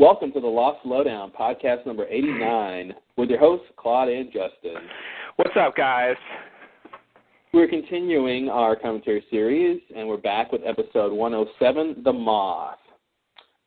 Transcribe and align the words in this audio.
Welcome 0.00 0.32
to 0.32 0.40
the 0.40 0.48
Lost 0.48 0.84
Lowdown, 0.84 1.30
podcast 1.30 1.86
number 1.86 2.04
89, 2.08 2.94
with 3.16 3.30
your 3.30 3.38
hosts, 3.38 3.68
Claude 3.76 4.08
and 4.08 4.26
Justin. 4.26 4.88
What's 5.36 5.56
up, 5.56 5.76
guys? 5.76 6.16
We're 7.52 7.68
continuing 7.68 8.48
our 8.48 8.74
commentary 8.74 9.24
series, 9.30 9.80
and 9.96 10.08
we're 10.08 10.16
back 10.16 10.50
with 10.50 10.62
episode 10.66 11.12
107, 11.12 12.02
The 12.02 12.12
Moth. 12.12 12.78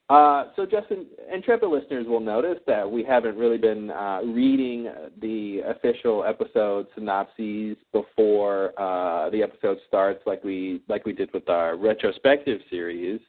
Uh, 0.10 0.48
so, 0.58 0.66
Justin, 0.66 1.06
intrepid 1.34 1.70
listeners 1.70 2.06
will 2.06 2.20
notice 2.20 2.60
that 2.68 2.92
we 2.92 3.06
haven't 3.06 3.38
really 3.38 3.58
been 3.58 3.90
uh, 3.92 4.20
reading 4.26 4.92
the 5.22 5.62
official 5.66 6.26
episode 6.26 6.88
synopses 6.94 7.78
before 7.94 8.74
uh, 8.78 9.30
the 9.30 9.42
episode 9.42 9.78
starts, 9.88 10.20
like 10.26 10.44
we 10.44 10.82
like 10.90 11.06
we 11.06 11.14
did 11.14 11.32
with 11.34 11.48
our 11.48 11.78
retrospective 11.78 12.60
series. 12.70 13.22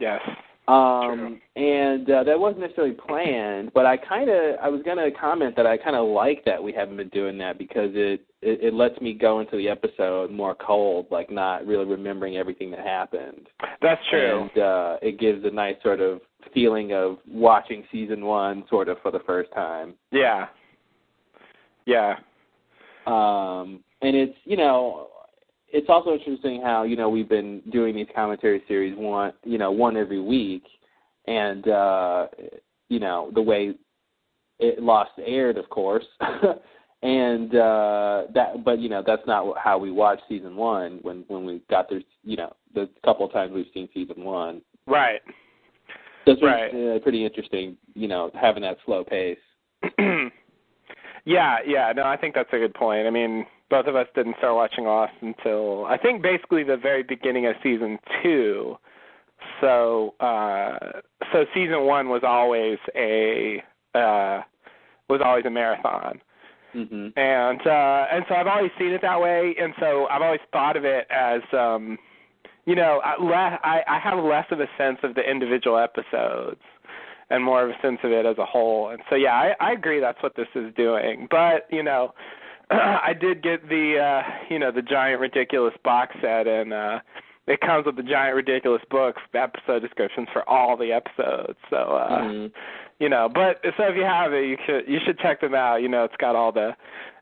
Yes. 0.00 0.22
Um, 0.68 1.40
and 1.54 2.10
uh, 2.10 2.24
that 2.24 2.38
wasn't 2.38 2.62
necessarily 2.62 2.94
planned, 2.94 3.70
but 3.72 3.86
I 3.86 3.96
kind 3.96 4.28
of 4.28 4.56
I 4.60 4.68
was 4.68 4.82
gonna 4.84 5.10
comment 5.12 5.54
that 5.56 5.66
I 5.66 5.76
kind 5.76 5.94
of 5.94 6.08
like 6.08 6.44
that 6.44 6.60
we 6.60 6.72
haven't 6.72 6.96
been 6.96 7.08
doing 7.10 7.38
that 7.38 7.56
because 7.56 7.90
it, 7.94 8.26
it 8.42 8.64
it 8.64 8.74
lets 8.74 9.00
me 9.00 9.14
go 9.14 9.38
into 9.38 9.56
the 9.56 9.68
episode 9.68 10.32
more 10.32 10.56
cold, 10.56 11.06
like 11.12 11.30
not 11.30 11.64
really 11.66 11.84
remembering 11.84 12.36
everything 12.36 12.72
that 12.72 12.80
happened. 12.80 13.46
That's 13.80 14.00
true. 14.10 14.48
And 14.54 14.62
uh, 14.62 14.96
it 15.02 15.20
gives 15.20 15.44
a 15.44 15.50
nice 15.50 15.76
sort 15.84 16.00
of 16.00 16.20
feeling 16.52 16.92
of 16.92 17.18
watching 17.28 17.84
season 17.92 18.24
one 18.24 18.64
sort 18.68 18.88
of 18.88 18.96
for 19.02 19.12
the 19.12 19.20
first 19.20 19.52
time. 19.52 19.94
Yeah. 20.10 20.46
Yeah. 21.84 22.16
Um, 23.06 23.84
and 24.02 24.16
it's 24.16 24.36
you 24.44 24.56
know 24.56 25.10
it's 25.68 25.88
also 25.88 26.12
interesting 26.12 26.60
how 26.62 26.84
you 26.84 26.96
know 26.96 27.08
we've 27.08 27.28
been 27.28 27.60
doing 27.70 27.94
these 27.94 28.06
commentary 28.14 28.62
series 28.68 28.96
one 28.96 29.32
you 29.44 29.58
know 29.58 29.70
one 29.70 29.96
every 29.96 30.20
week, 30.20 30.64
and 31.26 31.68
uh, 31.68 32.26
you 32.88 33.00
know 33.00 33.30
the 33.34 33.42
way 33.42 33.74
it 34.58 34.82
lost 34.82 35.10
aired, 35.24 35.58
of 35.58 35.68
course. 35.68 36.04
and 37.02 37.54
uh 37.54 38.22
that 38.32 38.64
but 38.64 38.78
you 38.78 38.88
know 38.88 39.02
that's 39.06 39.26
not 39.26 39.54
how 39.62 39.76
we 39.76 39.90
watched 39.90 40.22
season 40.30 40.56
one 40.56 40.98
when 41.02 41.24
when 41.28 41.44
we 41.44 41.60
got 41.68 41.90
there 41.90 42.00
you 42.24 42.38
know 42.38 42.50
the 42.74 42.88
couple 43.04 43.26
of 43.26 43.30
times 43.32 43.52
we've 43.54 43.66
seen 43.74 43.86
season 43.92 44.24
one 44.24 44.62
Right. 44.86 45.20
it's 46.26 46.42
Right. 46.42 46.70
uh, 46.70 46.98
pretty 47.00 47.22
interesting 47.22 47.76
you 47.94 48.08
know 48.08 48.30
having 48.34 48.62
that 48.62 48.78
slow 48.86 49.04
pace 49.04 49.36
yeah, 51.26 51.56
yeah. 51.66 51.92
No, 51.94 52.04
I 52.04 52.16
think 52.16 52.34
that's 52.34 52.48
a 52.52 52.58
good 52.58 52.74
point. 52.74 53.06
I 53.06 53.10
mean, 53.10 53.44
both 53.70 53.86
of 53.86 53.96
us 53.96 54.06
didn't 54.14 54.36
start 54.38 54.54
watching 54.54 54.84
Lost 54.84 55.12
until 55.20 55.84
I 55.86 55.96
think 55.98 56.22
basically 56.22 56.62
the 56.64 56.76
very 56.76 57.02
beginning 57.02 57.46
of 57.46 57.54
season 57.62 57.98
two. 58.22 58.76
So, 59.60 60.14
uh 60.20 60.78
so 61.32 61.44
season 61.54 61.84
one 61.84 62.08
was 62.08 62.22
always 62.24 62.78
a 62.94 63.62
uh 63.94 64.42
was 65.08 65.20
always 65.24 65.44
a 65.46 65.50
marathon. 65.50 66.20
mhm 66.74 67.12
and 67.16 67.60
uh 67.66 68.06
and 68.12 68.24
so 68.28 68.34
I've 68.34 68.46
always 68.46 68.70
seen 68.78 68.92
it 68.92 69.02
that 69.02 69.20
way 69.20 69.54
and 69.58 69.72
so 69.80 70.06
I've 70.06 70.22
always 70.22 70.40
thought 70.52 70.76
of 70.76 70.84
it 70.84 71.06
as 71.10 71.42
um 71.52 71.98
you 72.66 72.74
know 72.74 73.00
I 73.04 73.14
le- 73.22 73.60
I 73.62 73.82
I 73.88 73.98
have 73.98 74.22
less 74.22 74.46
of 74.50 74.60
a 74.60 74.68
sense 74.78 74.98
of 75.02 75.14
the 75.14 75.22
individual 75.28 75.78
episodes 75.78 76.60
and 77.30 77.42
more 77.42 77.64
of 77.64 77.70
a 77.70 77.78
sense 77.82 77.98
of 78.04 78.12
it 78.12 78.24
as 78.26 78.38
a 78.38 78.44
whole 78.46 78.90
and 78.90 79.00
so 79.08 79.16
yeah 79.16 79.32
I 79.34 79.54
I 79.60 79.72
agree 79.72 80.00
that's 80.00 80.22
what 80.22 80.34
this 80.36 80.48
is 80.54 80.72
doing 80.74 81.28
but 81.30 81.66
you 81.70 81.82
know 81.82 82.12
I 82.70 83.12
did 83.18 83.42
get 83.42 83.68
the 83.68 83.98
uh 83.98 84.30
you 84.50 84.58
know 84.58 84.72
the 84.72 84.82
giant 84.82 85.20
ridiculous 85.20 85.74
box 85.84 86.14
set 86.20 86.46
and 86.46 86.72
uh 86.72 86.98
it 87.46 87.60
comes 87.60 87.86
with 87.86 87.94
the 87.96 88.02
giant 88.02 88.34
ridiculous 88.34 88.82
books 88.90 89.22
episode 89.34 89.80
descriptions 89.80 90.28
for 90.32 90.48
all 90.48 90.76
the 90.76 90.92
episodes 90.92 91.58
so 91.70 91.76
uh 91.76 92.20
Mhm. 92.22 92.52
you 92.98 93.08
know 93.08 93.28
but 93.32 93.60
so 93.76 93.84
if 93.84 93.96
you 93.96 94.02
have 94.04 94.32
it 94.32 94.46
you 94.46 94.56
should 94.66 94.88
you 94.88 94.98
should 95.04 95.18
check 95.20 95.40
them 95.40 95.54
out 95.54 95.76
you 95.76 95.88
know 95.88 96.04
it's 96.04 96.16
got 96.18 96.34
all 96.34 96.50
the 96.52 96.74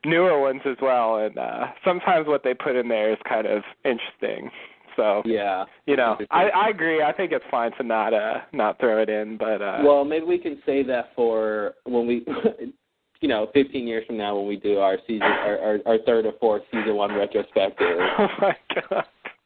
newer 0.05 0.39
ones 0.39 0.61
as 0.65 0.77
well 0.81 1.17
and 1.17 1.37
uh 1.37 1.67
sometimes 1.83 2.27
what 2.27 2.43
they 2.43 2.53
put 2.53 2.75
in 2.75 2.87
there 2.87 3.11
is 3.11 3.17
kind 3.27 3.45
of 3.45 3.61
interesting 3.83 4.49
so 4.95 5.21
yeah 5.25 5.65
you 5.85 5.95
know 5.95 6.17
i 6.31 6.49
i 6.49 6.69
agree 6.69 7.03
i 7.03 7.11
think 7.11 7.31
it's 7.31 7.45
fine 7.51 7.71
to 7.77 7.83
not 7.83 8.13
uh 8.13 8.39
not 8.53 8.79
throw 8.79 8.99
it 9.01 9.09
in 9.09 9.37
but 9.37 9.61
uh 9.61 9.79
Well, 9.83 10.05
maybe 10.05 10.25
we 10.25 10.37
can 10.39 10.59
save 10.65 10.87
that 10.87 11.09
for 11.15 11.73
when 11.83 12.07
we, 12.07 12.25
you 13.25 13.29
know, 13.29 13.49
15 13.55 13.87
years 13.87 14.05
from 14.05 14.17
now 14.17 14.35
when 14.37 14.45
we 14.47 14.55
do 14.55 14.77
our 14.77 14.99
season, 15.07 15.23
our, 15.23 15.57
our, 15.57 15.79
our 15.87 15.97
third 16.05 16.27
or 16.27 16.33
fourth 16.39 16.61
season 16.71 16.95
one 16.95 17.11
retrospective. 17.11 17.97
oh 18.19 18.27
my 18.39 18.55
god 18.75 19.05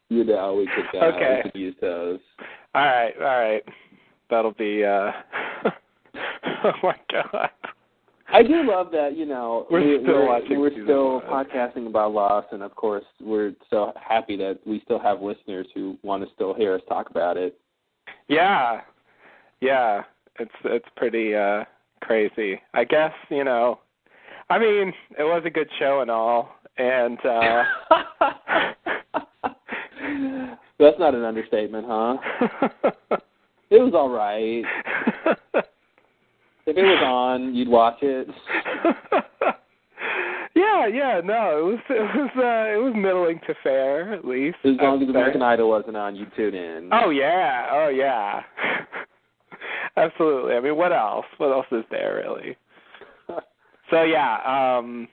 You 0.10 0.26
know, 0.26 0.54
we 0.56 0.66
could 0.76 1.00
uh, 1.02 1.06
Okay. 1.06 1.42
we 1.46 1.50
could 1.52 1.58
use 1.62 1.76
those. 1.80 2.20
all 2.76 2.84
right 2.84 3.14
all 3.22 3.40
right 3.40 3.64
that'll 4.30 4.52
be 4.52 4.84
uh 4.84 5.12
oh 6.66 6.74
my 6.84 6.96
god 7.10 7.52
I 8.32 8.44
do 8.44 8.62
love 8.70 8.92
that. 8.92 9.18
You 9.18 9.26
know, 9.26 9.66
We're 9.72 9.98
we, 9.98 10.04
still 10.04 10.14
we're, 10.14 10.28
watching 10.28 10.60
we're 10.60 10.84
still 10.84 11.22
podcasting 11.22 11.88
about 11.88 12.12
Lost, 12.12 12.50
and 12.52 12.62
of 12.62 12.76
course, 12.76 13.06
we're 13.20 13.54
so 13.72 13.92
happy 14.00 14.38
that 14.38 14.60
we 14.68 14.82
still 14.86 15.00
have 15.00 15.20
listeners 15.22 15.66
who 15.74 15.98
want 16.04 16.24
to 16.24 16.30
still 16.36 16.54
hear 16.54 16.76
us 16.76 16.82
talk 16.88 17.10
about 17.10 17.38
it. 17.38 17.58
Yeah. 18.28 18.82
Yeah. 19.62 20.04
It's 20.38 20.52
it's 20.66 20.86
pretty 20.96 21.34
uh 21.34 21.64
crazy. 22.02 22.62
I 22.74 22.84
guess, 22.84 23.12
you 23.30 23.44
know 23.44 23.80
I 24.50 24.58
mean, 24.58 24.94
it 25.18 25.24
was 25.24 25.44
a 25.46 25.50
good 25.50 25.70
show 25.78 26.02
and 26.02 26.10
all 26.10 26.50
and 26.78 27.20
uh 27.26 27.64
That's 30.80 30.98
not 30.98 31.14
an 31.14 31.24
understatement, 31.24 31.86
huh? 31.88 32.18
It 33.72 33.78
was 33.78 33.94
all 33.94 34.10
right. 34.10 34.64
If 36.66 36.76
it 36.76 36.82
was 36.82 37.04
on, 37.06 37.54
you'd 37.54 37.68
watch 37.68 37.98
it. 38.02 38.28
yeah, 40.56 40.88
yeah, 40.88 41.22
no, 41.24 41.60
it 41.60 41.64
was 41.64 41.80
it 41.90 42.16
was 42.16 42.32
uh 42.36 42.74
it 42.74 42.82
was 42.84 42.94
middling 42.96 43.40
to 43.46 43.54
fair 43.62 44.12
at 44.12 44.26
least. 44.26 44.58
As 44.64 44.74
long 44.82 45.04
as. 45.04 45.10
American 45.10 45.44
Idol 45.44 45.70
wasn't 45.70 45.98
on, 45.98 46.16
you'd 46.16 46.36
tune 46.36 46.56
in. 46.56 46.90
Oh 46.92 47.12
yeah, 47.12 47.68
oh 47.72 47.90
yeah. 47.90 48.42
Absolutely. 50.00 50.54
I 50.56 50.60
mean, 50.62 50.76
what 50.78 50.92
else? 50.94 51.26
What 51.38 51.52
else 51.52 51.66
is 51.72 51.84
there 51.92 52.24
really? 52.24 52.56
So 53.92 54.04
yeah, 54.04 54.38
um 54.78 55.08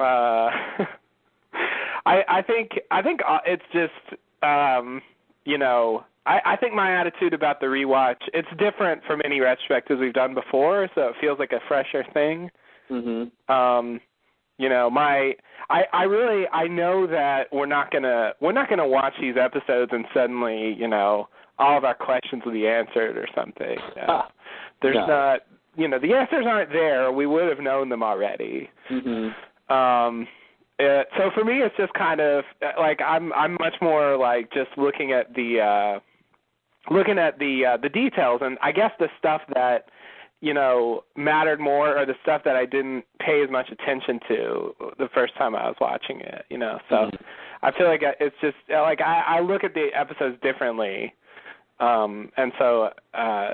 uh 0.00 0.48
I 2.06 2.16
I 2.38 2.42
think 2.46 2.70
I 2.90 3.02
think 3.02 3.20
uh, 3.26 3.38
it's 3.46 3.62
just 3.72 4.18
um 4.42 5.02
you 5.44 5.58
know, 5.58 6.04
I 6.26 6.40
I 6.44 6.56
think 6.56 6.74
my 6.74 6.90
attitude 7.00 7.34
about 7.34 7.60
the 7.60 7.66
rewatch, 7.66 8.22
it's 8.32 8.48
different 8.58 9.02
from 9.06 9.20
any 9.24 9.40
retrospectives 9.40 10.00
we've 10.00 10.12
done 10.14 10.34
before, 10.34 10.88
so 10.94 11.08
it 11.08 11.14
feels 11.20 11.38
like 11.38 11.52
a 11.52 11.60
fresher 11.68 12.04
thing 12.14 12.50
Mhm. 12.90 13.30
um 13.50 14.00
you 14.56 14.68
know 14.70 14.88
my 14.88 15.34
i 15.68 15.80
i 15.92 16.04
really 16.04 16.46
i 16.54 16.66
know 16.66 17.06
that 17.06 17.52
we're 17.52 17.66
not 17.66 17.90
going 17.90 18.02
to 18.02 18.34
we're 18.40 18.52
not 18.60 18.68
going 18.70 18.78
to 18.78 18.86
watch 18.86 19.12
these 19.20 19.36
episodes 19.36 19.92
and 19.92 20.06
suddenly 20.14 20.72
you 20.72 20.88
know 20.88 21.28
all 21.58 21.76
of 21.76 21.84
our 21.84 21.94
questions 21.94 22.42
will 22.44 22.52
be 22.52 22.66
answered 22.68 23.16
or 23.16 23.26
something 23.34 23.78
uh, 24.08 24.22
there's 24.82 24.94
No. 24.96 25.06
not 25.06 25.40
you 25.76 25.88
know 25.88 25.98
the 25.98 26.14
answers 26.14 26.44
aren't 26.46 26.70
there 26.72 27.10
we 27.12 27.26
would 27.26 27.48
have 27.48 27.60
known 27.60 27.88
them 27.88 28.02
already 28.02 28.70
Mhm. 28.90 29.34
um 29.70 30.26
uh, 30.80 31.02
so 31.16 31.30
for 31.34 31.44
me 31.44 31.60
it's 31.60 31.76
just 31.76 31.92
kind 31.94 32.20
of 32.20 32.44
uh, 32.62 32.72
like 32.78 33.00
i'm 33.02 33.32
i'm 33.32 33.54
much 33.60 33.74
more 33.80 34.16
like 34.16 34.50
just 34.52 34.70
looking 34.76 35.12
at 35.12 35.34
the 35.34 35.60
uh 35.60 36.00
looking 36.94 37.18
at 37.18 37.38
the 37.38 37.64
uh 37.66 37.76
the 37.76 37.88
details 37.88 38.40
and 38.42 38.56
i 38.62 38.72
guess 38.72 38.92
the 38.98 39.08
stuff 39.18 39.42
that 39.54 39.88
you 40.40 40.54
know 40.54 41.02
mattered 41.16 41.58
more 41.60 41.98
or 41.98 42.06
the 42.06 42.14
stuff 42.22 42.42
that 42.44 42.54
i 42.56 42.64
didn't 42.64 43.04
pay 43.18 43.42
as 43.42 43.50
much 43.50 43.68
attention 43.70 44.20
to 44.28 44.74
the 44.98 45.08
first 45.12 45.34
time 45.36 45.54
i 45.54 45.66
was 45.66 45.76
watching 45.80 46.20
it 46.20 46.44
you 46.48 46.56
know 46.58 46.78
so 46.88 46.96
Mhm. 46.96 47.18
i 47.62 47.70
feel 47.72 47.88
like 47.88 48.02
it's 48.20 48.36
just 48.40 48.56
uh, 48.72 48.80
like 48.82 49.00
i 49.00 49.22
i 49.26 49.40
look 49.40 49.64
at 49.64 49.74
the 49.74 49.88
episodes 49.94 50.36
differently 50.42 51.12
um 51.80 52.30
and 52.36 52.52
so 52.58 52.90
uh 53.14 53.52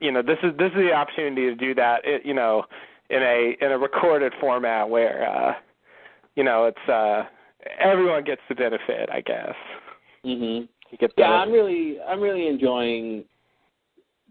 you 0.00 0.10
know 0.10 0.22
this 0.22 0.38
is 0.42 0.56
this 0.58 0.70
is 0.72 0.78
the 0.78 0.92
opportunity 0.92 1.42
to 1.42 1.54
do 1.54 1.74
that 1.74 2.00
it, 2.04 2.24
you 2.24 2.34
know 2.34 2.64
in 3.10 3.22
a 3.22 3.56
in 3.60 3.72
a 3.72 3.78
recorded 3.78 4.32
format 4.40 4.88
where 4.88 5.28
uh 5.28 5.52
you 6.36 6.44
know 6.44 6.64
it's 6.64 6.88
uh 6.88 7.24
everyone 7.78 8.24
gets 8.24 8.40
the 8.48 8.54
benefit 8.54 9.08
i 9.12 9.20
guess 9.20 9.54
Mhm. 10.24 10.68
Yeah, 11.00 11.08
the 11.16 11.24
I'm 11.24 11.52
really 11.52 12.00
I'm 12.00 12.20
really 12.20 12.48
enjoying 12.48 13.24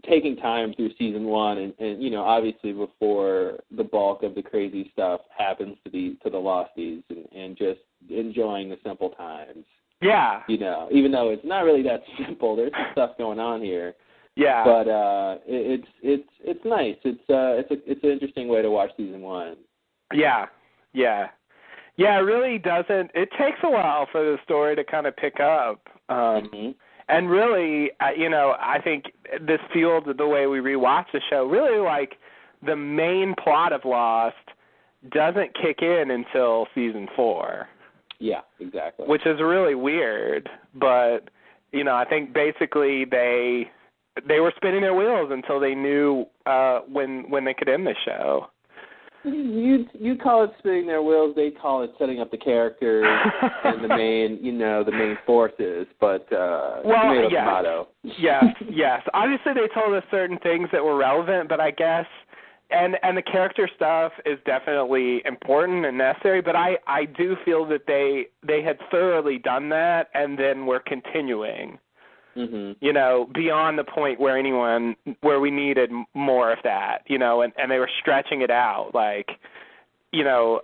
taking 0.08 0.36
time 0.38 0.74
through 0.75 0.92
season 0.98 1.25
one 1.25 1.58
and, 1.58 1.74
and 1.80 2.02
you 2.02 2.10
know, 2.10 2.24
obviously 2.24 2.72
before 2.72 3.60
the 3.75 3.84
bulk 3.84 4.24
of 4.24 4.34
the 4.36 4.42
crazy 4.42 4.90
stuff 4.94 5.22
happens 5.36 5.78
to 5.84 5.92
the 5.92 6.18
to 6.24 6.30
the 6.30 6.38
losties 6.38 7.04
and, 7.10 7.25
and 7.36 7.58
just 7.58 7.80
enjoying 8.10 8.69
the 8.69 8.78
simple 8.84 9.10
times. 9.12 9.66
Yeah 10.01 10.42
You 10.48 10.57
know, 10.57 10.88
even 10.92 11.12
though 11.12 11.30
it's 11.30 11.46
not 11.46 11.62
really 11.62 11.84
that 11.84 12.01
simple, 12.25 12.56
there's 12.56 12.72
stuff 12.94 13.12
going 13.18 13.40
on 13.40 13.62
here. 13.62 13.96
yeah 14.36 14.63
But 14.63 14.88
uh 14.88 15.38
it, 15.46 15.81
it's 15.81 15.88
it's 16.01 16.30
it's 16.44 16.66
nice. 16.66 16.96
It's 17.04 17.19
uh 17.30 17.60
it's 17.60 17.72
a 17.72 17.92
it's 17.92 18.04
an 18.04 18.12
interesting 18.12 18.48
way 18.48 18.62
to 18.62 18.69
watch 18.72 18.92
season 18.98 19.22
one. 19.22 19.57
Yeah, 20.13 20.46
yeah, 20.94 21.28
yeah. 21.98 22.18
It 22.18 22.24
really 22.24 22.57
doesn't. 22.57 23.12
It 23.13 23.30
takes 23.38 23.60
a 23.63 23.69
while 23.69 24.07
for 24.12 24.24
the 24.24 24.38
story 24.44 24.75
to 24.75 24.84
kind 24.84 25.06
of 25.06 25.16
pick 25.18 25.40
up, 25.40 25.88
um, 26.10 26.50
Mhm. 26.50 26.75
and 27.10 27.30
really, 27.30 27.92
uh, 28.00 28.10
you 28.18 28.30
know, 28.30 28.56
I 28.60 28.80
think 28.81 29.12
this 29.42 29.60
fueled 29.72 30.06
the 30.18 30.28
way 30.28 30.48
we 30.48 30.60
rewatch 30.60 31.06
the 31.12 31.22
show. 31.30 31.46
Really, 31.46 31.78
like 31.78 32.18
the 32.63 32.75
main 32.75 33.36
plot 33.36 33.72
of 33.72 33.86
Lost 33.86 34.36
doesn't 35.12 35.54
kick 35.62 35.81
in 35.84 36.10
until 36.12 36.68
season 36.74 37.07
four. 37.16 37.68
Yeah, 38.19 38.42
exactly. 38.60 39.07
Which 39.07 39.25
is 39.25 39.39
really 39.39 39.75
weird, 39.75 40.50
but 40.75 41.30
you 41.71 41.83
know, 41.83 41.95
I 41.95 42.06
think 42.06 42.33
basically 42.33 43.06
they 43.06 43.69
they 44.27 44.39
were 44.39 44.54
spinning 44.57 44.81
their 44.81 44.94
wheels 44.94 45.30
until 45.31 45.60
they 45.60 45.74
knew 45.74 46.25
uh 46.45 46.80
when 46.92 47.30
when 47.30 47.45
they 47.45 47.54
could 47.54 47.69
end 47.69 47.88
the 47.88 47.95
show. 48.06 48.48
You 49.24 49.86
you 49.94 50.16
call 50.16 50.45
it 50.45 50.51
spinning 50.60 50.88
their 50.88 51.04
wheels. 51.04 51.36
They 51.36 51.51
call 51.51 51.83
it 51.83 51.92
setting 52.00 52.21
up 52.21 52.31
the 52.31 52.38
characters 52.38 53.06
and 53.63 53.83
the 53.83 53.89
main, 53.89 54.39
you 54.42 54.54
know, 54.54 54.83
the 54.83 54.92
main 54.92 55.18
forces. 55.25 55.88
But 56.00 56.31
uh, 56.31 56.81
well, 56.86 57.01
tomato, 57.01 57.30
yes, 57.30 57.44
tomato. 57.44 57.88
yes, 58.04 58.45
yes. 58.69 59.01
Obviously, 59.13 59.54
they 59.54 59.74
told 59.74 59.94
us 59.94 60.04
certain 60.10 60.39
things 60.39 60.69
that 60.72 60.83
were 60.83 60.95
relevant, 60.95 61.50
but 61.50 61.60
I 61.60 61.72
guess 61.72 62.06
and 62.71 62.98
and 63.04 63.18
the 63.18 63.21
character 63.21 63.69
stuff 63.75 64.12
is 64.25 64.38
definitely 64.45 65.21
important 65.25 65.86
and 65.86 65.98
necessary. 65.98 66.42
But 66.42 66.56
I 66.56 66.77
I 66.88 67.06
do 67.06 67.36
feel 67.44 67.66
that 67.68 67.88
they 67.88 68.27
they 68.45 68.62
had 68.62 68.77
thoroughly 68.92 69.39
done 69.39 69.69
that, 69.69 70.10
and 70.13 70.38
then 70.38 70.66
were 70.66 70.80
continuing 70.80 71.80
hmm 72.36 72.71
you 72.80 72.94
know, 72.94 73.27
beyond 73.33 73.77
the 73.77 73.83
point 73.83 74.19
where 74.19 74.38
anyone 74.38 74.95
where 75.21 75.39
we 75.39 75.51
needed 75.51 75.92
more 76.13 76.51
of 76.51 76.60
that, 76.63 77.00
you 77.07 77.18
know, 77.18 77.42
and 77.42 77.51
and 77.57 77.69
they 77.71 77.80
were 77.80 77.89
stretching 78.00 78.42
it 78.42 78.51
out 78.51 78.92
like, 78.94 79.31
you 80.12 80.24
know, 80.24 80.62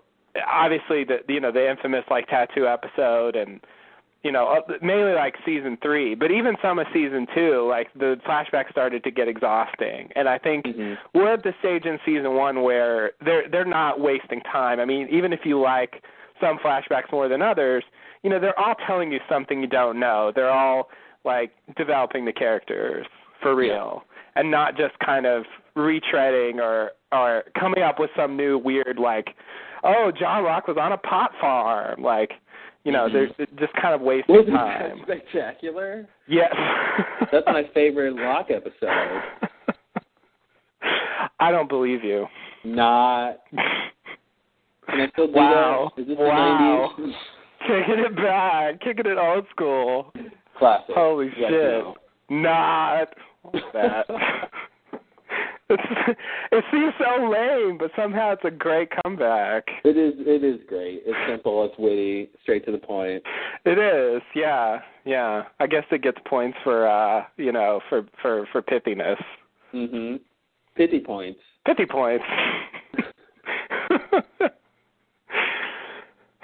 obviously 0.47 1.03
the 1.03 1.19
you 1.27 1.39
know 1.39 1.51
the 1.51 1.69
infamous 1.69 2.03
like 2.09 2.27
tattoo 2.27 2.67
episode 2.67 3.35
and 3.35 3.59
you 4.25 4.31
know 4.31 4.47
uh, 4.47 4.73
mainly 4.81 5.13
like 5.13 5.35
season 5.45 5.77
3, 5.81 6.15
but 6.15 6.31
even 6.31 6.55
some 6.61 6.79
of 6.79 6.87
season 6.91 7.27
2, 7.33 7.67
like 7.69 7.93
the 7.93 8.17
flashbacks 8.27 8.71
started 8.71 9.03
to 9.03 9.11
get 9.11 9.27
exhausting. 9.27 10.09
And 10.15 10.27
I 10.27 10.37
think 10.39 10.65
hmm 10.65 10.95
we're 11.13 11.33
at 11.33 11.43
the 11.43 11.53
stage 11.59 11.85
in 11.85 11.99
season 12.05 12.33
1 12.35 12.63
where 12.63 13.11
they're 13.23 13.47
they're 13.49 13.63
not 13.63 13.99
wasting 13.99 14.41
time. 14.41 14.79
I 14.79 14.85
mean, 14.85 15.07
even 15.11 15.31
if 15.31 15.41
you 15.45 15.61
like 15.61 16.03
some 16.41 16.57
flashbacks 16.57 17.11
more 17.11 17.29
than 17.29 17.41
others, 17.41 17.83
you 18.23 18.29
know, 18.29 18.39
they're 18.39 18.59
all 18.59 18.75
telling 18.87 19.11
you 19.11 19.19
something 19.29 19.61
you 19.61 19.67
don't 19.67 19.99
know. 19.99 20.31
They're 20.35 20.49
all 20.51 20.89
like 21.23 21.51
developing 21.77 22.25
the 22.25 22.33
characters 22.33 23.05
for 23.41 23.55
real 23.55 24.03
and 24.35 24.51
not 24.51 24.77
just 24.77 24.97
kind 24.99 25.25
of 25.25 25.43
retreading 25.77 26.55
or 26.55 26.91
or 27.11 27.43
coming 27.59 27.83
up 27.83 27.99
with 27.99 28.09
some 28.15 28.35
new 28.37 28.57
weird 28.57 28.97
like 28.97 29.35
oh 29.83 30.11
John 30.17 30.43
Locke 30.43 30.67
was 30.67 30.77
on 30.79 30.91
a 30.91 30.97
pot 30.97 31.31
farm 31.39 32.01
like 32.01 32.31
you 32.85 32.91
know 32.93 33.09
Mhm. 33.09 33.35
they're 33.37 33.47
just 33.59 33.73
kind 33.73 33.93
of 33.93 33.99
wasting 34.01 34.35
Wasn't 34.35 34.55
time 34.55 34.99
that 34.99 35.05
spectacular? 35.05 36.07
yes 36.27 36.53
That's 37.31 37.45
my 37.47 37.63
favorite 37.73 38.13
Locke 38.15 38.51
episode. 38.51 39.21
I 41.39 41.51
don't 41.51 41.67
believe 41.67 42.03
you 42.03 42.27
Not. 42.63 43.37
Can 43.51 45.01
I 45.01 45.07
still 45.09 45.27
do 45.27 45.33
Wow. 45.33 45.91
that? 45.95 46.01
Is 46.01 46.07
this 46.07 46.17
Wow. 46.17 46.93
the 46.97 47.03
90s? 47.03 47.15
kicking 47.67 47.99
it 48.05 48.15
back 48.15 48.79
kicking 48.81 49.05
it 49.07 49.17
old 49.17 49.45
school 49.49 50.13
Classic. 50.57 50.95
Holy 50.95 51.27
Yes, 51.37 51.49
shit. 51.49 51.61
no. 51.83 51.95
Not 52.29 53.09
What's 53.41 53.65
that. 53.73 54.05
it's 55.69 56.17
it 56.51 56.63
seems 56.71 56.93
so 56.99 57.29
lame, 57.29 57.77
but 57.77 57.91
somehow 57.95 58.33
it's 58.33 58.43
a 58.45 58.51
great 58.51 58.89
comeback. 59.03 59.63
It 59.83 59.97
is. 59.97 60.13
It 60.19 60.43
is 60.43 60.59
great. 60.67 61.01
It's 61.05 61.17
simple. 61.29 61.65
It's 61.65 61.75
witty. 61.77 62.29
Straight 62.43 62.65
to 62.65 62.71
the 62.71 62.77
point. 62.77 63.23
It 63.65 63.77
is, 63.79 64.21
yeah, 64.35 64.79
yeah. 65.05 65.43
I 65.59 65.67
guess 65.67 65.83
it 65.91 66.03
gets 66.03 66.17
points 66.25 66.57
for 66.63 66.87
uh, 66.87 67.23
you 67.37 67.51
know, 67.51 67.79
for 67.89 68.05
for 68.21 68.47
for 68.51 68.61
pithiness. 68.61 69.17
hmm 69.71 70.15
Pithy 70.75 70.99
points. 70.99 71.39
Pithy 71.65 71.85
points. 71.85 72.25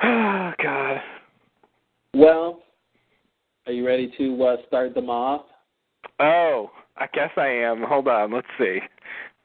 oh 0.04 0.52
God. 0.64 0.98
Well, 2.14 2.64
are 3.68 3.74
you 3.74 3.86
ready 3.86 4.12
to 4.18 4.44
uh, 4.44 4.56
start 4.68 4.94
them 4.96 5.10
off? 5.10 5.46
Oh, 6.20 6.72
I 6.98 7.08
guess 7.14 7.30
I 7.38 7.48
am. 7.48 7.84
Hold 7.84 8.08
on, 8.08 8.32
let's 8.32 8.48
see. 8.58 8.80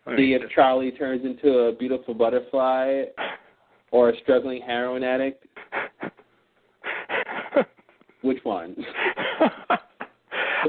Let 0.06 0.18
See 0.18 0.34
if 0.34 0.42
Charlie 0.54 0.92
turns 0.92 1.24
into 1.24 1.58
a 1.58 1.72
beautiful 1.72 2.14
butterfly 2.14 3.04
or 3.90 4.10
a 4.10 4.16
struggling 4.22 4.62
heroin 4.62 5.02
addict. 5.02 5.44
Which 8.22 8.38
one? 8.44 8.76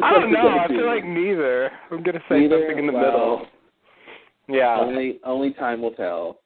I 0.01 0.11
don't 0.13 0.31
know. 0.31 0.57
I 0.59 0.67
feel 0.67 0.85
like 0.85 1.03
neither. 1.05 1.71
I'm 1.91 2.03
gonna 2.03 2.19
say 2.29 2.41
Neither? 2.41 2.59
something 2.59 2.77
in 2.79 2.87
the 2.87 2.93
Wow. 2.93 3.01
middle. 3.01 3.47
Yeah. 4.47 4.77
Only 4.79 5.19
only 5.23 5.53
time 5.53 5.81
will 5.81 5.91
tell. 5.91 6.39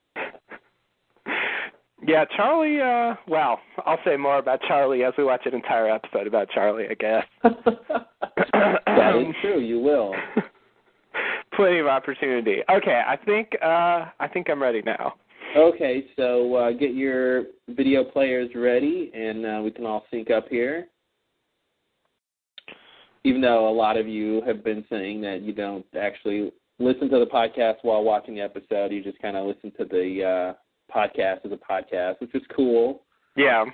Yeah, 2.04 2.24
Charlie, 2.36 2.80
uh 2.80 3.14
well, 3.28 3.60
I'll 3.86 3.98
say 4.04 4.16
more 4.16 4.38
about 4.38 4.60
Charlie 4.66 5.04
as 5.04 5.14
we 5.16 5.24
watch 5.24 5.42
an 5.46 5.54
entire 5.54 5.88
episode 5.88 6.26
about 6.26 6.48
Charlie, 6.50 6.86
I 6.90 6.94
guess. 6.94 7.24
that 7.42 9.16
is 9.16 9.34
true. 9.40 9.60
You 9.60 9.78
will. 9.80 10.14
Plenty 11.54 11.78
of 11.78 11.86
opportunity. 11.86 12.62
Okay, 12.70 13.02
I 13.06 13.16
think 13.16 13.50
uh 13.62 14.06
I 14.18 14.28
think 14.32 14.50
I'm 14.50 14.62
ready 14.62 14.82
now. 14.82 15.14
Okay, 15.56 16.06
so 16.16 16.54
uh, 16.54 16.72
get 16.72 16.94
your 16.94 17.44
video 17.68 18.04
players 18.04 18.48
ready, 18.54 19.10
and 19.14 19.44
uh, 19.44 19.60
we 19.62 19.70
can 19.70 19.84
all 19.84 20.04
sync 20.10 20.30
up 20.30 20.48
here. 20.48 20.86
Even 23.24 23.42
though 23.42 23.68
a 23.68 23.70
lot 23.70 23.98
of 23.98 24.08
you 24.08 24.40
have 24.46 24.64
been 24.64 24.82
saying 24.88 25.20
that 25.20 25.42
you 25.42 25.52
don't 25.52 25.84
actually 26.00 26.52
listen 26.78 27.10
to 27.10 27.18
the 27.18 27.26
podcast 27.26 27.76
while 27.82 28.02
watching 28.02 28.34
the 28.34 28.40
episode, 28.40 28.92
you 28.92 29.04
just 29.04 29.20
kind 29.20 29.36
of 29.36 29.46
listen 29.46 29.70
to 29.78 29.84
the 29.84 30.24
uh, 30.24 30.61
podcast 30.94 31.44
as 31.44 31.52
a 31.52 31.56
podcast, 31.56 32.20
which 32.20 32.34
is 32.34 32.42
cool. 32.54 33.02
Yeah. 33.36 33.64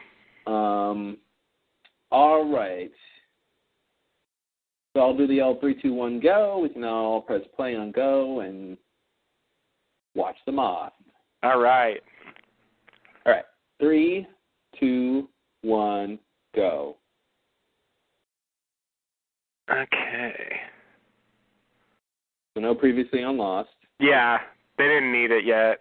Um, 0.46 1.18
all 2.10 2.50
right. 2.52 2.90
So 4.94 5.00
I'll 5.00 5.16
do 5.16 5.26
the 5.26 5.40
old 5.40 5.60
three, 5.60 5.80
two, 5.80 5.92
one, 5.92 6.20
go. 6.20 6.60
We 6.62 6.70
can 6.70 6.84
all 6.84 7.20
press 7.20 7.42
play 7.54 7.76
on 7.76 7.92
go 7.92 8.40
and 8.40 8.76
watch 10.14 10.36
them 10.46 10.58
off. 10.58 10.92
All 11.42 11.60
right. 11.60 12.00
All 13.26 13.32
right. 13.32 13.44
Three, 13.80 14.26
two, 14.80 15.28
one, 15.62 16.18
go. 16.54 16.96
Okay. 19.70 20.60
So 22.54 22.60
no 22.60 22.74
previously 22.74 23.22
on 23.22 23.36
Lost. 23.36 23.68
Yeah, 24.00 24.38
they 24.78 24.84
didn't 24.84 25.12
need 25.12 25.30
it 25.30 25.44
yet. 25.44 25.78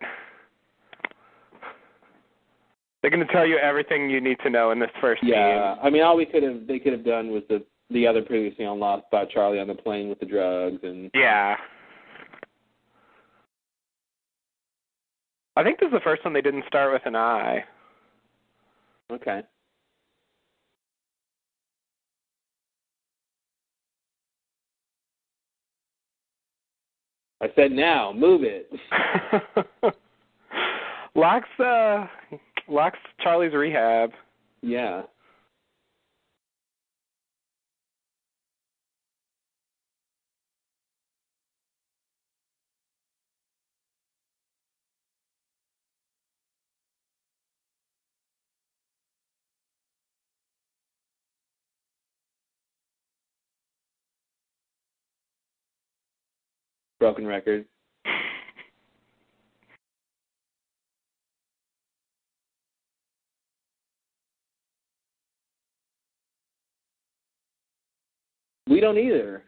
They're 3.07 3.15
going 3.15 3.25
to 3.25 3.33
tell 3.33 3.47
you 3.47 3.57
everything 3.57 4.09
you 4.09 4.19
need 4.19 4.37
to 4.43 4.49
know 4.49 4.71
in 4.71 4.79
this 4.79 4.89
first 4.99 5.23
Yeah. 5.23 5.75
scene. 5.75 5.79
I 5.81 5.89
mean, 5.89 6.01
all 6.03 6.17
we 6.17 6.25
could 6.25 6.43
have 6.43 6.67
they 6.67 6.77
could 6.77 6.91
have 6.91 7.05
done 7.05 7.31
was 7.31 7.41
the 7.47 7.63
the 7.89 8.05
other 8.05 8.21
previously 8.21 8.65
on 8.65 8.81
Lost 8.81 9.05
about 9.09 9.29
Charlie 9.29 9.61
on 9.61 9.67
the 9.67 9.75
plane 9.75 10.09
with 10.09 10.19
the 10.19 10.25
drugs 10.25 10.79
and 10.83 11.09
Yeah. 11.13 11.55
I 15.55 15.63
think 15.63 15.79
this 15.79 15.87
is 15.87 15.93
the 15.93 16.01
first 16.01 16.25
one 16.25 16.33
they 16.33 16.41
didn't 16.41 16.65
start 16.67 16.91
with 16.91 17.03
an 17.05 17.15
I. 17.15 17.63
okay. 19.13 19.41
I 27.39 27.47
said 27.55 27.71
now, 27.71 28.11
move 28.11 28.41
it. 28.43 28.69
Locke's 31.15 31.47
uh 31.57 32.05
Locke's 32.69 33.00
Charlie's 33.21 33.53
rehab. 33.53 34.12
Yeah. 34.62 35.03
Broken 57.00 57.27
record. 57.27 57.65
We 68.69 68.81
don't 68.81 68.97
either. 68.97 69.43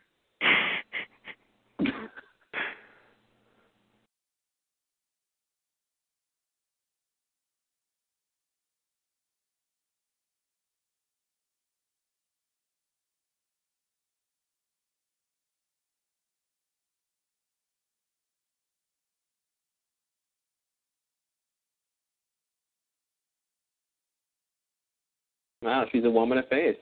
Wow, 25.62 25.86
she's 25.92 26.06
a 26.06 26.10
woman 26.10 26.38
of 26.38 26.48
faith. 26.48 26.78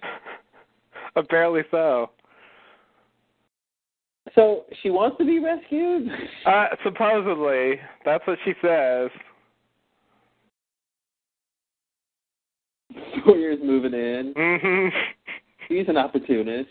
Apparently 1.15 1.61
so. 1.71 2.11
So 4.37 4.65
she 4.83 4.91
wants 4.91 5.17
to 5.17 5.25
be 5.25 5.39
rescued. 5.39 6.07
Uh, 6.45 6.67
supposedly, 6.83 7.79
that's 8.05 8.25
what 8.27 8.37
she 8.45 8.53
says. 8.61 9.09
Sawyer's 13.25 13.57
moving 13.63 13.93
in. 13.93 14.33
Mhm. 14.35 14.91
He's 15.67 15.89
an 15.89 15.97
opportunist. 15.97 16.69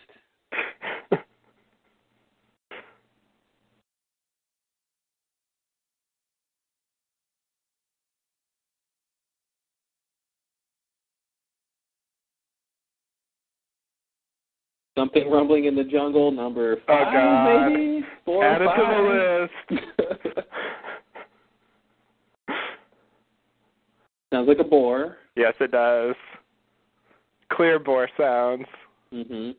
Something 14.97 15.31
rumbling 15.31 15.67
in 15.67 15.75
the 15.77 15.85
jungle, 15.85 16.31
number 16.31 16.77
Oh, 16.79 16.83
five, 16.87 17.13
God. 17.13 17.69
maybe 17.73 18.05
four 18.25 18.43
Add 18.45 18.63
it 18.63 18.65
or 18.67 18.77
to 18.77 18.83
five. 18.83 19.69
the 19.69 19.79
list. 19.79 20.47
Sounds 24.33 24.49
like 24.49 24.59
a 24.59 24.65
boar. 24.65 25.19
yes, 25.37 25.55
it 25.61 25.71
does. 25.71 26.15
Clear 27.53 27.79
bore 27.79 28.09
sounds. 28.19 28.67
hmm 29.13 29.51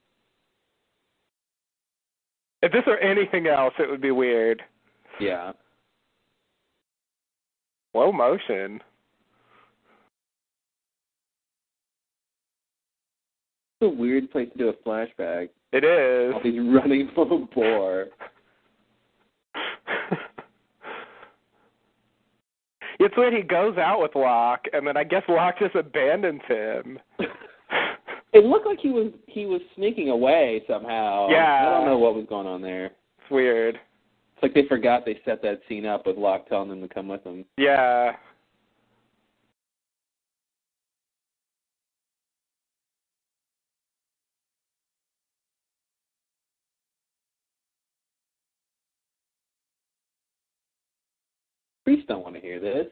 If 2.61 2.71
this 2.71 2.83
were 2.85 2.97
anything 2.97 3.47
else, 3.47 3.73
it 3.79 3.89
would 3.89 4.01
be 4.01 4.11
weird. 4.11 4.61
Yeah. 5.19 5.53
Slow 7.93 8.11
motion. 8.11 8.81
A 13.81 13.87
weird 13.87 14.31
place 14.31 14.49
to 14.53 14.57
do 14.57 14.69
a 14.69 14.73
flashback. 14.87 15.49
It 15.71 15.83
is. 15.83 16.33
He's 16.43 16.59
running 16.59 17.09
from 17.15 17.31
a 17.31 17.39
boar. 17.53 18.07
it's 22.99 23.17
when 23.17 23.35
he 23.35 23.41
goes 23.41 23.77
out 23.77 24.01
with 24.01 24.15
Locke, 24.15 24.65
and 24.73 24.87
then 24.87 24.97
I 24.97 25.03
guess 25.03 25.23
Locke 25.27 25.59
just 25.59 25.75
abandons 25.75 26.41
him. 26.47 26.99
It 28.33 28.43
looked 28.43 28.67
like 28.67 28.79
he 28.79 28.89
was 28.89 29.11
he 29.25 29.45
was 29.47 29.61
sneaking 29.75 30.09
away 30.09 30.61
somehow. 30.67 31.27
Yeah. 31.29 31.65
I 31.65 31.71
don't 31.71 31.85
know 31.85 31.97
what 31.97 32.13
was 32.13 32.25
going 32.27 32.45
on 32.45 32.61
there. 32.61 32.85
It's 32.85 33.31
weird. 33.31 33.75
It's 33.75 34.43
like 34.43 34.53
they 34.53 34.67
forgot 34.67 35.05
they 35.05 35.19
set 35.25 35.41
that 35.41 35.61
scene 35.67 35.87
up 35.87 36.05
with 36.05 36.17
Locke 36.17 36.47
telling 36.47 36.69
them 36.69 36.81
to 36.81 36.87
come 36.87 37.07
with 37.07 37.23
him. 37.23 37.45
Yeah. 37.57 38.11
Priests 51.85 52.05
don't 52.07 52.21
want 52.21 52.35
to 52.35 52.41
hear 52.41 52.59
this. 52.59 52.87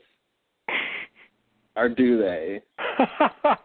Or 1.76 1.90
do 1.90 2.18
they? 2.20 2.62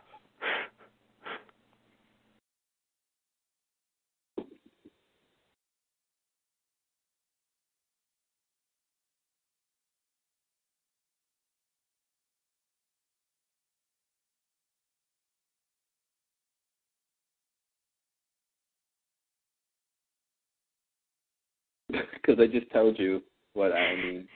Because 21.90 22.38
I 22.40 22.46
just 22.46 22.70
told 22.72 22.98
you 22.98 23.22
what 23.54 23.72
I 23.72 23.96
mean. 23.96 24.28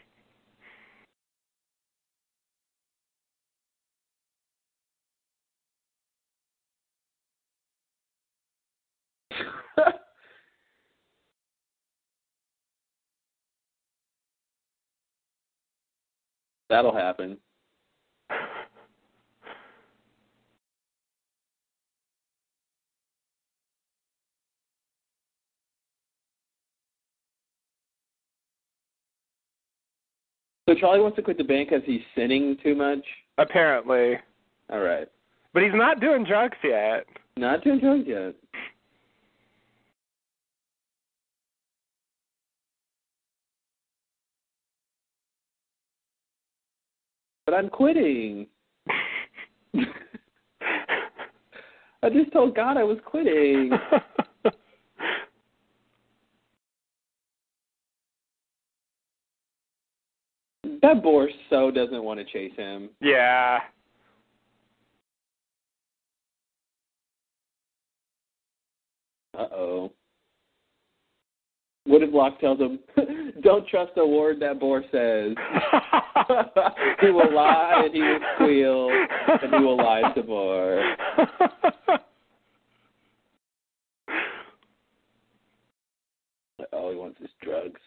That'll 16.69 16.95
happen. 16.95 17.39
So 30.69 30.75
Charlie 30.75 31.01
wants 31.01 31.17
to 31.17 31.23
quit 31.23 31.37
the 31.37 31.45
band 31.45 31.69
because 31.69 31.85
he's 31.85 32.01
sinning 32.17 32.57
too 32.63 32.75
much. 32.75 33.05
Apparently. 33.39 34.15
All 34.71 34.81
right, 34.81 35.07
But 35.53 35.63
he's 35.63 35.75
not 35.75 36.01
doing 36.01 36.25
drugs 36.25 36.57
yet. 36.65 37.05
not 37.37 37.63
doing 37.63 37.81
drugs 37.81 38.05
yet. 38.07 38.35
But 47.47 47.55
I'm 47.55 47.69
quitting. 47.69 48.47
I 52.03 52.11
just 52.11 52.33
told 52.33 52.55
God 52.55 52.77
I 52.77 52.85
was 52.85 52.99
quitting. 53.05 53.71
that 60.83 61.03
boar 61.03 61.29
so 61.51 61.71
doesn't 61.71 62.03
want 62.03 62.21
to 62.21 62.27
chase 62.27 62.57
him. 62.57 62.91
yeah. 63.01 63.59
Uh 69.37 69.49
oh. 69.53 69.93
What 71.87 72.03
if 72.03 72.15
Locke 72.15 72.41
tells 72.41 72.59
him, 72.59 72.79
"Don't 73.43 73.69
trust 73.69 73.93
a 73.97 74.07
word 74.07 74.41
that 74.41 74.59
boar 74.59 74.83
says. 74.91 75.35
he 77.01 77.11
will 77.11 77.35
lie 77.35 77.83
and 77.85 77.95
he 77.95 78.01
will 78.01 78.19
squeal 78.37 78.91
and 79.43 79.55
he 79.55 79.61
will 79.63 79.77
lie 79.77 80.03
some 80.17 80.27
more." 80.27 80.97
All 86.73 86.91
he 86.91 86.97
wants 86.97 87.21
is 87.21 87.29
drugs. 87.43 87.81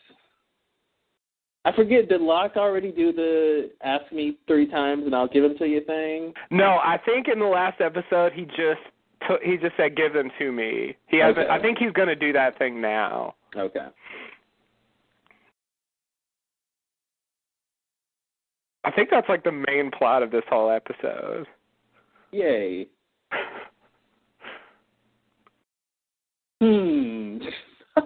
I 1.66 1.74
forget. 1.76 2.08
Did 2.08 2.22
Locke 2.22 2.56
already 2.56 2.92
do 2.92 3.12
the 3.12 3.72
"ask 3.84 4.12
me 4.12 4.38
three 4.48 4.68
times 4.68 5.06
and 5.06 5.16
I'll 5.16 5.28
give 5.28 5.42
them 5.42 5.58
to 5.58 5.66
you" 5.66 5.82
thing? 5.82 6.34
No, 6.52 6.78
I 6.84 7.00
think 7.04 7.28
in 7.28 7.40
the 7.40 7.46
last 7.46 7.82
episode 7.82 8.32
he 8.32 8.46
just 8.46 8.80
took, 9.28 9.42
he 9.42 9.58
just 9.58 9.76
said 9.76 9.98
give 9.98 10.14
them 10.14 10.30
to 10.38 10.52
me. 10.52 10.96
He 11.08 11.18
hasn't. 11.18 11.40
Okay. 11.40 11.50
I 11.50 11.60
think 11.60 11.80
he's 11.80 11.92
going 11.94 12.10
to 12.10 12.16
do 12.16 12.32
that 12.34 12.60
thing 12.60 12.80
now. 12.80 13.34
Okay. 13.56 13.88
I 18.84 18.92
think 18.92 19.10
that's 19.10 19.28
like 19.28 19.44
the 19.44 19.52
main 19.52 19.92
plot 19.92 20.24
of 20.24 20.32
this 20.32 20.44
whole 20.50 20.70
episode. 20.72 21.46
Yay. 22.32 22.88
Hmm. 26.62 27.38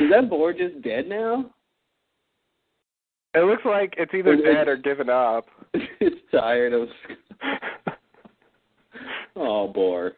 Is 0.00 0.10
that 0.10 0.28
boar 0.28 0.52
just 0.52 0.82
dead 0.82 1.08
now? 1.08 1.46
it 3.34 3.40
looks 3.46 3.64
like 3.64 3.94
it's 3.96 4.12
either 4.14 4.32
Or- 4.32 4.36
dead 4.36 4.68
or 4.68 4.76
given 4.76 5.08
up. 5.08 5.46
it's 5.74 6.16
tired 6.30 6.72
of. 6.72 6.88
Oh, 9.34 9.66
boar. 9.66 10.12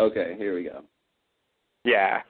Okay, 0.00 0.34
here 0.38 0.54
we 0.54 0.64
go. 0.64 0.82
Yeah. 1.84 2.22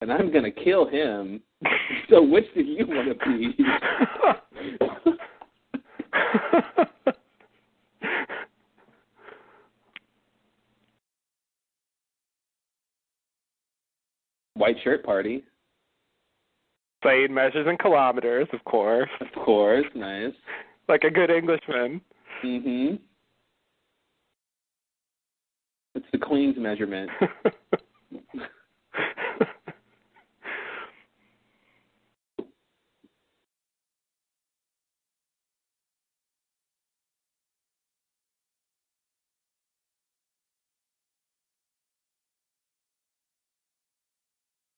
And 0.00 0.12
I'm 0.12 0.32
gonna 0.32 0.52
kill 0.52 0.86
him. 0.88 1.42
So 2.08 2.22
which 2.22 2.46
do 2.54 2.62
you 2.62 2.86
want 2.88 3.08
to 3.08 3.14
be? 3.24 3.56
white 14.60 14.76
shirt 14.84 15.02
party. 15.02 15.42
Played 17.02 17.30
measures 17.30 17.66
in 17.66 17.78
kilometers, 17.78 18.46
of 18.52 18.62
course. 18.64 19.08
Of 19.20 19.32
course, 19.44 19.86
nice. 19.94 20.34
Like 20.88 21.02
a 21.04 21.10
good 21.10 21.30
Englishman. 21.30 22.00
Mhm. 22.44 22.98
It's 25.94 26.06
the 26.12 26.18
Queen's 26.18 26.56
measurement. 26.58 27.10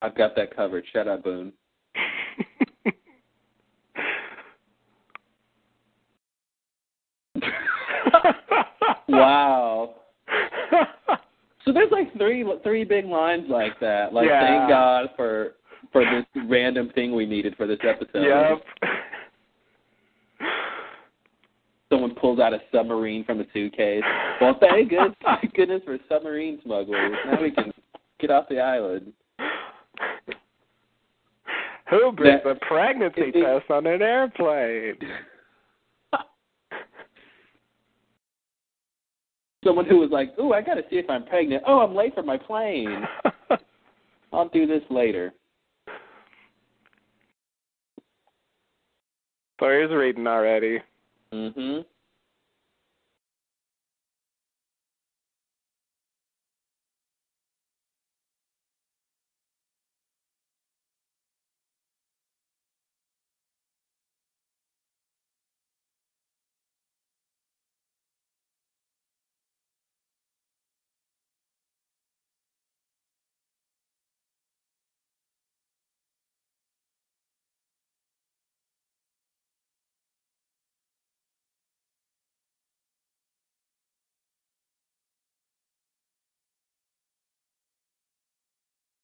I've 0.02 0.14
got 0.16 0.34
that 0.36 0.54
covered. 0.54 0.84
Shut 0.92 1.06
up, 1.08 1.22
Boone. 1.22 1.52
wow. 9.08 9.94
So 11.64 11.72
there's 11.72 11.90
like 11.92 12.12
three 12.16 12.44
three 12.64 12.84
big 12.84 13.04
lines 13.06 13.44
like 13.48 13.78
that. 13.80 14.12
Like 14.12 14.28
Yeah. 14.28 14.46
thank 14.46 14.68
God 14.68 15.10
for 15.16 15.54
for 15.92 16.04
this 16.04 16.24
random 16.48 16.90
thing 16.94 17.14
we 17.14 17.26
needed 17.26 17.54
for 17.56 17.66
this 17.66 17.78
episode. 17.86 18.24
yep. 18.24 18.64
Someone 21.90 22.14
pulls 22.14 22.40
out 22.40 22.54
a 22.54 22.58
submarine 22.72 23.22
from 23.24 23.40
a 23.40 23.44
suitcase. 23.52 24.02
Well, 24.40 24.56
thank 24.58 24.88
goodness, 24.88 25.14
thank 25.22 25.52
goodness 25.54 25.82
for 25.84 25.98
submarine 26.08 26.58
smugglers. 26.64 27.12
Now 27.26 27.40
we 27.40 27.50
can 27.50 27.70
get 28.18 28.30
off 28.30 28.48
the 28.48 28.58
island. 28.60 29.12
Who 31.92 32.10
brings 32.12 32.42
That- 32.42 32.50
a 32.50 32.54
pregnancy 32.66 33.20
it- 33.20 33.32
test 33.42 33.70
on 33.70 33.86
an 33.86 34.00
airplane? 34.00 34.96
Someone 39.64 39.84
who 39.84 39.98
was 39.98 40.10
like, 40.10 40.36
"Ooh, 40.40 40.54
I 40.54 40.62
got 40.62 40.74
to 40.74 40.82
see 40.90 40.96
if 40.96 41.08
I'm 41.10 41.24
pregnant. 41.26 41.62
Oh, 41.66 41.80
I'm 41.80 41.94
late 41.94 42.14
for 42.14 42.22
my 42.22 42.38
plane. 42.38 43.06
I'll 44.32 44.48
do 44.48 44.66
this 44.66 44.82
later." 44.90 45.32
Sawyer's 49.60 49.92
reading 49.92 50.26
already. 50.26 50.80
Mhm. 51.32 51.84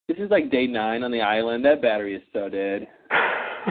This 0.08 0.16
is 0.18 0.30
like 0.30 0.50
day 0.50 0.66
nine 0.66 1.02
on 1.02 1.10
the 1.10 1.20
island. 1.20 1.64
That 1.66 1.82
battery 1.82 2.14
is 2.16 2.22
so 2.32 2.48
dead. 2.48 2.88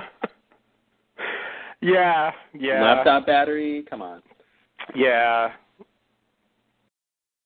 yeah, 1.81 2.31
yeah. 2.53 2.83
Laptop 2.83 3.25
battery. 3.25 3.83
Come 3.89 4.03
on. 4.03 4.21
Yeah. 4.95 5.49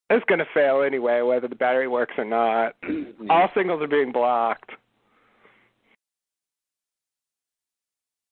It's 0.10 0.26
gonna 0.28 0.46
fail 0.54 0.84
anyway, 0.86 1.22
whether 1.22 1.48
the 1.48 1.56
battery 1.56 1.88
works 1.88 2.14
or 2.18 2.26
not. 2.26 2.76
All 3.30 3.50
signals 3.56 3.82
are 3.82 3.88
being 3.88 4.12
blocked. 4.12 4.72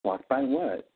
Blocked 0.03 0.27
by 0.27 0.41
what? 0.41 0.89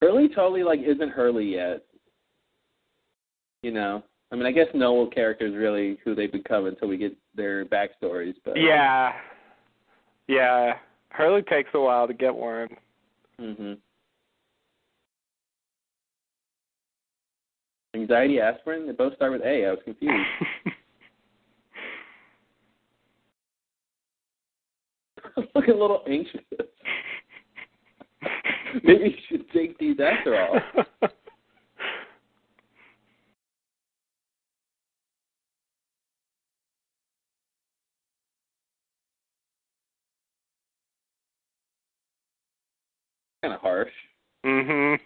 Hurley 0.00 0.28
totally 0.28 0.62
like 0.62 0.80
isn't 0.80 1.10
Hurley 1.10 1.54
yet. 1.54 1.82
You 3.62 3.72
know, 3.72 4.02
I 4.30 4.36
mean, 4.36 4.46
I 4.46 4.52
guess 4.52 4.68
no 4.74 5.06
characters 5.06 5.54
really 5.56 5.98
who 6.04 6.14
they 6.14 6.26
become 6.26 6.66
until 6.66 6.88
we 6.88 6.96
get 6.96 7.16
their 7.34 7.64
backstories. 7.64 8.34
But 8.44 8.56
Yeah. 8.56 9.12
Yeah. 10.28 10.74
Hurley 11.10 11.42
takes 11.42 11.70
a 11.74 11.80
while 11.80 12.06
to 12.06 12.14
get 12.14 12.34
one. 12.34 12.68
hmm 13.40 13.72
Anxiety, 17.94 18.38
aspirin. 18.38 18.86
They 18.86 18.92
both 18.92 19.16
start 19.16 19.32
with 19.32 19.40
A. 19.42 19.66
I 19.66 19.70
was 19.70 19.78
confused. 19.84 20.14
Looking 25.54 25.74
a 25.74 25.78
little 25.78 26.02
anxious. 26.08 26.40
Maybe 28.84 29.04
you 29.04 29.16
should 29.28 29.50
take 29.50 29.78
these 29.78 29.96
after 30.00 30.40
all. 30.40 30.60
Kind 43.42 43.54
of 43.54 43.60
harsh. 43.60 43.92
mhm. 44.44 44.98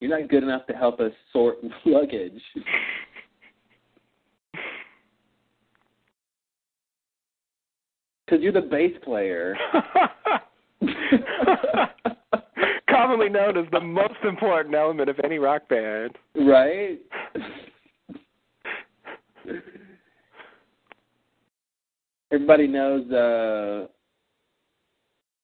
You're 0.00 0.20
not 0.20 0.28
good 0.28 0.42
enough 0.42 0.66
to 0.66 0.74
help 0.74 1.00
us 1.00 1.12
sort 1.32 1.56
luggage. 1.86 2.40
Because 8.36 8.44
you're 8.44 8.52
the 8.52 8.60
bass 8.60 8.92
player. 9.02 9.56
Commonly 12.90 13.30
known 13.30 13.56
as 13.56 13.64
the 13.72 13.80
most 13.80 14.22
important 14.24 14.74
element 14.74 15.08
of 15.08 15.18
any 15.24 15.38
rock 15.38 15.66
band. 15.70 16.10
right? 16.34 16.98
Everybody 22.30 22.66
knows 22.66 23.10
uh 23.10 23.86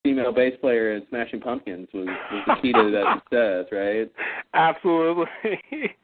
female 0.03 0.33
bass 0.33 0.53
player 0.61 0.93
in 0.95 1.07
Smashing 1.09 1.41
Pumpkins 1.41 1.89
was, 1.95 2.07
was 2.07 2.43
the 2.47 2.57
key 2.61 2.73
to 2.73 2.91
that 2.91 3.23
success, 3.23 3.65
right? 3.73 4.13
Absolutely. 4.53 5.97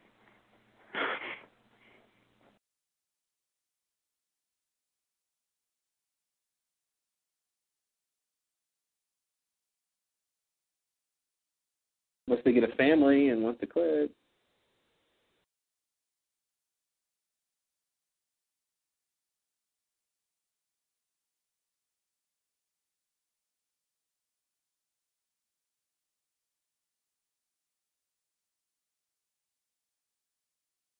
Once 12.29 12.43
they 12.45 12.53
get 12.53 12.62
a 12.62 12.77
family 12.77 13.31
and 13.31 13.43
wants 13.43 13.59
to 13.61 13.67
quit. 13.67 14.11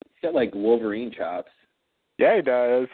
He's 0.03 0.27
got 0.27 0.33
like 0.33 0.53
Wolverine 0.55 1.11
chops. 1.15 1.51
yeah, 2.17 2.37
he 2.37 2.41
does. 2.41 2.87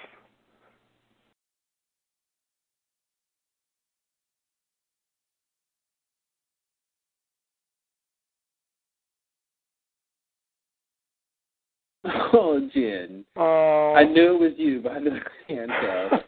Oh, 12.34 12.60
Jin. 12.74 13.26
Oh. 13.36 13.94
I 13.96 14.04
knew 14.04 14.36
it 14.36 14.39
was 14.39 14.52
you 14.58 14.82
behind 14.82 15.08
the 15.08 15.20
handcuff. 15.48 16.22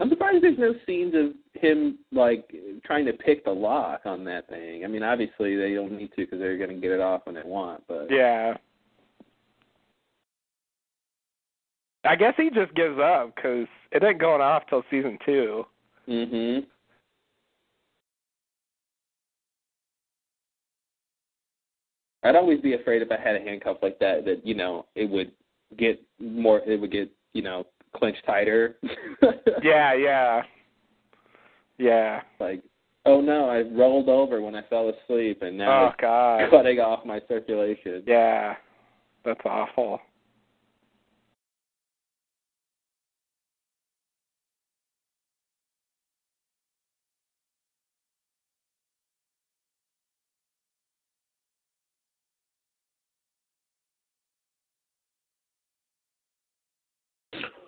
I'm 0.00 0.10
surprised 0.10 0.42
there's 0.42 0.58
no 0.58 0.74
scenes 0.86 1.14
of 1.14 1.60
him 1.60 1.98
like 2.12 2.52
trying 2.84 3.06
to 3.06 3.12
pick 3.12 3.44
the 3.44 3.50
lock 3.50 4.02
on 4.04 4.24
that 4.24 4.48
thing. 4.48 4.84
I 4.84 4.88
mean, 4.88 5.02
obviously 5.02 5.56
they 5.56 5.72
don't 5.72 5.92
need 5.92 6.10
to 6.10 6.24
because 6.24 6.40
they're 6.40 6.58
going 6.58 6.70
to 6.70 6.76
get 6.76 6.90
it 6.90 7.00
off 7.00 7.22
when 7.24 7.36
they 7.36 7.42
want. 7.44 7.84
But 7.88 8.08
Yeah. 8.10 8.54
I 12.04 12.16
guess 12.16 12.34
he 12.36 12.50
just 12.50 12.74
gives 12.74 12.98
up 12.98 13.34
because 13.34 13.66
it 13.92 14.02
ain't 14.02 14.20
going 14.20 14.40
off 14.40 14.64
till 14.68 14.84
season 14.90 15.18
two. 15.24 15.66
Mhm. 16.08 16.66
I'd 22.22 22.36
always 22.36 22.60
be 22.60 22.74
afraid 22.74 23.02
if 23.02 23.10
I 23.10 23.16
had 23.18 23.36
a 23.36 23.40
handcuff 23.40 23.78
like 23.82 23.98
that 23.98 24.24
that 24.24 24.46
you 24.46 24.54
know 24.54 24.86
it 24.94 25.08
would 25.08 25.32
get 25.76 26.02
more. 26.18 26.60
It 26.66 26.80
would 26.80 26.90
get 26.90 27.10
you 27.32 27.42
know 27.42 27.66
clenched 27.94 28.24
tighter. 28.26 28.76
Yeah, 29.62 29.94
yeah, 29.94 30.42
yeah. 31.78 32.20
like, 32.38 32.62
oh 33.06 33.22
no, 33.22 33.48
I 33.48 33.62
rolled 33.62 34.10
over 34.10 34.42
when 34.42 34.54
I 34.54 34.62
fell 34.68 34.90
asleep, 34.90 35.40
and 35.40 35.56
now 35.56 35.88
Oh 35.88 35.94
God. 35.98 36.50
cutting 36.50 36.80
off 36.80 37.06
my 37.06 37.20
circulation. 37.28 38.02
Yeah, 38.06 38.56
that's 39.24 39.40
awful. 39.46 40.00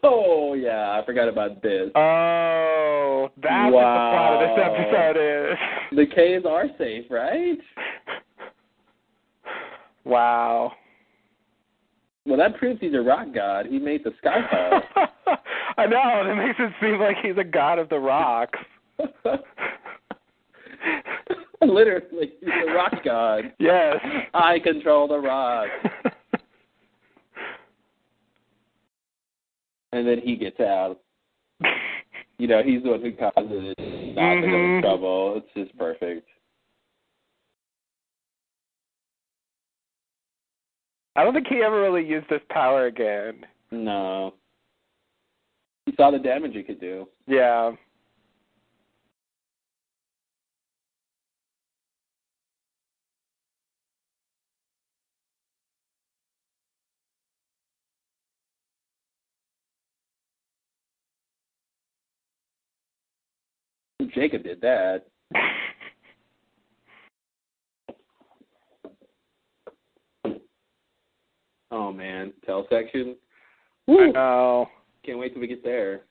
Oh 0.08 0.54
yeah, 0.54 1.00
I 1.00 1.04
forgot 1.04 1.28
about 1.28 1.60
this. 1.62 1.90
Oh, 1.96 3.28
that's 3.42 3.72
what 3.72 3.80
the 3.80 4.10
plot 4.12 4.34
of 4.34 4.40
this 4.40 4.56
episode 4.64 5.16
is. 5.16 5.58
The 5.96 6.06
caves 6.14 6.46
are 6.46 6.66
safe, 6.78 7.06
right? 7.10 7.58
wow. 10.04 10.72
Well, 12.24 12.38
that 12.38 12.56
proves 12.56 12.80
he's 12.80 12.94
a 12.94 13.00
rock 13.00 13.28
god. 13.34 13.66
He 13.66 13.80
made 13.80 14.04
the 14.04 14.12
sky 14.18 14.40
fall. 14.48 14.80
I 15.76 15.86
know. 15.86 16.22
That 16.24 16.36
makes 16.36 16.58
it 16.60 16.72
seem 16.80 17.00
like 17.00 17.16
he's 17.22 17.36
a 17.38 17.44
god 17.44 17.80
of 17.80 17.88
the 17.88 17.98
rocks. 17.98 18.58
Literally, 21.60 22.32
he's 22.40 22.48
a 22.68 22.72
rock 22.72 22.92
god. 23.04 23.52
yes. 23.58 23.96
I 24.34 24.60
control 24.60 25.08
the 25.08 25.18
rock. 25.18 25.68
And 29.92 30.06
then 30.06 30.20
he 30.22 30.36
gets 30.36 30.60
out. 30.60 30.98
You 32.38 32.48
know, 32.48 32.62
he's 32.62 32.82
the 32.82 32.90
one 32.90 33.00
who 33.00 33.12
causes 33.12 33.74
it, 33.78 34.14
not 34.14 34.34
to 34.34 34.40
go 34.42 34.46
mm-hmm. 34.46 34.82
trouble. 34.82 35.36
It's 35.38 35.68
just 35.68 35.78
perfect. 35.78 36.28
I 41.16 41.24
don't 41.24 41.32
think 41.32 41.46
he 41.48 41.62
ever 41.64 41.80
really 41.80 42.04
used 42.06 42.28
this 42.28 42.42
power 42.50 42.86
again. 42.86 43.46
No. 43.70 44.34
He 45.86 45.94
saw 45.96 46.10
the 46.10 46.18
damage 46.18 46.52
he 46.52 46.62
could 46.62 46.78
do. 46.78 47.08
Yeah. 47.26 47.72
Jacob 64.16 64.42
did 64.44 64.62
that. 64.62 65.02
Oh 71.70 71.92
man, 71.92 72.32
tail 72.46 72.66
section. 72.70 73.14
I 73.88 74.10
know. 74.10 74.66
Can't 75.04 75.18
wait 75.18 75.32
till 75.32 75.42
we 75.42 75.46
get 75.46 75.62
there. 75.62 76.04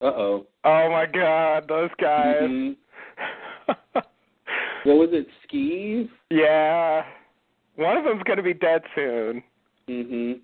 Uh 0.00 0.04
oh. 0.06 0.46
Oh 0.64 0.90
my 0.90 1.06
god, 1.06 1.68
those 1.68 1.90
guys. 2.00 2.42
Mhm. 2.42 2.76
What 4.84 4.98
was 4.98 5.08
it? 5.12 5.26
Skis? 5.42 6.06
yeah. 6.30 7.02
One 7.74 7.96
of 7.96 8.04
them's 8.04 8.22
going 8.22 8.36
to 8.36 8.42
be 8.42 8.54
dead 8.54 8.82
soon. 8.94 9.42
Mhm. 9.88 10.38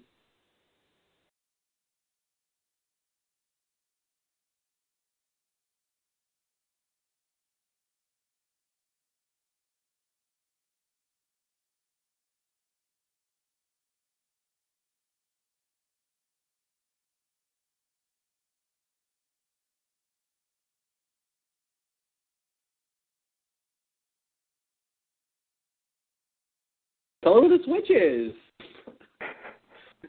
Tell 27.22 27.34
her 27.34 27.40
what 27.42 27.50
the 27.50 27.58
switch 27.64 27.90
is. 27.90 28.32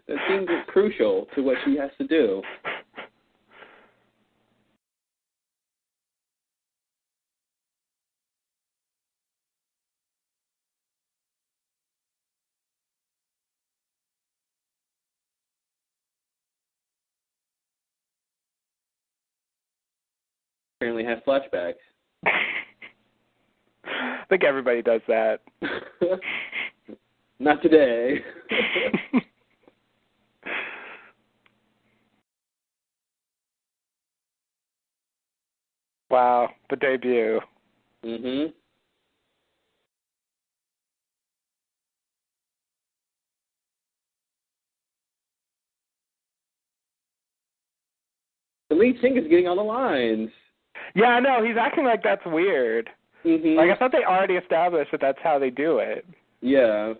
That 0.07 0.17
seems 0.27 0.47
crucial 0.67 1.27
to 1.35 1.41
what 1.41 1.57
she 1.63 1.77
has 1.77 1.91
to 1.99 2.07
do. 2.07 2.41
Apparently 20.79 21.05
have 21.05 21.19
flashbacks. 21.25 21.75
I 23.85 24.25
think 24.27 24.43
everybody 24.43 24.81
does 24.81 25.01
that. 25.07 25.39
Not 27.39 27.61
today. 27.61 28.19
wow, 36.09 36.49
the 36.69 36.75
debut. 36.75 37.39
mhm. 38.05 38.53
The 48.69 48.75
lead 48.75 48.95
singer's 49.01 49.27
getting 49.29 49.47
on 49.47 49.57
the 49.57 49.63
lines. 49.63 50.29
Yeah, 50.95 51.07
I 51.09 51.19
know. 51.19 51.43
He's 51.45 51.57
acting 51.59 51.85
like 51.85 52.01
that's 52.03 52.25
weird. 52.25 52.89
Mhm. 53.23 53.55
Like 53.55 53.69
I 53.69 53.75
thought 53.75 53.91
they 53.91 54.03
already 54.03 54.35
established 54.35 54.91
that 54.91 55.01
that's 55.01 55.19
how 55.23 55.37
they 55.39 55.49
do 55.49 55.77
it. 55.79 56.05
Yeah. 56.41 56.93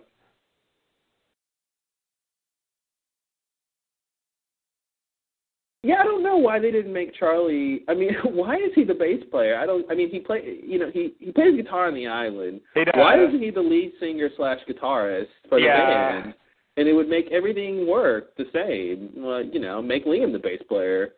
Yeah, 5.84 5.96
I 6.00 6.04
don't 6.04 6.22
know 6.22 6.38
why 6.38 6.58
they 6.58 6.70
didn't 6.70 6.94
make 6.94 7.14
Charlie. 7.14 7.84
I 7.88 7.94
mean, 7.94 8.14
why 8.24 8.56
is 8.56 8.72
he 8.74 8.84
the 8.84 8.94
bass 8.94 9.22
player? 9.30 9.58
I 9.58 9.66
don't. 9.66 9.84
I 9.90 9.94
mean, 9.94 10.10
he 10.10 10.18
play. 10.18 10.58
You 10.64 10.78
know, 10.78 10.90
he 10.90 11.14
he 11.20 11.30
plays 11.30 11.54
guitar 11.54 11.88
on 11.88 11.94
the 11.94 12.06
island. 12.06 12.62
He 12.74 12.84
does. 12.84 12.94
Why 12.96 13.22
isn't 13.22 13.40
he 13.40 13.50
the 13.50 13.60
lead 13.60 13.92
singer 14.00 14.30
slash 14.36 14.60
guitarist 14.68 15.26
for 15.48 15.60
the 15.60 15.66
Yeah. 15.66 16.22
band? 16.22 16.34
And 16.76 16.88
it 16.88 16.92
would 16.94 17.08
make 17.08 17.30
everything 17.30 17.86
work 17.86 18.34
the 18.36 18.46
same. 18.52 19.10
Well, 19.14 19.44
you 19.44 19.60
know, 19.60 19.80
make 19.82 20.06
Liam 20.06 20.32
the 20.32 20.38
bass 20.38 20.60
player. 20.68 21.14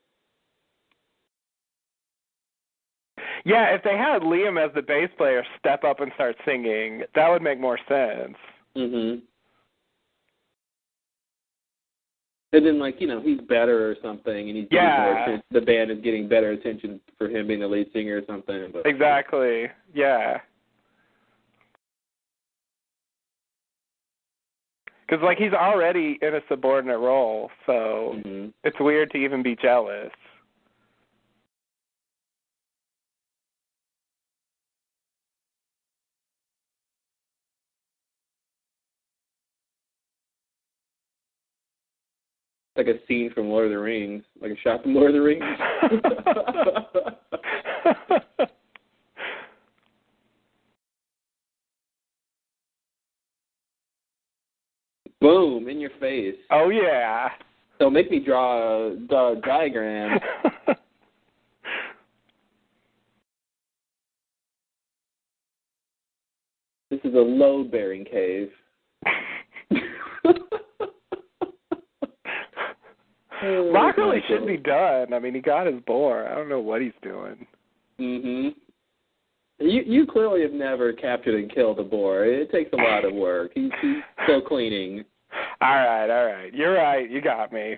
Yeah, 3.45 3.73
if 3.75 3.83
they 3.85 3.97
had 3.97 4.23
Liam 4.23 4.63
as 4.63 4.75
the 4.75 4.83
bass 4.83 5.09
player 5.17 5.45
step 5.59 5.85
up 5.85 6.01
and 6.01 6.11
start 6.17 6.37
singing, 6.45 7.05
that 7.15 7.29
would 7.29 7.43
make 7.43 7.61
more 7.61 7.79
sense. 7.89 8.37
Mhm. 8.77 9.23
And 12.53 12.65
then, 12.65 12.79
like 12.79 13.01
you 13.01 13.07
know, 13.07 13.21
he's 13.21 13.41
better 13.49 13.91
or 13.91 13.97
something, 14.03 14.49
and 14.49 14.57
he's 14.57 14.69
yeah. 14.71 15.39
the 15.51 15.61
band 15.61 15.91
is 15.91 15.99
getting 16.03 16.29
better 16.29 16.53
attention 16.53 17.01
for 17.19 17.29
him 17.29 17.49
being 17.49 17.61
the 17.61 17.67
lead 17.67 17.89
singer 17.93 18.19
or 18.19 18.23
something. 18.27 18.71
But, 18.73 18.87
exactly. 18.87 19.67
Yeah. 19.95 20.39
Because 25.07 25.23
like 25.23 25.39
he's 25.39 25.53
already 25.53 26.19
in 26.23 26.35
a 26.35 26.41
subordinate 26.49 26.99
role, 26.99 27.51
so 27.65 28.17
mm-hmm. 28.17 28.49
it's 28.65 28.77
weird 28.81 29.11
to 29.13 29.19
even 29.19 29.43
be 29.43 29.57
jealous. 29.57 30.11
Like 42.77 42.89
a 42.89 42.99
scene 43.09 43.31
from 43.33 43.49
Lord 43.49 43.65
of 43.67 43.71
the 43.71 43.79
Rings, 43.79 44.23
like 44.41 44.53
a 44.53 44.57
shot 44.61 44.83
from 44.83 44.95
Lord 44.95 45.15
of 45.15 45.15
the 45.15 45.23
Rings. 45.23 45.43
Boom 55.21 55.69
in 55.69 55.81
your 55.81 55.91
face. 55.99 56.37
oh 56.51 56.69
yeah. 56.69 57.29
So 57.79 57.91
make 57.91 58.11
me 58.11 58.21
draw 58.21 58.89
a, 58.89 58.97
draw 58.97 59.33
a 59.33 59.41
diagram. 59.41 60.19
This 66.89 67.01
is 67.03 67.15
a 67.15 67.19
load 67.19 67.73
bearing 67.73 68.05
cave. 68.05 68.49
Locke 73.43 73.97
really 73.97 74.23
should 74.29 74.47
be 74.47 74.57
done. 74.57 75.13
I 75.13 75.19
mean, 75.19 75.35
he 75.35 75.41
got 75.41 75.67
his 75.67 75.81
boar. 75.87 76.27
I 76.27 76.35
don't 76.35 76.49
know 76.49 76.61
what 76.61 76.81
he's 76.81 76.93
doing. 77.03 77.47
Mhm. 78.01 78.55
You 79.59 79.83
you 79.83 80.07
clearly 80.07 80.43
have 80.43 80.53
never 80.53 80.93
captured 80.93 81.35
and 81.35 81.53
killed 81.53 81.79
a 81.79 81.83
boar. 81.83 82.25
It 82.25 82.51
takes 82.51 82.73
a 82.73 82.77
lot 82.77 83.05
of 83.05 83.15
work. 83.15 83.53
He's, 83.55 83.71
he's 83.81 84.03
still 84.25 84.43
cleaning. 84.43 85.05
All 85.61 85.75
right, 85.75 86.09
all 86.09 86.27
right. 86.27 86.55
You're 86.55 86.75
right. 86.75 87.11
You 87.11 87.21
got 87.21 87.53
me. 87.53 87.77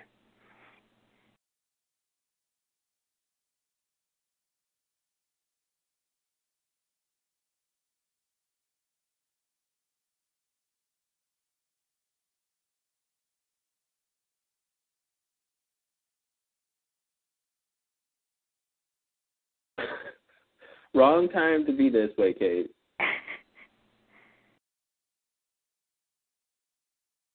Wrong 20.93 21.29
time 21.29 21.65
to 21.65 21.71
be 21.71 21.89
this 21.89 22.09
way, 22.17 22.33
Kate. 22.33 22.71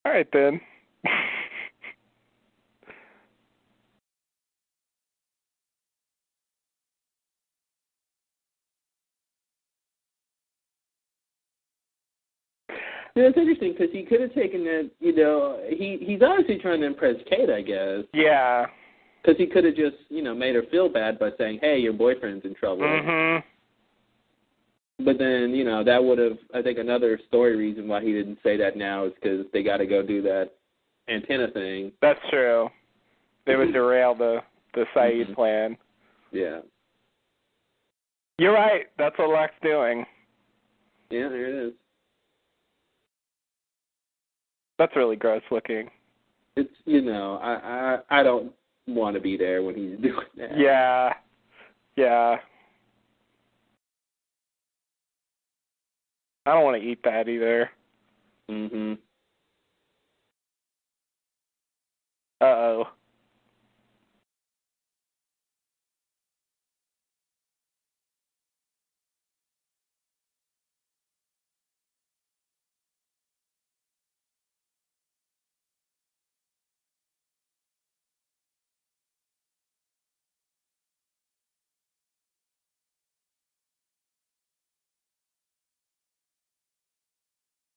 All 0.05 0.13
right 0.13 0.29
then. 0.33 0.61
You 13.17 13.23
know, 13.23 13.29
it's 13.29 13.39
interesting 13.39 13.73
because 13.73 13.93
he 13.93 14.03
could 14.03 14.21
have 14.21 14.35
taken 14.35 14.63
it. 14.67 14.93
You 14.99 15.15
know, 15.15 15.61
he 15.69 15.99
he's 16.01 16.21
obviously 16.21 16.59
trying 16.59 16.81
to 16.81 16.87
impress 16.87 17.15
Kate, 17.31 17.49
I 17.49 17.61
guess, 17.63 18.05
Yeah. 18.13 18.67
Because 19.25 19.39
he 19.39 19.47
could 19.47 19.65
have 19.65 19.75
just 19.75 19.97
you 20.11 20.23
know 20.23 20.35
made 20.35 20.55
her 20.55 20.65
feel 20.71 20.89
bad 20.89 21.19
by 21.19 21.31
saying, 21.39 21.61
"Hey, 21.63 21.79
your 21.79 21.95
boyfriend's 21.95 22.45
in 22.45 22.55
trouble." 22.55 22.83
Mhm. 22.85 23.43
But 25.01 25.19
then 25.19 25.55
you 25.55 25.65
know 25.65 25.83
that 25.83 26.03
would 26.03 26.19
have. 26.19 26.39
I 26.53 26.61
think 26.63 26.79
another 26.79 27.19
story 27.29 27.57
reason 27.57 27.89
why 27.89 28.03
he 28.03 28.13
didn't 28.13 28.39
say 28.43 28.57
that 28.59 28.77
now 28.77 29.05
is 29.07 29.15
because 29.15 29.47
they 29.53 29.63
got 29.63 29.79
to 29.79 29.87
go 29.87 30.03
do 30.03 30.21
that 30.23 30.51
antenna 31.09 31.49
thing. 31.49 31.93
That's 32.01 32.21
true. 32.29 32.71
They 33.47 33.57
would 33.57 33.73
derail 33.73 34.15
the 34.15 34.43
the 34.75 34.85
Sayid 34.95 35.31
Mhm. 35.31 35.35
plan. 35.35 35.77
Yeah. 36.31 36.61
You're 38.39 38.53
right. 38.53 38.87
That's 38.99 39.17
what 39.19 39.31
Locke's 39.31 39.55
doing. 39.63 40.05
Yeah, 41.11 41.29
there 41.29 41.47
it 41.47 41.55
is. 41.69 41.73
That's 44.79 44.95
really 44.97 45.17
gross 45.17 45.43
looking. 45.51 45.91
It's 46.57 46.73
you 46.85 47.01
know 47.01 47.39
I 47.43 47.55
I 48.11 48.21
I 48.21 48.23
don't 48.23 48.53
want 48.87 49.15
to 49.15 49.21
be 49.21 49.37
there 49.37 49.63
when 49.63 49.75
he's 49.75 49.99
doing 50.03 50.27
that. 50.37 50.59
Yeah. 50.59 51.13
Yeah. 51.97 52.37
I 56.47 56.53
don't 56.53 56.65
want 56.65 56.81
to 56.81 56.87
eat 56.87 56.99
that 57.05 57.29
either. 57.29 57.71
Mhm. 58.51 58.99
Uh 62.41 62.45
oh. 62.45 62.85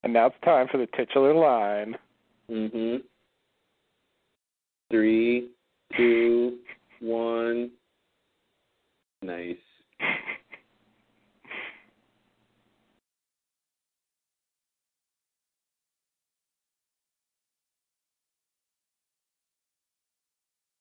And 0.07 0.13
now 0.13 0.27
it's 0.27 0.37
time 0.45 0.69
for 0.71 0.77
the 0.77 0.87
titular 0.95 1.33
line. 1.33 1.97
Mhm. 2.49 3.03
Three, 4.89 5.51
two, 5.97 6.59
one. 7.01 7.73
Nice. 9.21 9.57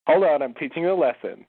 Hold 0.07 0.23
on, 0.23 0.43
I'm 0.43 0.55
teaching 0.55 0.85
you 0.85 0.93
a 0.93 0.95
lesson. 0.95 1.45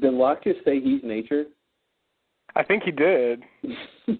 Did 0.00 0.14
Locke 0.14 0.44
just 0.44 0.64
say 0.64 0.80
he's 0.80 1.02
nature? 1.02 1.44
I 2.54 2.62
think 2.62 2.82
he 2.84 2.90
did. 2.90 3.42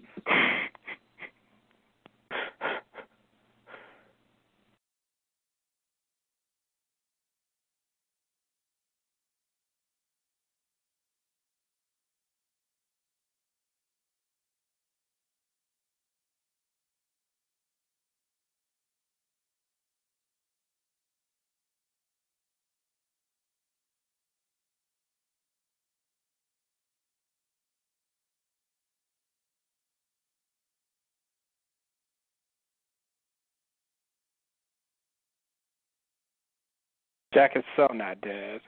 Jack 37.37 37.55
is 37.55 37.65
so 37.77 37.87
not 37.93 38.19
dead. 38.23 38.63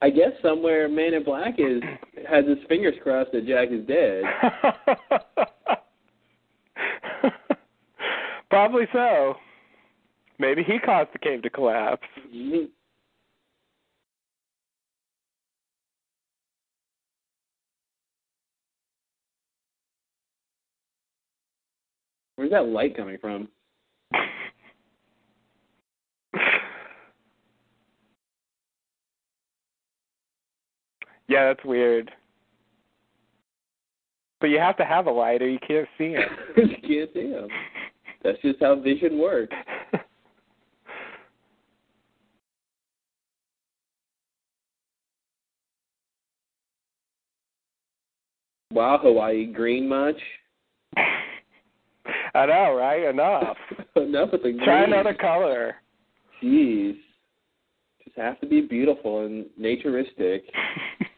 I 0.00 0.08
guess 0.08 0.30
somewhere 0.40 0.88
Man 0.88 1.12
in 1.12 1.22
Black 1.22 1.56
is 1.58 1.82
has 2.26 2.46
his 2.46 2.56
fingers 2.66 2.94
crossed 3.02 3.30
that 3.32 3.46
Jack 3.46 3.68
is 3.70 3.86
dead. 3.86 4.22
Probably 8.48 8.84
so. 8.90 9.34
Maybe 10.38 10.62
he 10.62 10.78
caused 10.78 11.10
the 11.12 11.18
cave 11.18 11.42
to 11.42 11.50
collapse. 11.50 12.06
Mhm. 12.34 12.68
Where's 22.36 22.50
that 22.50 22.66
light 22.66 22.96
coming 22.96 23.18
from? 23.20 23.48
Yeah, 31.28 31.46
that's 31.46 31.64
weird. 31.64 32.10
But 34.40 34.48
you 34.48 34.58
have 34.58 34.76
to 34.76 34.84
have 34.84 35.06
a 35.06 35.10
light 35.10 35.42
or 35.42 35.48
you 35.48 35.58
can't 35.66 35.88
see 35.96 36.12
him. 36.12 36.22
you 36.56 36.76
can't 36.86 37.10
see 37.14 37.30
him. 37.30 37.48
That's 38.22 38.40
just 38.42 38.60
how 38.60 38.74
vision 38.80 39.18
works. 39.18 39.54
Wow, 48.72 48.98
Hawaii 49.02 49.46
green 49.46 49.88
much? 49.88 50.16
I 52.34 52.44
know, 52.44 52.76
right? 52.76 53.08
Enough. 53.08 53.56
Enough 53.96 54.32
with 54.32 54.42
the 54.42 54.52
green. 54.52 54.64
Try 54.64 54.84
another 54.84 55.14
color. 55.14 55.76
Jeez. 56.42 56.96
Just 58.04 58.16
have 58.18 58.38
to 58.40 58.46
be 58.46 58.60
beautiful 58.60 59.24
and 59.24 59.46
naturistic. 59.56 60.44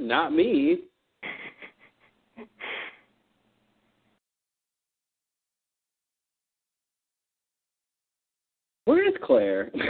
Not 0.00 0.32
me. 0.32 0.78
Where 8.84 9.06
is 9.08 9.14
Claire? 9.22 9.70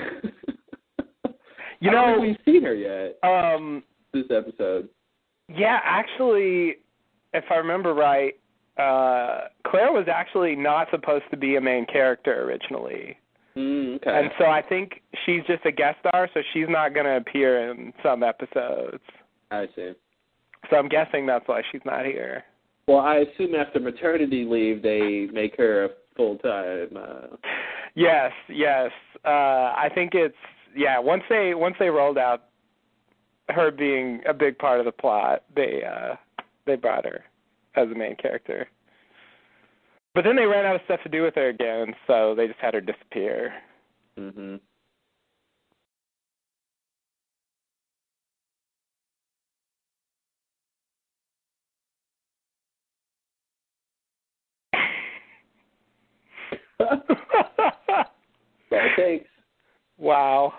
You 1.80 1.90
know, 1.90 2.16
we've 2.18 2.36
seen 2.46 2.62
her 2.62 2.74
yet 2.74 3.18
um 3.22 3.82
this 4.14 4.24
episode. 4.30 4.88
yeah, 5.54 5.80
actually 5.84 6.76
if 7.34 7.44
I 7.50 7.56
remember 7.56 7.92
right, 7.92 8.32
uh 8.78 9.48
Claire 9.66 9.92
was 9.92 10.06
actually 10.10 10.56
not 10.56 10.88
supposed 10.90 11.24
to 11.30 11.36
be 11.36 11.56
a 11.56 11.60
main 11.60 11.84
character 11.84 12.44
originally. 12.44 13.18
Mm, 13.54 13.96
okay. 13.96 14.18
And 14.18 14.30
so 14.38 14.46
I 14.46 14.62
think 14.62 15.02
she's 15.26 15.42
just 15.46 15.66
a 15.66 15.72
guest 15.72 15.98
star, 16.08 16.30
so 16.32 16.40
she's 16.54 16.68
not 16.70 16.94
going 16.94 17.06
to 17.06 17.16
appear 17.18 17.70
in 17.70 17.92
some 18.02 18.22
episodes. 18.22 19.02
I 19.60 19.66
see. 19.74 19.92
So 20.70 20.76
I'm 20.76 20.88
guessing 20.88 21.26
that's 21.26 21.46
why 21.46 21.62
she's 21.70 21.82
not 21.84 22.04
here. 22.04 22.44
Well, 22.86 23.00
I 23.00 23.16
assume 23.16 23.54
after 23.54 23.80
maternity 23.80 24.44
leave 24.48 24.82
they 24.82 25.28
make 25.32 25.56
her 25.56 25.84
a 25.84 25.88
full 26.16 26.36
time. 26.38 26.96
Uh, 26.96 27.36
Yes, 27.94 28.32
yes. 28.48 28.90
Uh 29.24 29.28
I 29.76 29.88
think 29.94 30.14
it's 30.14 30.34
yeah, 30.76 30.98
once 30.98 31.22
they 31.28 31.54
once 31.54 31.76
they 31.78 31.88
rolled 31.88 32.18
out 32.18 32.44
her 33.50 33.70
being 33.70 34.20
a 34.28 34.34
big 34.34 34.58
part 34.58 34.80
of 34.80 34.86
the 34.86 34.92
plot, 34.92 35.44
they 35.54 35.82
uh 35.84 36.16
they 36.66 36.76
brought 36.76 37.04
her 37.04 37.24
as 37.76 37.88
the 37.88 37.94
main 37.94 38.16
character. 38.16 38.68
But 40.14 40.24
then 40.24 40.36
they 40.36 40.46
ran 40.46 40.64
out 40.64 40.76
of 40.76 40.80
stuff 40.84 41.00
to 41.02 41.08
do 41.08 41.22
with 41.22 41.34
her 41.34 41.48
again, 41.48 41.94
so 42.06 42.34
they 42.36 42.46
just 42.46 42.60
had 42.60 42.74
her 42.74 42.80
disappear. 42.80 43.52
hmm 44.18 44.56
That's 56.78 57.00
all 57.90 58.04
it 58.70 58.96
takes. 58.96 59.28
wow. 59.98 60.52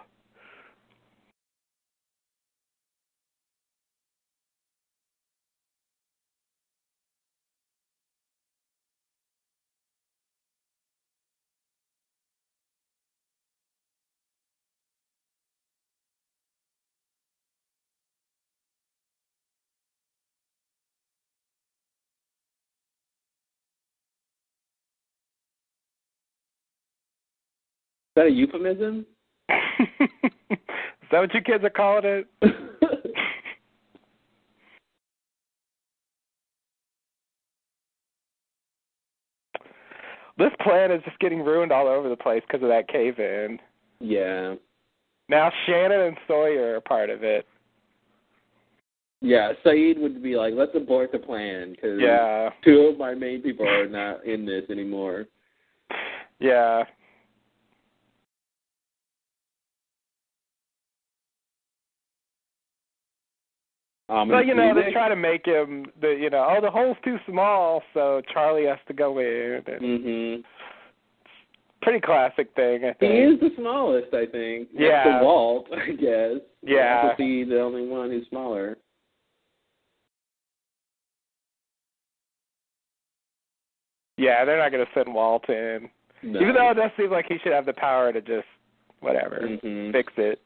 That 28.16 28.28
a 28.28 28.30
euphemism? 28.32 29.06
Is 29.50 31.10
that 31.12 31.20
what 31.20 31.34
you 31.34 31.42
kids 31.42 31.64
are 31.64 31.70
calling 31.70 32.04
it? 32.06 32.28
This 40.38 40.52
plan 40.62 40.92
is 40.92 41.02
just 41.06 41.18
getting 41.20 41.44
ruined 41.44 41.72
all 41.72 41.88
over 41.88 42.10
the 42.10 42.16
place 42.18 42.42
because 42.48 42.62
of 42.62 42.70
that 42.70 42.88
cave 42.88 43.20
in. 43.20 43.60
yeah. 44.00 44.56
Now 45.28 45.52
Shannon 45.66 46.02
and 46.02 46.18
Sawyer 46.28 46.76
are 46.76 46.82
part 46.82 47.10
of 47.10 47.24
it. 47.24 47.48
Yeah, 49.22 49.54
Sayid 49.66 50.00
would 50.00 50.22
be 50.22 50.36
like, 50.36 50.54
let's 50.56 50.76
abort 50.76 51.12
the 51.12 51.18
plan 51.18 51.72
because 51.72 52.00
Yeah. 52.00 52.52
two 52.64 52.82
of 52.82 53.00
my 53.00 53.16
main 53.16 53.42
people 53.42 53.68
are 53.68 53.88
not 53.88 54.24
in 54.24 54.46
this 54.46 54.70
anymore. 54.70 55.26
Yeah. 56.40 56.84
Um, 64.08 64.30
But 64.30 64.46
you 64.46 64.54
know, 64.54 64.74
they 64.76 64.92
try 64.92 65.10
to 65.10 65.16
make 65.16 65.46
him 65.46 65.88
the 66.00 66.10
you 66.10 66.30
know, 66.30 66.48
oh 66.50 66.62
the 66.62 66.70
hole's 66.70 66.98
too 67.04 67.18
small, 67.28 67.82
so 67.94 68.22
Charlie 68.32 68.66
has 68.66 68.78
to 68.88 68.94
go 68.94 69.20
in. 69.20 69.62
And 69.68 69.80
hmm 70.02 70.42
Pretty 71.82 72.00
classic 72.00 72.50
thing, 72.56 72.84
I 72.86 72.94
think. 72.94 73.12
He 73.14 73.20
is 73.20 73.40
the 73.40 73.52
smallest, 73.58 74.12
I 74.12 74.26
think. 74.26 74.70
Yeah. 74.74 75.20
the 75.20 75.24
Walt, 75.26 75.68
I 75.72 75.92
guess. 75.92 76.42
Yeah. 76.64 77.08
Would 77.08 77.18
be 77.18 77.44
the 77.44 77.62
only 77.62 77.88
one 77.88 78.10
who's 78.10 78.28
smaller. 78.30 78.78
Yeah, 84.18 84.46
they're 84.46 84.58
not 84.58 84.72
gonna 84.72 84.86
send 84.94 85.14
Walt 85.14 85.48
in. 85.50 85.90
No. 86.24 86.40
Even 86.40 86.56
though 86.56 86.72
it 86.72 86.76
does 86.76 86.92
seem 86.98 87.12
like 87.12 87.26
he 87.28 87.38
should 87.44 87.52
have 87.52 87.66
the 87.66 87.74
power 87.74 88.12
to 88.14 88.22
just 88.22 88.48
whatever. 89.02 89.42
Mhm. 89.42 89.92
Fix 89.92 90.14
it. 90.18 90.42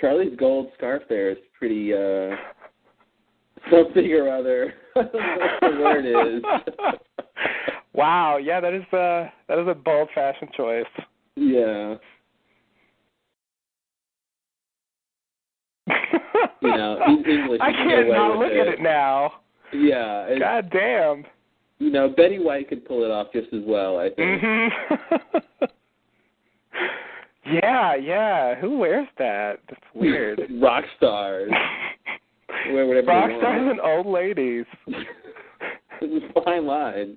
Charlie's 0.00 0.36
gold 0.38 0.68
scarf 0.76 1.02
there 1.08 1.30
is 1.30 1.38
pretty 1.58 1.92
uh 1.92 2.36
something 3.70 4.12
or 4.12 4.28
other. 4.28 4.74
I 4.96 5.02
don't 5.02 5.12
know 5.14 5.36
what 5.60 5.72
the 5.72 5.80
word 5.80 6.36
is. 6.36 6.42
wow, 7.92 8.36
yeah, 8.38 8.60
that 8.60 8.72
is 8.74 8.82
uh 8.92 9.28
that 9.48 9.58
is 9.60 9.68
a 9.68 9.74
bold 9.74 10.08
fashion 10.14 10.48
choice. 10.56 10.84
yeah. 11.36 11.94
You 16.60 16.68
know, 16.76 16.98
English, 17.26 17.60
I 17.62 17.70
can't 17.72 18.08
not 18.08 18.36
look 18.38 18.50
at 18.50 18.66
it. 18.66 18.74
it 18.74 18.82
now. 18.82 19.34
Yeah. 19.72 20.28
God 20.40 20.70
damn. 20.72 21.24
you 21.78 21.90
know, 21.90 22.08
Betty 22.08 22.38
White 22.40 22.68
could 22.68 22.84
pull 22.84 23.04
it 23.04 23.10
off 23.12 23.28
just 23.32 23.52
as 23.52 23.62
well, 23.64 23.96
I 23.98 24.10
think. 24.10 24.42
Mhm. 24.42 24.68
Yeah, 27.50 27.94
yeah. 27.94 28.54
Who 28.56 28.78
wears 28.78 29.08
that? 29.18 29.60
That's 29.68 29.80
weird. 29.94 30.40
Rock 30.60 30.84
stars. 30.96 31.50
Wear 32.72 32.86
whatever 32.86 33.06
Rock 33.06 33.30
stars 33.38 33.70
and 33.70 33.80
old 33.80 34.06
ladies. 34.06 34.64
it's 36.00 36.24
a 36.36 36.42
fine 36.42 36.66
line. 36.66 37.16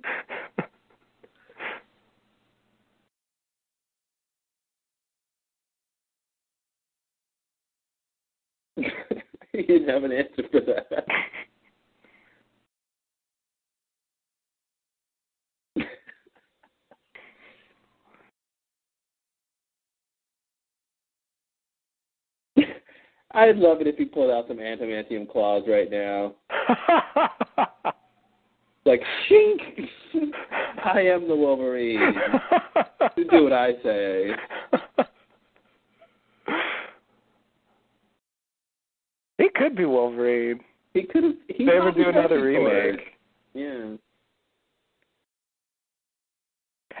he 9.52 9.62
didn't 9.62 9.88
have 9.88 10.04
an 10.04 10.12
answer 10.12 10.44
for 10.50 10.60
that. 10.60 11.04
I'd 23.34 23.56
love 23.56 23.80
it 23.80 23.86
if 23.86 23.96
he 23.96 24.04
pulled 24.04 24.30
out 24.30 24.46
some 24.48 24.58
adamantium 24.58 25.28
claws 25.30 25.62
right 25.66 25.90
now. 25.90 26.34
like, 28.84 29.02
shink! 29.30 29.88
I 30.84 31.00
am 31.00 31.28
the 31.28 31.34
Wolverine. 31.36 31.98
Do 33.30 33.44
what 33.44 33.52
I 33.52 33.72
say. 33.82 34.30
he 39.38 39.48
could 39.54 39.76
be 39.76 39.84
Wolverine. 39.84 40.60
He 40.94 41.02
could 41.04 41.24
have. 41.24 41.32
He 41.48 41.64
They 41.64 41.72
ever 41.76 41.90
do 41.90 42.08
another 42.08 42.36
tested 42.36 42.40
for 42.40 42.76
it. 42.76 42.90
remake. 42.90 43.00
Yeah. 43.54 43.96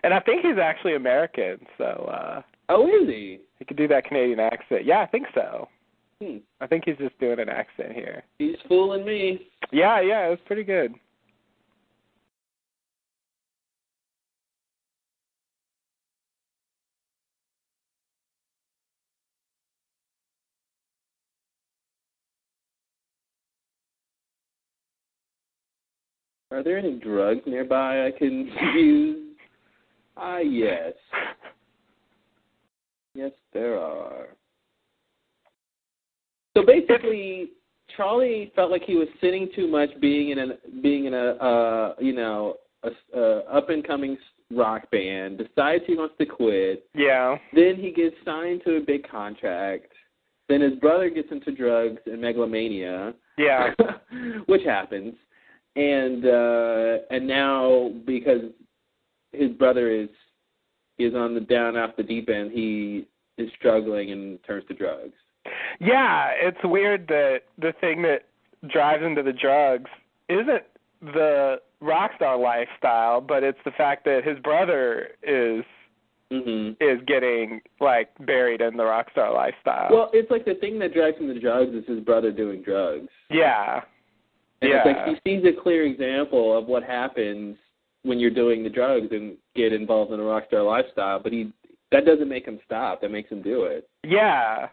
And 0.04 0.12
I 0.14 0.20
think 0.20 0.44
he's 0.44 0.58
actually 0.58 0.96
American, 0.96 1.58
so 1.78 1.84
uh 1.84 2.42
Oh, 2.68 2.86
is 2.88 3.06
he? 3.08 3.40
he 3.58 3.64
could 3.64 3.76
do 3.76 3.86
that 3.88 4.04
Canadian 4.04 4.40
accent. 4.40 4.84
Yeah, 4.84 5.00
I 5.00 5.06
think 5.06 5.26
so. 5.34 5.68
Hmm. 6.22 6.36
I 6.60 6.66
think 6.68 6.84
he's 6.86 6.96
just 6.98 7.18
doing 7.18 7.40
an 7.40 7.48
accent 7.48 7.92
here. 7.92 8.22
He's 8.38 8.56
fooling 8.68 9.04
me. 9.04 9.48
Yeah, 9.72 10.00
yeah, 10.00 10.26
it 10.26 10.30
was 10.30 10.38
pretty 10.46 10.62
good. 10.62 10.94
Are 26.52 26.62
there 26.62 26.78
any 26.78 26.98
drugs 26.98 27.40
nearby 27.46 28.06
I 28.06 28.10
can 28.16 28.46
use? 28.76 29.36
Ah, 30.16 30.38
yes. 30.38 30.92
Yes, 33.14 33.32
there 33.52 33.78
are. 33.78 34.28
So 36.56 36.64
basically, 36.64 37.50
Charlie 37.96 38.52
felt 38.54 38.70
like 38.70 38.82
he 38.84 38.94
was 38.94 39.08
sinning 39.20 39.48
too 39.54 39.68
much, 39.68 39.90
being 40.00 40.30
in 40.30 40.38
a 40.38 40.48
being 40.82 41.06
in 41.06 41.14
a 41.14 41.30
uh, 41.32 41.94
you 41.98 42.14
know 42.14 42.56
a, 42.82 43.18
a 43.18 43.38
up 43.44 43.70
and 43.70 43.86
coming 43.86 44.16
rock 44.50 44.90
band. 44.90 45.38
Decides 45.38 45.84
he 45.86 45.96
wants 45.96 46.14
to 46.18 46.26
quit. 46.26 46.86
Yeah. 46.94 47.36
Then 47.54 47.76
he 47.76 47.90
gets 47.90 48.16
signed 48.24 48.62
to 48.66 48.76
a 48.76 48.80
big 48.80 49.08
contract. 49.08 49.92
Then 50.48 50.60
his 50.60 50.74
brother 50.74 51.08
gets 51.08 51.28
into 51.30 51.52
drugs 51.52 52.00
and 52.06 52.20
megalomania. 52.20 53.14
Yeah. 53.38 53.70
which 54.46 54.62
happens. 54.64 55.14
And 55.76 56.26
uh 56.26 56.98
and 57.10 57.26
now 57.26 57.92
because 58.06 58.42
his 59.32 59.50
brother 59.52 59.90
is 59.90 60.08
is 60.98 61.14
on 61.14 61.34
the 61.34 61.40
down 61.40 61.76
off 61.76 61.96
the 61.96 62.02
deep 62.02 62.28
end, 62.28 62.52
he 62.52 63.06
is 63.38 63.48
struggling 63.58 64.12
and 64.12 64.38
turns 64.44 64.66
to 64.68 64.74
drugs. 64.74 65.14
Yeah, 65.82 66.28
it's 66.40 66.58
weird 66.62 67.08
that 67.08 67.40
the 67.58 67.72
thing 67.80 68.02
that 68.02 68.22
drives 68.68 69.02
him 69.02 69.16
to 69.16 69.22
the 69.22 69.32
drugs 69.32 69.90
isn't 70.28 70.62
the 71.00 71.56
rock 71.80 72.12
star 72.14 72.38
lifestyle, 72.38 73.20
but 73.20 73.42
it's 73.42 73.58
the 73.64 73.72
fact 73.72 74.04
that 74.04 74.22
his 74.24 74.38
brother 74.38 75.10
is 75.22 75.64
Mhm. 76.30 76.76
is 76.80 77.02
getting 77.06 77.60
like 77.80 78.08
buried 78.20 78.60
in 78.62 78.76
the 78.76 78.84
rock 78.84 79.10
star 79.10 79.32
lifestyle. 79.32 79.88
Well, 79.90 80.10
it's 80.14 80.30
like 80.30 80.44
the 80.44 80.54
thing 80.54 80.78
that 80.78 80.94
drives 80.94 81.18
him 81.18 81.26
to 81.34 81.38
drugs 81.38 81.74
is 81.74 81.84
his 81.86 82.00
brother 82.00 82.30
doing 82.30 82.62
drugs. 82.62 83.08
yeah. 83.28 83.82
And 84.62 84.70
yeah. 84.70 84.76
it's 84.78 84.86
like 84.86 85.08
he 85.08 85.16
sees 85.28 85.44
a 85.44 85.52
clear 85.52 85.82
example 85.82 86.56
of 86.56 86.68
what 86.68 86.84
happens 86.84 87.58
when 88.04 88.20
you're 88.20 88.30
doing 88.30 88.62
the 88.62 88.70
drugs 88.70 89.08
and 89.10 89.36
get 89.56 89.72
involved 89.72 90.12
in 90.12 90.20
a 90.20 90.22
rock 90.22 90.46
star 90.46 90.62
lifestyle, 90.62 91.18
but 91.18 91.32
he 91.32 91.52
that 91.90 92.06
doesn't 92.06 92.28
make 92.28 92.46
him 92.46 92.60
stop. 92.64 93.00
That 93.00 93.10
makes 93.10 93.28
him 93.28 93.42
do 93.42 93.64
it. 93.64 93.88
Yeah. 94.04 94.68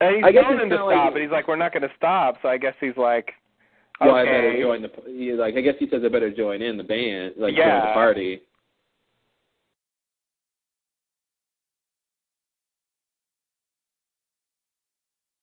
And 0.00 0.16
he's 0.16 0.24
I 0.24 0.30
guess 0.32 0.44
telling 0.44 0.60
him 0.60 0.70
to 0.70 0.76
stop, 0.76 0.86
like- 0.86 1.12
but 1.12 1.22
he's 1.22 1.30
like, 1.30 1.48
"We're 1.48 1.56
not 1.56 1.72
going 1.72 1.82
to 1.82 1.94
stop." 1.96 2.36
So 2.42 2.48
I 2.48 2.56
guess 2.56 2.74
he's 2.80 2.96
like, 2.96 3.32
Well, 4.00 4.14
I 4.14 4.24
better 4.24 4.48
"Okay." 4.50 4.60
join 4.62 4.82
the. 4.82 4.90
He, 5.06 5.32
like, 5.32 5.56
I 5.56 5.60
guess 5.60 5.74
he 5.78 5.88
says 5.88 6.02
I 6.04 6.08
better 6.08 6.30
join 6.30 6.62
in 6.62 6.76
the 6.76 6.84
band, 6.84 7.34
like 7.36 7.54
join 7.56 7.66
the 7.66 7.92
party. 7.94 8.40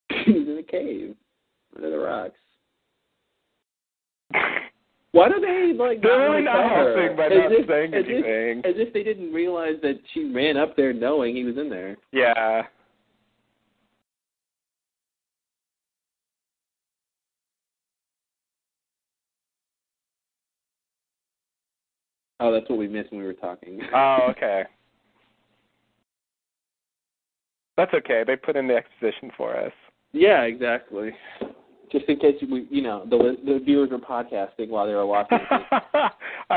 He's 0.25 0.35
in 0.47 0.57
a 0.59 0.63
cave 0.63 1.15
under 1.75 1.89
the 1.89 1.97
rocks. 1.97 2.35
Why 5.11 5.29
do 5.29 5.39
they 5.39 5.71
like? 5.77 6.01
They're 6.01 6.29
really 6.29 6.41
not 6.41 6.69
helping 6.69 7.15
by 7.15 7.27
not 7.29 7.51
if- 7.51 7.67
saying 7.67 7.93
as 7.93 8.03
if- 8.05 8.25
anything. 8.25 8.59
as 8.65 8.75
if 8.77 8.93
they 8.93 9.03
didn't 9.03 9.31
realize 9.31 9.75
that 9.81 9.99
she 10.13 10.25
ran 10.33 10.57
up 10.57 10.75
there 10.75 10.91
knowing 10.93 11.35
he 11.35 11.43
was 11.45 11.57
in 11.57 11.69
there. 11.69 11.97
yeah. 12.11 12.63
Oh, 22.39 22.51
that's 22.51 22.69
what 22.69 22.79
we 22.79 22.87
missed 22.87 23.11
when 23.11 23.21
we 23.21 23.27
were 23.27 23.33
talking. 23.33 23.79
Oh, 23.93 24.27
okay. 24.31 24.63
That's 27.77 27.93
okay. 27.93 28.23
They 28.25 28.35
put 28.37 28.55
in 28.55 28.67
the 28.67 28.75
exposition 28.75 29.31
for 29.35 29.55
us. 29.57 29.73
yeah, 30.13 30.43
exactly. 30.43 31.11
Just 31.91 32.05
in 32.07 32.17
case 32.19 32.35
we, 32.49 32.67
you 32.69 32.81
know, 32.81 33.05
the 33.09 33.37
the 33.45 33.59
viewers 33.63 33.89
were 33.91 33.99
podcasting 33.99 34.69
while 34.69 34.87
they 34.87 34.93
were 34.93 35.05
watching. 35.05 35.39
I 35.51 36.09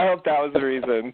hope 0.07 0.25
that 0.25 0.41
was 0.41 0.51
the 0.55 0.61
reason. 0.65 1.13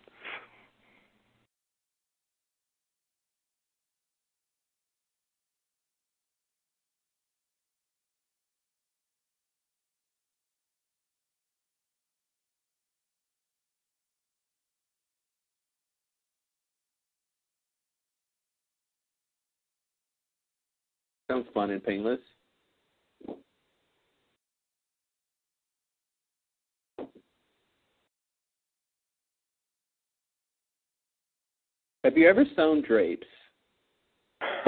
Sounds 21.31 21.47
fun 21.55 21.71
and 21.71 21.83
painless. 21.83 22.21
Have 32.05 32.19
you 32.19 32.29
ever 32.29 32.45
sewn 32.55 32.83
drapes? 32.83 33.27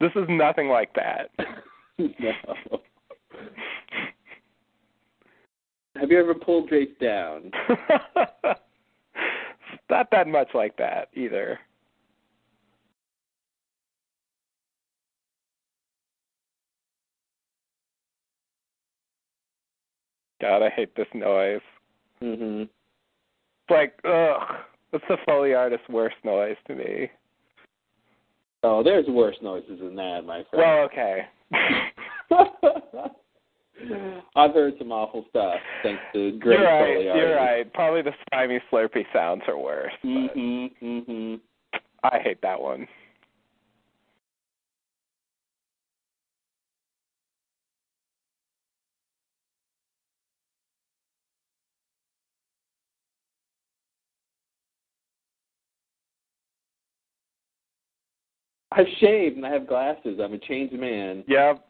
this 0.00 0.10
is 0.16 0.24
nothing 0.28 0.68
like 0.68 0.92
that. 0.94 1.30
no. 1.98 2.32
Have 5.94 6.10
you 6.10 6.18
ever 6.18 6.34
pulled 6.34 6.68
drapes 6.68 6.98
down? 7.00 7.52
Not 9.88 10.10
that 10.10 10.26
much 10.26 10.48
like 10.52 10.76
that 10.78 11.10
either. 11.14 11.60
God, 20.44 20.62
I 20.62 20.68
hate 20.68 20.94
this 20.94 21.08
noise. 21.14 21.62
Mhm. 22.20 22.64
It's 22.64 23.70
like, 23.70 23.98
ugh. 24.04 24.56
It's 24.92 25.02
the 25.08 25.16
Foley 25.24 25.54
artist's 25.54 25.88
worst 25.88 26.16
noise 26.22 26.58
to 26.66 26.74
me. 26.74 27.10
Oh, 28.62 28.82
there's 28.82 29.06
worse 29.06 29.40
noises 29.40 29.80
than 29.80 29.96
that, 29.96 30.26
my 30.26 30.42
friend. 30.50 30.52
Well, 30.52 30.80
okay. 30.84 31.26
I've 34.36 34.52
heard 34.52 34.74
some 34.78 34.92
awful 34.92 35.24
stuff 35.30 35.58
thanks 35.82 36.02
to 36.12 36.32
great 36.38 36.58
you're 36.60 36.68
right. 36.68 37.02
You're 37.02 37.36
right. 37.36 37.72
Probably 37.72 38.02
the 38.02 38.12
slimy 38.28 38.60
slurpy 38.70 39.06
sounds 39.14 39.44
are 39.48 39.56
worse. 39.56 39.94
but 40.02 40.08
Mhm. 40.10 40.70
Mhm. 40.82 41.40
I 42.02 42.18
hate 42.18 42.42
that 42.42 42.60
one. 42.60 42.86
I've 58.76 58.86
shaved 58.98 59.36
and 59.36 59.46
I 59.46 59.50
have 59.50 59.66
glasses. 59.68 60.18
I'm 60.22 60.32
a 60.32 60.38
changed 60.38 60.74
man. 60.74 61.22
Yep. 61.28 61.64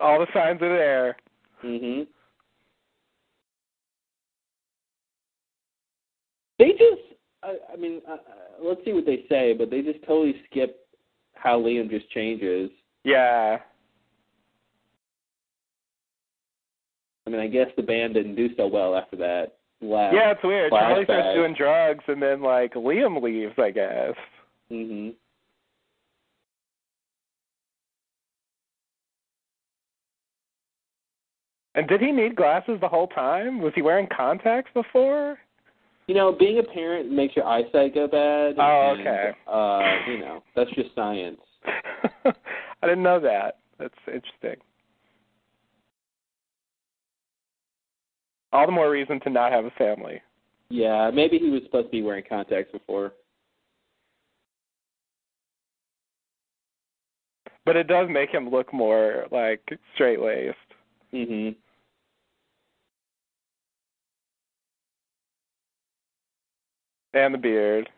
All 0.00 0.18
the 0.18 0.26
signs 0.34 0.60
are 0.62 0.68
there. 0.68 1.16
Mhm. 1.64 2.06
They 6.58 6.72
just, 6.72 7.02
I, 7.42 7.56
I 7.72 7.76
mean, 7.76 8.02
uh, 8.08 8.14
uh, 8.14 8.16
let's 8.60 8.84
see 8.84 8.92
what 8.92 9.06
they 9.06 9.24
say, 9.28 9.54
but 9.54 9.70
they 9.70 9.80
just 9.80 10.00
totally 10.04 10.42
skip 10.50 10.86
how 11.34 11.58
Liam 11.60 11.88
just 11.88 12.10
changes. 12.10 12.70
Yeah. 13.04 13.58
I 17.26 17.30
mean, 17.30 17.40
I 17.40 17.46
guess 17.46 17.68
the 17.76 17.82
band 17.82 18.14
didn't 18.14 18.34
do 18.34 18.48
so 18.56 18.66
well 18.66 18.96
after 18.96 19.16
that 19.16 19.58
last. 19.80 20.14
Yeah, 20.14 20.32
it's 20.32 20.42
weird. 20.42 20.72
Charlie 20.72 21.04
starts 21.04 21.34
doing 21.34 21.54
drugs, 21.54 22.04
and 22.08 22.20
then 22.20 22.42
like 22.42 22.74
Liam 22.74 23.22
leaves, 23.22 23.54
I 23.58 23.70
guess. 23.70 24.14
Mhm. 24.70 25.14
And 31.78 31.86
did 31.86 32.00
he 32.00 32.10
need 32.10 32.34
glasses 32.34 32.78
the 32.80 32.88
whole 32.88 33.06
time? 33.06 33.60
Was 33.60 33.72
he 33.76 33.82
wearing 33.82 34.08
contacts 34.08 34.68
before? 34.74 35.38
You 36.08 36.16
know, 36.16 36.34
being 36.36 36.58
a 36.58 36.62
parent 36.64 37.08
makes 37.08 37.36
your 37.36 37.46
eyesight 37.46 37.94
go 37.94 38.08
bad. 38.08 38.54
Oh, 38.58 38.96
and, 38.98 39.00
okay. 39.00 39.30
Uh, 39.46 40.10
you 40.10 40.18
know, 40.18 40.42
that's 40.56 40.70
just 40.70 40.92
science. 40.96 41.38
I 42.24 42.32
didn't 42.82 43.04
know 43.04 43.20
that. 43.20 43.58
That's 43.78 43.94
interesting. 44.08 44.56
All 48.52 48.66
the 48.66 48.72
more 48.72 48.90
reason 48.90 49.20
to 49.20 49.30
not 49.30 49.52
have 49.52 49.64
a 49.64 49.70
family. 49.78 50.20
Yeah, 50.70 51.12
maybe 51.14 51.38
he 51.38 51.48
was 51.48 51.62
supposed 51.64 51.86
to 51.86 51.92
be 51.92 52.02
wearing 52.02 52.24
contacts 52.28 52.72
before. 52.72 53.12
But 57.64 57.76
it 57.76 57.86
does 57.86 58.08
make 58.10 58.30
him 58.30 58.50
look 58.50 58.72
more 58.72 59.26
like 59.30 59.62
straight 59.94 60.18
laced. 60.18 60.56
Mhm. 61.14 61.54
And 67.14 67.34
the 67.34 67.38
beard. 67.38 67.88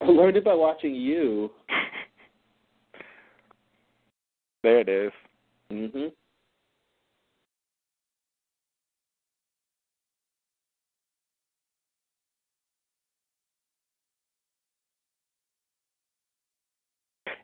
I 0.00 0.06
learned 0.06 0.36
it 0.36 0.44
by 0.44 0.54
watching 0.54 0.94
you. 0.94 1.50
there 4.62 4.80
it 4.80 4.88
is. 4.88 5.12
Mhm. 5.72 6.12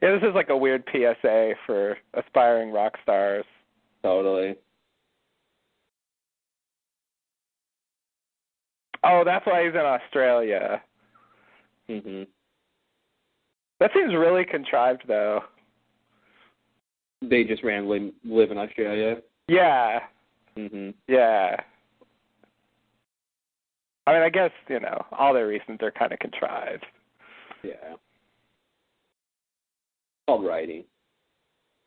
Yeah, 0.02 0.12
this 0.12 0.22
is 0.28 0.34
like 0.34 0.50
a 0.50 0.56
weird 0.56 0.84
PSA 0.92 1.52
for 1.66 1.96
aspiring 2.14 2.72
rock 2.72 2.94
stars. 3.02 3.44
Totally. 4.02 4.54
Oh, 9.04 9.22
that's 9.24 9.44
why 9.46 9.64
he's 9.64 9.74
in 9.74 9.80
Australia. 9.80 10.82
Mhm. 11.88 12.26
That 13.80 13.92
seems 13.92 14.14
really 14.14 14.44
contrived 14.44 15.02
though. 15.06 15.44
They 17.20 17.44
just 17.44 17.62
randomly 17.62 18.12
live 18.24 18.50
in 18.50 18.58
Australia. 18.58 19.22
Yeah. 19.48 20.06
Mhm. 20.56 20.94
Yeah. 21.06 21.60
I 24.06 24.12
mean, 24.12 24.22
I 24.22 24.28
guess, 24.28 24.52
you 24.68 24.80
know, 24.80 25.06
all 25.12 25.32
their 25.32 25.46
reasons 25.46 25.82
are 25.82 25.90
kind 25.90 26.12
of 26.12 26.18
contrived. 26.18 26.84
Yeah. 27.62 27.96
Called 30.26 30.44
writing. 30.44 30.84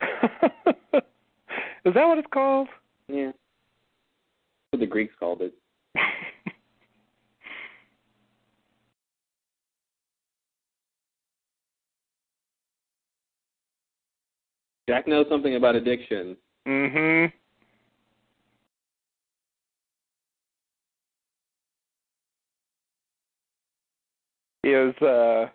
Is 1.84 1.94
that 1.94 2.06
what 2.06 2.18
it's 2.18 2.28
called? 2.32 2.68
Yeah. 3.08 3.32
What 4.70 4.80
the 4.80 4.86
Greeks 4.86 5.14
called 5.18 5.42
it. 5.42 5.54
Jack 14.88 15.06
knows 15.06 15.26
something 15.28 15.54
about 15.54 15.76
addiction. 15.76 16.34
mhm. 16.66 17.30
He 24.62 24.70
is 24.70 24.94
uh 25.02 25.46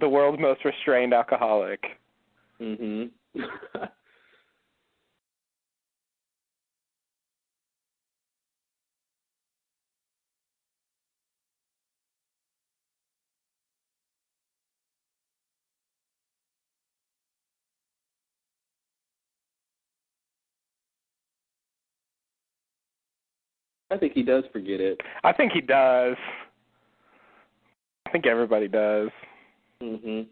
the 0.00 0.08
world's 0.08 0.40
most 0.40 0.64
restrained 0.64 1.14
alcoholic. 1.14 1.82
Mhm. 2.60 3.10
I 23.90 23.96
think 23.96 24.12
he 24.14 24.22
does 24.22 24.44
forget 24.52 24.80
it. 24.80 25.00
I 25.22 25.32
think 25.32 25.52
he 25.52 25.60
does. 25.60 26.16
I 28.06 28.10
think 28.10 28.26
everybody 28.26 28.68
does. 28.68 29.10
Mhm. 29.80 30.26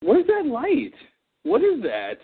What 0.00 0.18
is 0.18 0.26
that 0.26 0.46
light? 0.46 0.94
What 1.42 1.62
is 1.62 1.82
that? 1.82 2.18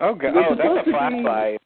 Oh 0.00 0.14
god, 0.14 0.34
oh, 0.36 0.54
that's 0.54 0.60
a 0.60 0.78
to 0.78 0.84
be- 0.84 0.90
flashlight. 0.92 1.60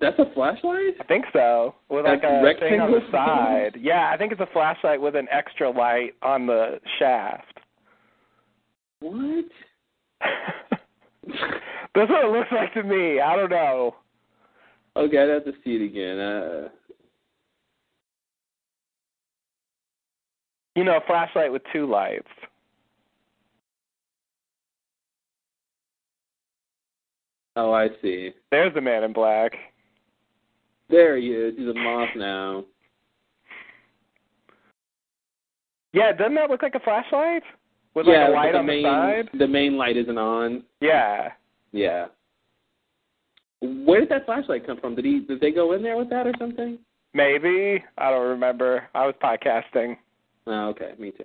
That's 0.00 0.18
a 0.18 0.26
flashlight? 0.34 0.96
I 1.00 1.04
think 1.04 1.24
so. 1.32 1.74
With 1.88 2.04
like 2.04 2.22
a 2.24 2.42
thing 2.58 2.80
on 2.80 2.90
the 2.90 3.00
side. 3.12 3.76
Yeah, 3.80 4.10
I 4.12 4.16
think 4.16 4.32
it's 4.32 4.40
a 4.40 4.48
flashlight 4.52 5.00
with 5.00 5.14
an 5.14 5.28
extra 5.30 5.70
light 5.70 6.14
on 6.20 6.46
the 6.46 6.80
shaft. 6.98 7.60
What? 9.00 9.44
That's 11.94 12.10
what 12.10 12.24
it 12.24 12.32
looks 12.32 12.50
like 12.50 12.74
to 12.74 12.82
me. 12.82 13.20
I 13.20 13.36
don't 13.36 13.50
know. 13.50 13.94
Okay, 14.96 15.18
I'd 15.18 15.28
have 15.28 15.44
to 15.44 15.52
see 15.64 15.76
it 15.76 15.82
again. 15.84 16.18
Uh, 16.18 16.68
You 20.76 20.82
know, 20.82 20.96
a 20.96 21.06
flashlight 21.06 21.52
with 21.52 21.62
two 21.72 21.86
lights. 21.88 22.26
oh, 27.56 27.72
I 27.72 27.88
see. 28.02 28.32
There's 28.50 28.74
the 28.74 28.80
man 28.80 29.04
in 29.04 29.12
black. 29.12 29.52
There 30.90 31.16
he 31.16 31.28
is. 31.28 31.54
He's 31.56 31.68
a 31.68 31.74
moth 31.74 32.10
now. 32.16 32.64
Yeah, 35.92 36.12
doesn't 36.12 36.34
that 36.34 36.50
look 36.50 36.62
like 36.62 36.74
a 36.74 36.80
flashlight? 36.80 37.44
With 37.94 38.06
yeah, 38.08 38.26
like 38.26 38.30
a 38.30 38.32
light 38.32 38.52
the 38.52 38.58
on 38.58 38.66
main, 38.66 38.82
the 38.82 38.88
side? 38.88 39.28
The 39.38 39.46
main 39.46 39.76
light 39.76 39.96
isn't 39.96 40.18
on. 40.18 40.64
Yeah. 40.80 41.30
Yeah. 41.74 42.06
Where 43.60 44.00
did 44.00 44.08
that 44.10 44.26
flashlight 44.26 44.64
come 44.64 44.78
from? 44.78 44.94
Did 44.94 45.04
he? 45.04 45.20
Did 45.20 45.40
they 45.40 45.50
go 45.50 45.72
in 45.72 45.82
there 45.82 45.96
with 45.96 46.08
that 46.10 46.26
or 46.26 46.32
something? 46.38 46.78
Maybe. 47.14 47.82
I 47.98 48.10
don't 48.10 48.28
remember. 48.28 48.84
I 48.94 49.06
was 49.06 49.14
podcasting. 49.22 49.96
Oh, 50.46 50.68
okay. 50.68 50.92
Me 50.98 51.10
too. 51.10 51.24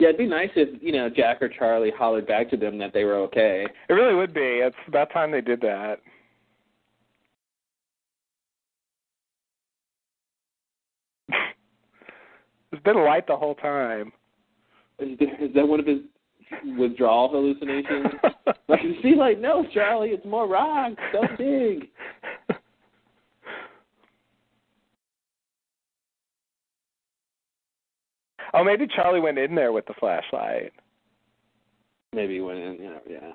Yeah, 0.00 0.08
it'd 0.08 0.18
be 0.18 0.26
nice 0.26 0.50
if 0.56 0.82
you 0.82 0.92
know 0.92 1.08
Jack 1.08 1.40
or 1.40 1.48
Charlie 1.48 1.92
hollered 1.96 2.26
back 2.26 2.50
to 2.50 2.56
them 2.58 2.76
that 2.78 2.92
they 2.92 3.04
were 3.04 3.16
okay. 3.16 3.66
It 3.88 3.92
really 3.92 4.14
would 4.14 4.34
be. 4.34 4.40
It's 4.40 4.76
about 4.86 5.12
time 5.12 5.30
they 5.30 5.40
did 5.40 5.60
that. 5.62 6.00
There's 12.82 12.94
been 12.96 13.04
light 13.04 13.26
the 13.26 13.36
whole 13.36 13.54
time. 13.56 14.12
Is, 14.98 15.18
there, 15.18 15.44
is 15.44 15.52
that 15.54 15.66
one 15.66 15.80
of 15.80 15.86
his 15.86 15.98
withdrawal 16.78 17.30
hallucinations? 17.30 18.06
like, 18.68 18.82
you 18.82 18.94
see, 19.02 19.14
like, 19.16 19.38
no, 19.38 19.66
Charlie, 19.72 20.10
it's 20.10 20.24
more 20.24 20.46
rock, 20.48 20.92
so 21.12 21.20
big. 21.36 21.88
oh, 28.54 28.64
maybe 28.64 28.86
Charlie 28.94 29.20
went 29.20 29.38
in 29.38 29.54
there 29.54 29.72
with 29.72 29.86
the 29.86 29.94
flashlight. 29.98 30.72
Maybe 32.12 32.34
he 32.34 32.40
went 32.40 32.58
in. 32.58 32.82
Know, 32.82 33.00
yeah. 33.08 33.32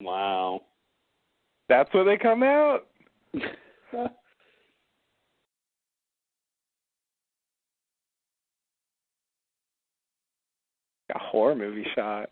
Wow. 0.00 0.62
That's 1.68 1.92
where 1.92 2.04
they 2.04 2.16
come 2.16 2.42
out? 2.42 2.86
A 11.14 11.17
horror 11.28 11.54
movie 11.54 11.86
shot. 11.94 12.30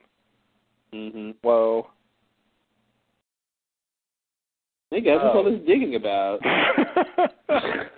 mhm. 0.92 1.34
Whoa. 1.42 1.88
Hey 4.90 5.00
guys, 5.00 5.18
what's 5.22 5.34
all 5.36 5.46
Oh. 5.46 5.50
this 5.50 5.66
digging 5.66 5.94
about? 5.96 6.40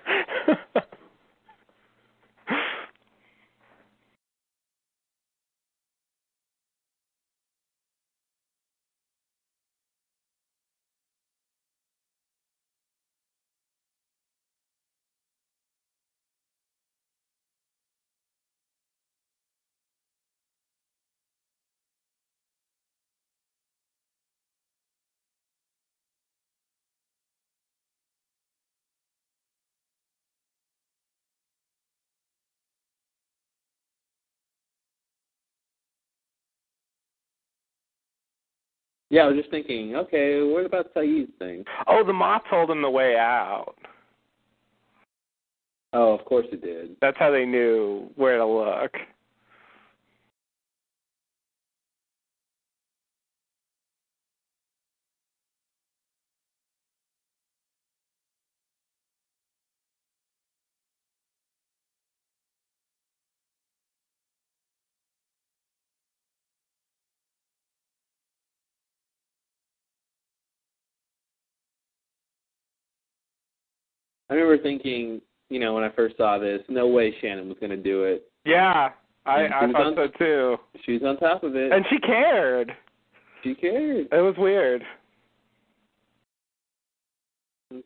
Yeah, 39.11 39.22
I 39.22 39.26
was 39.28 39.36
just 39.36 39.50
thinking, 39.50 39.96
okay, 39.96 40.42
what 40.42 40.66
about 40.66 40.92
Sayid's 40.94 41.32
thing? 41.38 41.64
oh, 41.86 42.04
the 42.04 42.12
moth 42.12 42.42
told 42.50 42.70
him 42.70 42.82
the 42.82 42.90
way 42.90 43.16
out. 43.16 43.74
Oh, 45.94 46.12
of 46.12 46.24
course 46.26 46.46
it 46.52 46.62
did. 46.62 46.96
That's 47.00 47.16
how 47.18 47.30
they 47.30 47.46
knew 47.46 48.11
where 48.16 48.36
to 48.36 48.46
look. 48.46 48.92
I 74.30 74.34
remember 74.34 74.62
thinking, 74.62 75.20
you 75.48 75.58
know, 75.58 75.74
when 75.74 75.84
I 75.84 75.90
first 75.90 76.16
saw 76.16 76.38
this, 76.38 76.60
no 76.68 76.86
way 76.88 77.14
Shannon 77.20 77.48
was 77.48 77.56
going 77.60 77.70
to 77.70 77.76
do 77.76 78.04
it. 78.04 78.30
Yeah, 78.44 78.90
I 79.26 79.44
I 79.46 79.48
thought 79.72 79.86
on- 79.86 79.94
so 79.96 80.08
too. 80.18 80.56
She 80.84 80.92
was 80.92 81.02
on 81.02 81.16
top 81.18 81.42
of 81.42 81.56
it. 81.56 81.72
And 81.72 81.84
she 81.90 81.98
cared. 81.98 82.72
she 83.42 83.54
cared. 83.54 84.08
It 84.12 84.20
was 84.22 84.34
weird. 84.38 84.82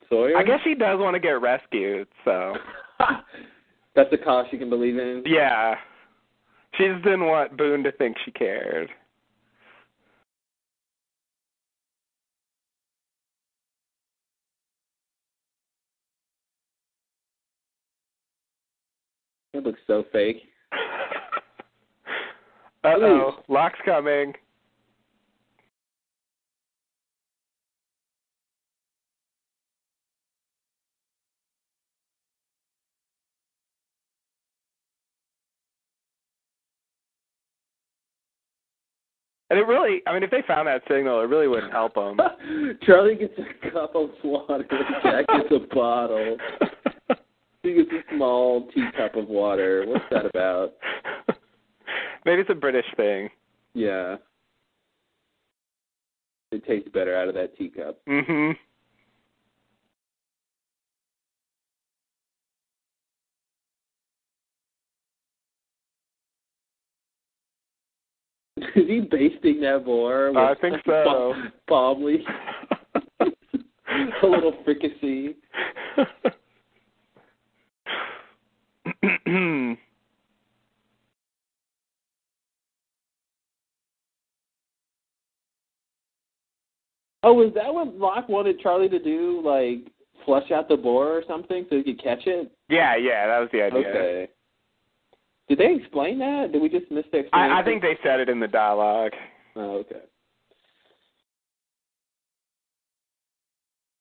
Sawyer. 0.09 0.37
I 0.37 0.45
guess 0.45 0.61
she 0.63 0.75
does 0.75 1.01
want 1.01 1.15
to 1.15 1.21
get 1.21 1.41
rescued, 1.41 2.07
so 2.25 2.55
that's 3.97 4.13
a 4.13 4.19
cause 4.19 4.47
she 4.51 4.59
can 4.59 4.71
believe 4.71 4.97
in. 4.97 5.23
yeah. 5.27 5.75
She 6.79 6.85
just 6.87 7.05
didn't 7.05 7.27
want 7.27 7.57
Boone 7.59 7.83
to 7.83 7.93
think 7.93 8.17
she 8.25 8.31
cared. 8.31 8.89
It 19.53 19.65
looks 19.65 19.81
so 19.87 20.05
fake. 20.13 20.43
Uh 22.85 22.95
oh, 22.99 23.31
Locke's 23.47 23.79
coming. 23.85 24.33
And 39.53 39.61
it 39.61 39.65
really, 39.65 40.01
I 40.07 40.15
mean, 40.15 40.23
if 40.23 40.31
they 40.31 40.43
found 40.49 40.67
that 40.67 40.81
signal, 40.89 41.21
it 41.21 41.27
really 41.27 41.47
wouldn't 41.47 41.73
help 41.73 41.95
them. 41.95 42.19
Charlie 42.85 43.17
gets 43.17 43.35
a 43.39 43.71
cup 43.71 43.95
of 43.95 44.09
water. 44.25 44.65
Jack 45.03 45.27
gets 45.29 45.53
a 45.53 45.75
bottle. 45.75 46.39
He 47.63 47.75
gets 47.75 47.91
a 47.93 48.15
small 48.17 48.69
teacup 48.75 49.15
of 49.15 49.29
water. 49.29 49.85
What's 49.87 50.05
that 50.11 50.27
about? 50.27 50.73
Maybe 52.25 52.41
it's 52.41 52.51
a 52.51 52.55
British 52.55 52.87
thing. 52.97 53.29
Yeah. 53.75 54.17
It 56.51 56.67
tastes 56.67 56.89
better 56.93 57.17
out 57.17 57.29
of 57.29 57.35
that 57.35 57.57
teacup. 57.57 58.01
Mm 58.09 58.27
Mhm. 58.27 58.57
Is 68.77 68.87
he 68.87 69.01
basting 69.01 69.61
that 69.61 69.85
boar? 69.85 70.29
With 70.29 70.37
I 70.37 70.55
think 70.61 70.77
so. 70.85 71.35
Palm 71.69 72.05
leaf? 72.05 72.21
a 73.21 74.27
little 74.27 74.55
fricassee. 74.65 75.37
Oh, 87.25 87.35
was 87.35 87.53
that 87.55 87.73
what 87.73 87.95
Locke 87.97 88.29
wanted 88.29 88.59
Charlie 88.61 88.89
to 88.89 88.99
do? 88.99 89.41
Like 89.45 89.93
flush 90.25 90.51
out 90.51 90.69
the 90.69 90.77
boar 90.77 91.09
or 91.19 91.23
something 91.27 91.67
so 91.69 91.77
he 91.77 91.83
could 91.83 92.03
catch 92.03 92.27
it? 92.27 92.51
yeah, 92.69 92.97
yeah, 92.97 93.27
that 93.27 93.39
was 93.41 93.49
the 93.53 93.63
idea. 93.63 93.89
Okay. 93.89 94.29
Did 95.49 95.59
they 95.59 95.75
explain 95.75 96.19
that? 96.21 96.51
Did 96.53 96.63
we 96.63 96.69
just 96.69 96.91
miss 96.91 97.05
the 97.13 97.19
explanation? 97.19 97.53
I, 97.57 97.61
I 97.61 97.65
think 97.65 97.83
they 97.83 97.99
said 98.03 98.21
it 98.21 98.29
in 98.29 98.41
the 98.41 98.49
dialogue, 98.49 99.13
Oh, 99.57 99.79
okay. 99.79 100.01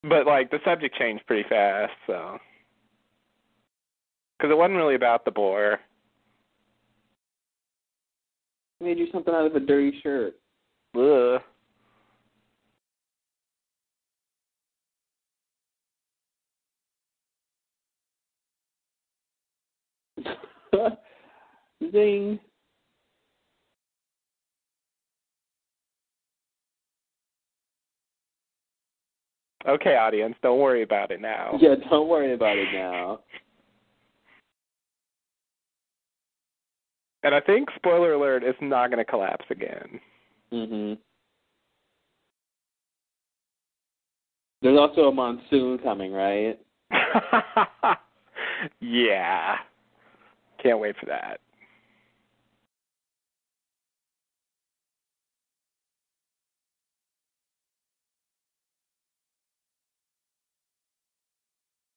but 0.03 0.25
like 0.25 0.49
the 0.49 0.59
subject 0.63 0.95
changed 0.97 1.25
pretty 1.27 1.47
fast, 1.49 1.91
so 2.07 2.37
because 4.41 4.51
it 4.51 4.57
wasn't 4.57 4.77
really 4.77 4.95
about 4.95 5.23
the 5.23 5.29
boar. 5.29 5.79
Made 8.79 8.97
you 8.97 9.05
something 9.11 9.33
out 9.33 9.45
of 9.45 9.55
a 9.55 9.59
dirty 9.59 9.99
shirt. 10.01 10.33
Ugh. 10.97 11.39
Zing. 21.91 22.39
Okay, 29.67 29.95
audience, 29.95 30.35
don't 30.41 30.59
worry 30.59 30.81
about 30.81 31.11
it 31.11 31.21
now. 31.21 31.55
Yeah, 31.61 31.75
don't 31.91 32.07
worry 32.07 32.33
about 32.33 32.57
it 32.57 32.69
now. 32.73 33.19
And 37.23 37.35
I 37.35 37.39
think 37.39 37.69
spoiler 37.75 38.13
alert 38.13 38.43
is 38.43 38.55
not 38.61 38.87
going 38.89 38.97
to 38.97 39.05
collapse 39.09 39.45
again. 39.49 39.99
Mhm. 40.51 40.97
There's 44.61 44.77
also 44.77 45.07
a 45.07 45.11
monsoon 45.11 45.79
coming, 45.79 46.11
right? 46.13 46.59
yeah. 48.79 49.57
Can't 50.61 50.79
wait 50.79 50.95
for 50.97 51.05
that. 51.07 51.39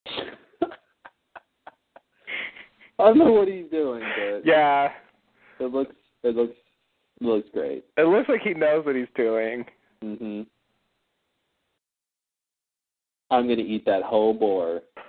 I 2.99 3.05
don't 3.05 3.19
know 3.19 3.33
what 3.33 3.49
he's 3.49 3.67
doing, 3.71 4.03
but 4.17 4.47
Yeah. 4.47 4.93
It 5.61 5.73
looks 5.73 5.95
it 6.23 6.35
looks 6.37 6.55
it 7.21 7.25
looks 7.25 7.49
great. 7.53 7.85
It 7.97 8.03
looks 8.07 8.29
like 8.29 8.43
he 8.43 8.55
knows 8.55 8.85
what 8.85 8.97
he's 8.97 9.07
doing. 9.15 9.65
Mhm. 10.03 10.47
I'm 13.31 13.49
gonna 13.49 13.63
eat 13.63 13.85
that 13.87 14.03
whole 14.03 14.35
boar. 14.35 14.83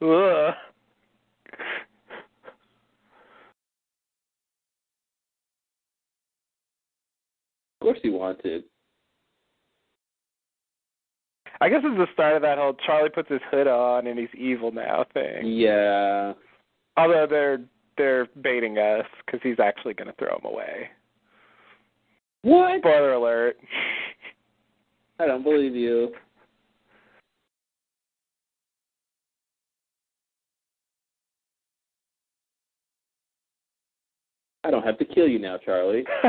Ugh. 0.00 0.54
Of 7.80 7.80
course 7.80 7.98
he 8.02 8.10
wanted. 8.10 8.64
I 11.60 11.68
guess 11.68 11.80
it's 11.82 11.96
the 11.96 12.06
start 12.12 12.36
of 12.36 12.42
that 12.42 12.58
whole 12.58 12.74
Charlie 12.86 13.10
puts 13.10 13.28
his 13.28 13.40
hood 13.50 13.66
on 13.66 14.06
and 14.06 14.18
he's 14.18 14.28
evil 14.36 14.70
now 14.70 15.04
thing. 15.12 15.46
Yeah. 15.46 16.34
Although 16.98 17.26
they're 17.30 17.60
they're 17.96 18.26
baiting 18.42 18.76
us 18.78 19.06
because 19.24 19.40
he's 19.42 19.60
actually 19.60 19.94
going 19.94 20.08
to 20.08 20.14
throw 20.14 20.36
him 20.36 20.44
away. 20.44 20.88
What? 22.42 22.80
Spoiler 22.80 23.12
alert. 23.12 23.56
I 25.20 25.26
don't 25.26 25.44
believe 25.44 25.76
you. 25.76 26.12
I 34.64 34.70
don't 34.70 34.82
have 34.82 34.98
to 34.98 35.04
kill 35.04 35.28
you 35.28 35.38
now, 35.38 35.56
Charlie. 35.64 36.04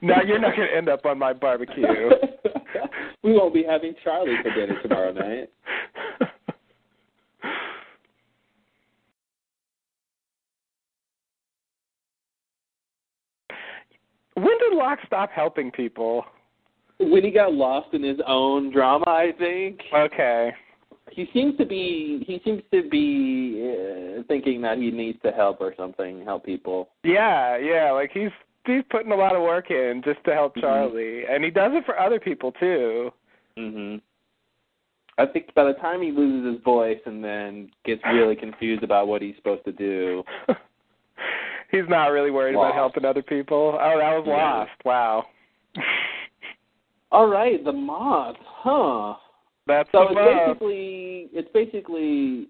now 0.00 0.22
you're 0.26 0.38
not 0.38 0.56
going 0.56 0.68
to 0.68 0.76
end 0.76 0.88
up 0.88 1.04
on 1.04 1.18
my 1.18 1.32
barbecue. 1.32 1.84
we 3.22 3.32
won't 3.32 3.52
be 3.52 3.64
having 3.68 3.94
Charlie 4.02 4.36
for 4.42 4.54
dinner 4.54 4.80
tomorrow 4.80 5.12
night. 5.12 5.50
When 14.34 14.58
did 14.58 14.72
Locke 14.76 14.98
stop 15.06 15.30
helping 15.30 15.70
people? 15.70 16.24
When 16.98 17.24
he 17.24 17.30
got 17.30 17.54
lost 17.54 17.92
in 17.92 18.02
his 18.02 18.18
own 18.26 18.72
drama, 18.72 19.04
I 19.06 19.32
think. 19.38 19.80
Okay. 19.94 20.52
He 21.10 21.28
seems 21.32 21.56
to 21.58 21.66
be 21.66 22.24
he 22.26 22.40
seems 22.44 22.62
to 22.72 22.88
be 22.88 23.70
uh, 24.18 24.22
thinking 24.26 24.62
that 24.62 24.78
he 24.78 24.90
needs 24.90 25.18
to 25.22 25.30
help 25.30 25.60
or 25.60 25.74
something, 25.76 26.24
help 26.24 26.44
people. 26.44 26.90
Yeah, 27.04 27.56
yeah, 27.58 27.90
like 27.92 28.10
he's 28.12 28.30
he's 28.64 28.82
putting 28.90 29.12
a 29.12 29.16
lot 29.16 29.36
of 29.36 29.42
work 29.42 29.70
in 29.70 30.02
just 30.04 30.24
to 30.24 30.32
help 30.32 30.56
Mhm. 30.56 30.60
Charlie, 30.62 31.26
and 31.26 31.44
he 31.44 31.50
does 31.50 31.72
it 31.74 31.84
for 31.84 31.98
other 31.98 32.18
people 32.18 32.52
too. 32.52 33.12
Mhm. 33.56 34.00
I 35.18 35.26
think 35.26 35.54
by 35.54 35.64
the 35.64 35.74
time 35.74 36.02
he 36.02 36.10
loses 36.10 36.54
his 36.54 36.62
voice 36.64 37.00
and 37.06 37.22
then 37.22 37.70
gets 37.84 38.02
really 38.06 38.34
confused 38.46 38.82
about 38.82 39.06
what 39.06 39.22
he's 39.22 39.36
supposed 39.36 39.64
to 39.66 39.72
do. 39.72 40.24
He's 41.74 41.88
not 41.88 42.06
really 42.08 42.30
worried 42.30 42.54
about 42.54 42.74
helping 42.74 43.04
other 43.04 43.22
people. 43.22 43.78
Oh, 43.80 43.98
that 43.98 44.16
was 44.16 44.24
Yeah. 44.26 44.32
lost. 44.54 44.70
Wow. 44.84 45.24
All 47.12 47.26
right, 47.28 47.62
the 47.64 47.72
moth, 47.72 48.36
huh? 48.42 49.14
That's 49.66 49.88
So 49.92 50.02
it's 50.08 50.14
moth. 50.14 50.46
basically 50.58 51.28
it's 51.32 51.48
basically 51.52 52.48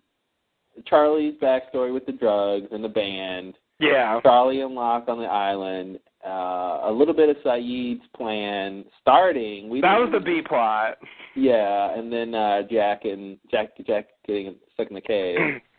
Charlie's 0.87 1.35
backstory 1.41 1.93
with 1.93 2.07
the 2.07 2.13
drugs 2.13 2.67
and 2.73 2.83
the 2.83 2.89
band. 2.89 3.55
Yeah. 3.79 4.21
Charlie 4.23 4.61
and 4.63 4.75
Locke 4.75 5.09
on 5.09 5.19
the 5.19 5.27
island. 5.27 5.99
Uh, 6.27 6.81
a 6.85 6.91
little 6.93 7.13
bit 7.13 7.29
of 7.29 7.37
Sayid's 7.45 8.07
plan 8.17 8.85
starting. 9.01 9.69
We 9.69 9.81
That 9.83 10.01
was 10.01 10.11
the 10.11 10.21
B 10.21 10.41
plot. 10.41 10.97
Yeah, 11.35 11.91
and 11.99 12.11
then 12.13 12.35
uh 12.35 12.63
Jack 12.63 13.05
and 13.05 13.37
Jack 13.51 13.71
Jack 13.87 14.07
getting 14.27 14.55
stuck 14.73 14.89
in 14.89 14.95
the 14.95 15.01
cave. 15.01 15.39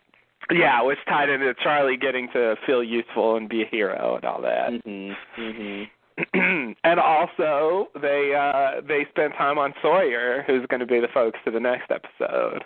yeah, 0.50 0.80
it 0.80 0.84
was 0.84 0.96
tied 1.08 1.28
into 1.28 1.52
Charlie 1.62 1.96
getting 1.96 2.28
to 2.32 2.56
feel 2.66 2.82
useful 2.82 3.36
and 3.36 3.48
be 3.48 3.62
a 3.62 3.66
hero 3.66 4.16
and 4.16 4.24
all 4.24 4.40
that. 4.42 4.70
mhm. 4.84 5.16
Mhm. 5.36 5.88
and 6.84 6.98
also 7.00 7.88
they 8.00 8.34
uh 8.34 8.80
they 8.86 9.04
spent 9.10 9.34
time 9.34 9.58
on 9.58 9.74
Sawyer, 9.82 10.44
who's 10.46 10.64
going 10.66 10.80
to 10.80 10.86
be 10.86 11.00
the 11.00 11.08
focus 11.12 11.40
of 11.46 11.52
the 11.52 11.60
next 11.60 11.90
episode. 11.90 12.64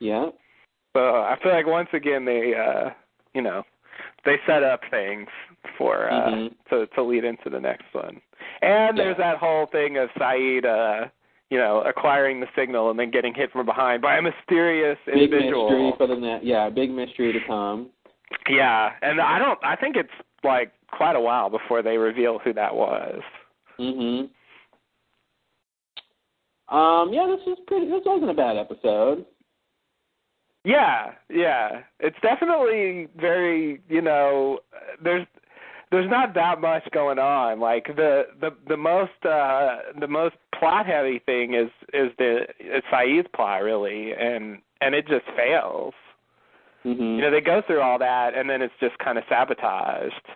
Yeah. 0.00 0.26
So 0.94 1.00
I 1.00 1.36
feel 1.42 1.52
like 1.52 1.66
once 1.66 1.88
again 1.92 2.24
they 2.24 2.54
uh 2.54 2.90
you 3.32 3.40
know 3.42 3.62
they 4.26 4.36
set 4.46 4.62
up 4.62 4.80
things 4.90 5.28
for 5.78 6.10
uh 6.10 6.30
Mhm. 6.30 6.54
to 6.70 6.86
to 6.88 7.02
lead 7.02 7.24
into 7.24 7.48
the 7.48 7.60
next 7.60 7.86
one. 7.92 8.20
And 8.60 8.98
there's 8.98 9.16
that 9.16 9.38
whole 9.38 9.66
thing 9.66 9.96
of 9.96 10.10
Sayid 10.18 10.64
uh 10.66 11.08
you 11.54 11.60
know 11.60 11.82
acquiring 11.86 12.40
the 12.40 12.48
signal 12.58 12.90
and 12.90 12.98
then 12.98 13.12
getting 13.12 13.32
hit 13.32 13.52
from 13.52 13.64
behind 13.64 14.02
by 14.02 14.16
a 14.16 14.22
mysterious 14.22 14.98
Big 15.06 15.14
individual. 15.14 15.70
mystery 15.70 15.92
for 15.96 16.06
the 16.12 16.16
net. 16.20 16.44
Yeah, 16.44 16.68
big 16.68 16.90
mystery 16.90 17.32
to 17.32 17.38
come. 17.46 17.90
Yeah, 18.50 18.90
and 19.02 19.20
I 19.20 19.38
don't 19.38 19.58
I 19.62 19.76
think 19.76 19.94
it's 19.94 20.16
like 20.42 20.72
quite 20.90 21.14
a 21.14 21.20
while 21.20 21.48
before 21.50 21.80
they 21.80 21.96
reveal 21.96 22.40
who 22.40 22.52
that 22.54 22.74
was. 22.74 23.20
Mhm. 23.78 24.30
Um. 26.70 27.12
Yeah, 27.12 27.26
this 27.28 27.46
was 27.46 27.58
pretty. 27.68 27.86
This 27.86 28.02
wasn't 28.04 28.30
a 28.32 28.34
bad 28.34 28.56
episode. 28.56 29.24
Yeah, 30.64 31.12
yeah. 31.28 31.82
It's 32.00 32.16
definitely 32.22 33.08
very, 33.20 33.82
you 33.88 34.00
know, 34.00 34.60
there's 35.02 35.26
there's 35.94 36.10
not 36.10 36.34
that 36.34 36.60
much 36.60 36.82
going 36.92 37.18
on. 37.18 37.60
Like 37.60 37.86
the 37.96 38.24
the 38.40 38.50
the 38.68 38.76
most 38.76 39.12
uh 39.24 39.76
the 39.98 40.08
most 40.08 40.34
plot 40.58 40.86
heavy 40.86 41.20
thing 41.24 41.54
is 41.54 41.70
is 41.92 42.10
the 42.18 42.42
is 42.58 42.82
Sayid's 42.92 43.28
plot 43.34 43.62
really 43.62 44.12
and 44.12 44.58
and 44.80 44.94
it 44.94 45.06
just 45.08 45.24
fails. 45.36 45.94
Mhm. 46.84 47.16
You 47.16 47.22
know, 47.22 47.30
they 47.30 47.40
go 47.40 47.62
through 47.66 47.80
all 47.80 47.98
that 47.98 48.34
and 48.34 48.48
then 48.48 48.60
it's 48.60 48.74
just 48.80 48.98
kind 48.98 49.18
of 49.18 49.24
sabotaged. 49.28 50.26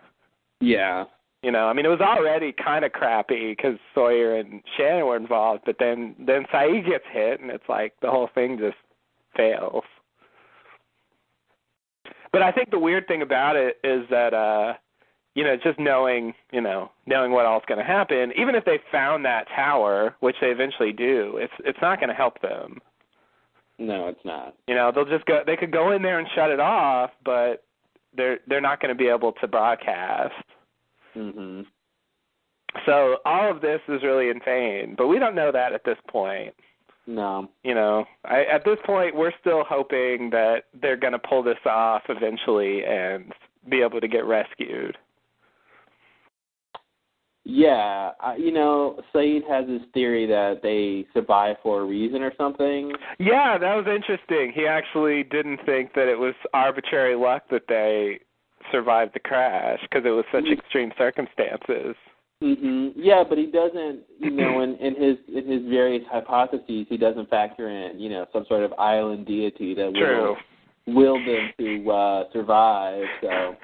yeah. 0.60 1.04
You 1.40 1.52
know, 1.52 1.68
I 1.68 1.72
mean, 1.72 1.86
it 1.86 1.88
was 1.88 2.00
already 2.00 2.52
kind 2.52 2.84
of 2.84 2.90
crappy 2.90 3.50
because 3.52 3.78
Sawyer 3.94 4.34
and 4.40 4.60
Shannon 4.76 5.06
were 5.06 5.16
involved, 5.16 5.62
but 5.64 5.76
then 5.78 6.16
then 6.18 6.44
Sayid 6.52 6.84
gets 6.84 7.04
hit, 7.12 7.40
and 7.40 7.48
it's 7.48 7.68
like 7.68 7.94
the 8.02 8.10
whole 8.10 8.28
thing 8.34 8.58
just 8.58 8.76
fails. 9.36 9.84
But 12.32 12.42
I 12.42 12.50
think 12.50 12.70
the 12.70 12.78
weird 12.80 13.06
thing 13.06 13.22
about 13.22 13.54
it 13.54 13.78
is 13.84 14.02
that, 14.10 14.34
uh, 14.34 14.74
you 15.38 15.44
know, 15.44 15.54
just 15.54 15.78
knowing, 15.78 16.34
you 16.50 16.60
know, 16.60 16.90
knowing 17.06 17.30
what 17.30 17.46
all's 17.46 17.62
going 17.68 17.78
to 17.78 17.84
happen, 17.84 18.32
even 18.36 18.56
if 18.56 18.64
they 18.64 18.80
found 18.90 19.24
that 19.24 19.46
tower, 19.54 20.16
which 20.18 20.34
they 20.40 20.48
eventually 20.48 20.92
do, 20.92 21.36
it's 21.36 21.52
it's 21.60 21.78
not 21.80 22.00
going 22.00 22.08
to 22.08 22.14
help 22.14 22.42
them. 22.42 22.80
No, 23.78 24.08
it's 24.08 24.24
not. 24.24 24.56
You 24.66 24.74
know, 24.74 24.90
they'll 24.92 25.04
just 25.04 25.26
go. 25.26 25.42
They 25.46 25.54
could 25.54 25.70
go 25.70 25.92
in 25.92 26.02
there 26.02 26.18
and 26.18 26.26
shut 26.34 26.50
it 26.50 26.58
off, 26.58 27.10
but 27.24 27.62
they're 28.16 28.40
they're 28.48 28.60
not 28.60 28.80
going 28.80 28.88
to 28.88 28.98
be 28.98 29.06
able 29.06 29.32
to 29.34 29.46
broadcast. 29.46 30.34
Mhm. 31.16 31.66
So 32.84 33.18
all 33.24 33.48
of 33.48 33.60
this 33.60 33.80
is 33.86 34.02
really 34.02 34.30
in 34.30 34.40
vain, 34.44 34.96
but 34.98 35.06
we 35.06 35.20
don't 35.20 35.36
know 35.36 35.52
that 35.52 35.72
at 35.72 35.84
this 35.84 35.98
point. 36.08 36.52
No. 37.06 37.48
You 37.62 37.76
know, 37.76 38.06
I, 38.24 38.42
at 38.52 38.64
this 38.64 38.78
point, 38.84 39.14
we're 39.14 39.32
still 39.40 39.62
hoping 39.62 40.30
that 40.30 40.64
they're 40.82 40.96
going 40.96 41.12
to 41.12 41.18
pull 41.20 41.44
this 41.44 41.64
off 41.64 42.02
eventually 42.08 42.84
and 42.84 43.32
be 43.68 43.82
able 43.82 44.00
to 44.00 44.08
get 44.08 44.24
rescued. 44.24 44.98
Yeah, 47.50 48.10
I, 48.20 48.36
you 48.36 48.52
know, 48.52 49.00
Sayid 49.14 49.48
has 49.48 49.66
this 49.66 49.80
theory 49.94 50.26
that 50.26 50.60
they 50.62 51.06
survive 51.14 51.56
for 51.62 51.80
a 51.80 51.84
reason 51.86 52.20
or 52.22 52.30
something. 52.36 52.92
Yeah, 53.18 53.56
that 53.56 53.74
was 53.74 53.86
interesting. 53.86 54.52
He 54.54 54.66
actually 54.66 55.22
didn't 55.22 55.60
think 55.64 55.94
that 55.94 56.08
it 56.08 56.18
was 56.18 56.34
arbitrary 56.52 57.16
luck 57.16 57.44
that 57.50 57.62
they 57.66 58.20
survived 58.70 59.14
the 59.14 59.20
crash 59.20 59.80
because 59.80 60.04
it 60.04 60.10
was 60.10 60.26
such 60.30 60.44
Mm. 60.44 60.58
extreme 60.58 60.92
circumstances. 60.98 61.96
Mm-hmm. 62.42 63.00
Yeah, 63.00 63.24
but 63.26 63.38
he 63.38 63.46
doesn't, 63.46 64.00
you 64.18 64.30
know, 64.30 64.60
in 64.60 64.76
in 64.76 64.94
his 64.94 65.16
in 65.34 65.50
his 65.50 65.62
various 65.70 66.06
hypotheses, 66.10 66.86
he 66.88 66.98
doesn't 66.98 67.30
factor 67.30 67.70
in, 67.70 67.98
you 67.98 68.10
know, 68.10 68.26
some 68.30 68.44
sort 68.46 68.62
of 68.62 68.74
island 68.74 69.26
deity 69.26 69.72
that 69.74 69.94
True. 69.94 70.36
will 70.86 70.94
will 70.94 71.24
them 71.24 71.50
to 71.58 71.90
uh 71.90 72.24
survive. 72.32 73.04
So, 73.22 73.56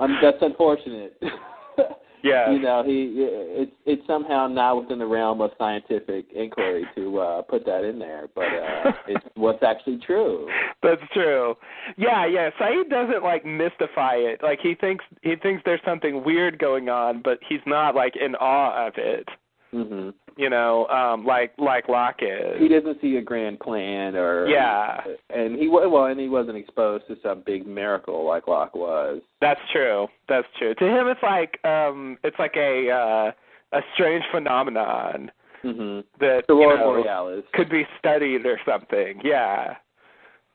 um, 0.00 0.18
that's 0.20 0.42
unfortunate. 0.42 1.16
Yeah. 2.22 2.50
you 2.50 2.58
know, 2.60 2.82
he 2.84 3.14
it's 3.16 3.72
it's 3.86 4.06
somehow 4.06 4.46
not 4.48 4.80
within 4.80 4.98
the 4.98 5.06
realm 5.06 5.40
of 5.40 5.50
scientific 5.58 6.26
inquiry 6.34 6.86
to 6.96 7.18
uh 7.18 7.42
put 7.42 7.64
that 7.66 7.84
in 7.84 7.98
there, 7.98 8.28
but 8.34 8.44
uh 8.44 8.92
it's 9.08 9.24
what's 9.34 9.62
actually 9.62 9.98
true. 10.04 10.48
That's 10.82 11.02
true. 11.12 11.54
Yeah, 11.96 12.26
yeah. 12.26 12.50
Sayid 12.60 12.90
doesn't 12.90 13.22
like 13.22 13.44
mystify 13.44 14.14
it. 14.14 14.42
Like 14.42 14.60
he 14.62 14.74
thinks 14.74 15.04
he 15.22 15.36
thinks 15.36 15.62
there's 15.64 15.80
something 15.84 16.24
weird 16.24 16.58
going 16.58 16.88
on, 16.88 17.22
but 17.22 17.38
he's 17.48 17.60
not 17.66 17.94
like 17.94 18.14
in 18.16 18.34
awe 18.36 18.86
of 18.86 18.94
it. 18.96 19.28
Mhm. 19.72 20.14
You 20.36 20.48
know, 20.50 20.86
um, 20.88 21.24
like 21.26 21.52
like 21.58 21.88
Locke 21.88 22.22
is. 22.22 22.60
He 22.60 22.68
doesn't 22.68 23.00
see 23.00 23.16
a 23.16 23.22
grand 23.22 23.60
plan 23.60 24.16
or 24.16 24.46
Yeah. 24.46 25.02
and 25.30 25.56
he 25.56 25.68
well, 25.68 26.04
and 26.06 26.18
he 26.18 26.28
wasn't 26.28 26.56
exposed 26.56 27.06
to 27.08 27.16
some 27.22 27.40
big 27.40 27.66
miracle 27.66 28.24
like 28.24 28.46
Locke 28.48 28.74
was. 28.74 29.20
That's 29.40 29.60
true. 29.72 30.08
That's 30.28 30.46
true. 30.58 30.74
To 30.74 30.84
him, 30.84 31.08
it's 31.08 31.22
like 31.22 31.62
um, 31.66 32.18
it's 32.22 32.38
like 32.38 32.56
a 32.56 32.90
uh, 32.90 33.32
a 33.72 33.82
strange 33.94 34.24
phenomenon 34.30 35.30
Mhm. 35.64 36.04
that 36.20 36.46
The 36.46 36.54
you 36.54 36.68
know, 36.68 36.92
Borealis. 36.92 37.44
could 37.52 37.68
be 37.68 37.86
studied 37.98 38.46
or 38.46 38.60
something. 38.64 39.20
Yeah, 39.24 39.76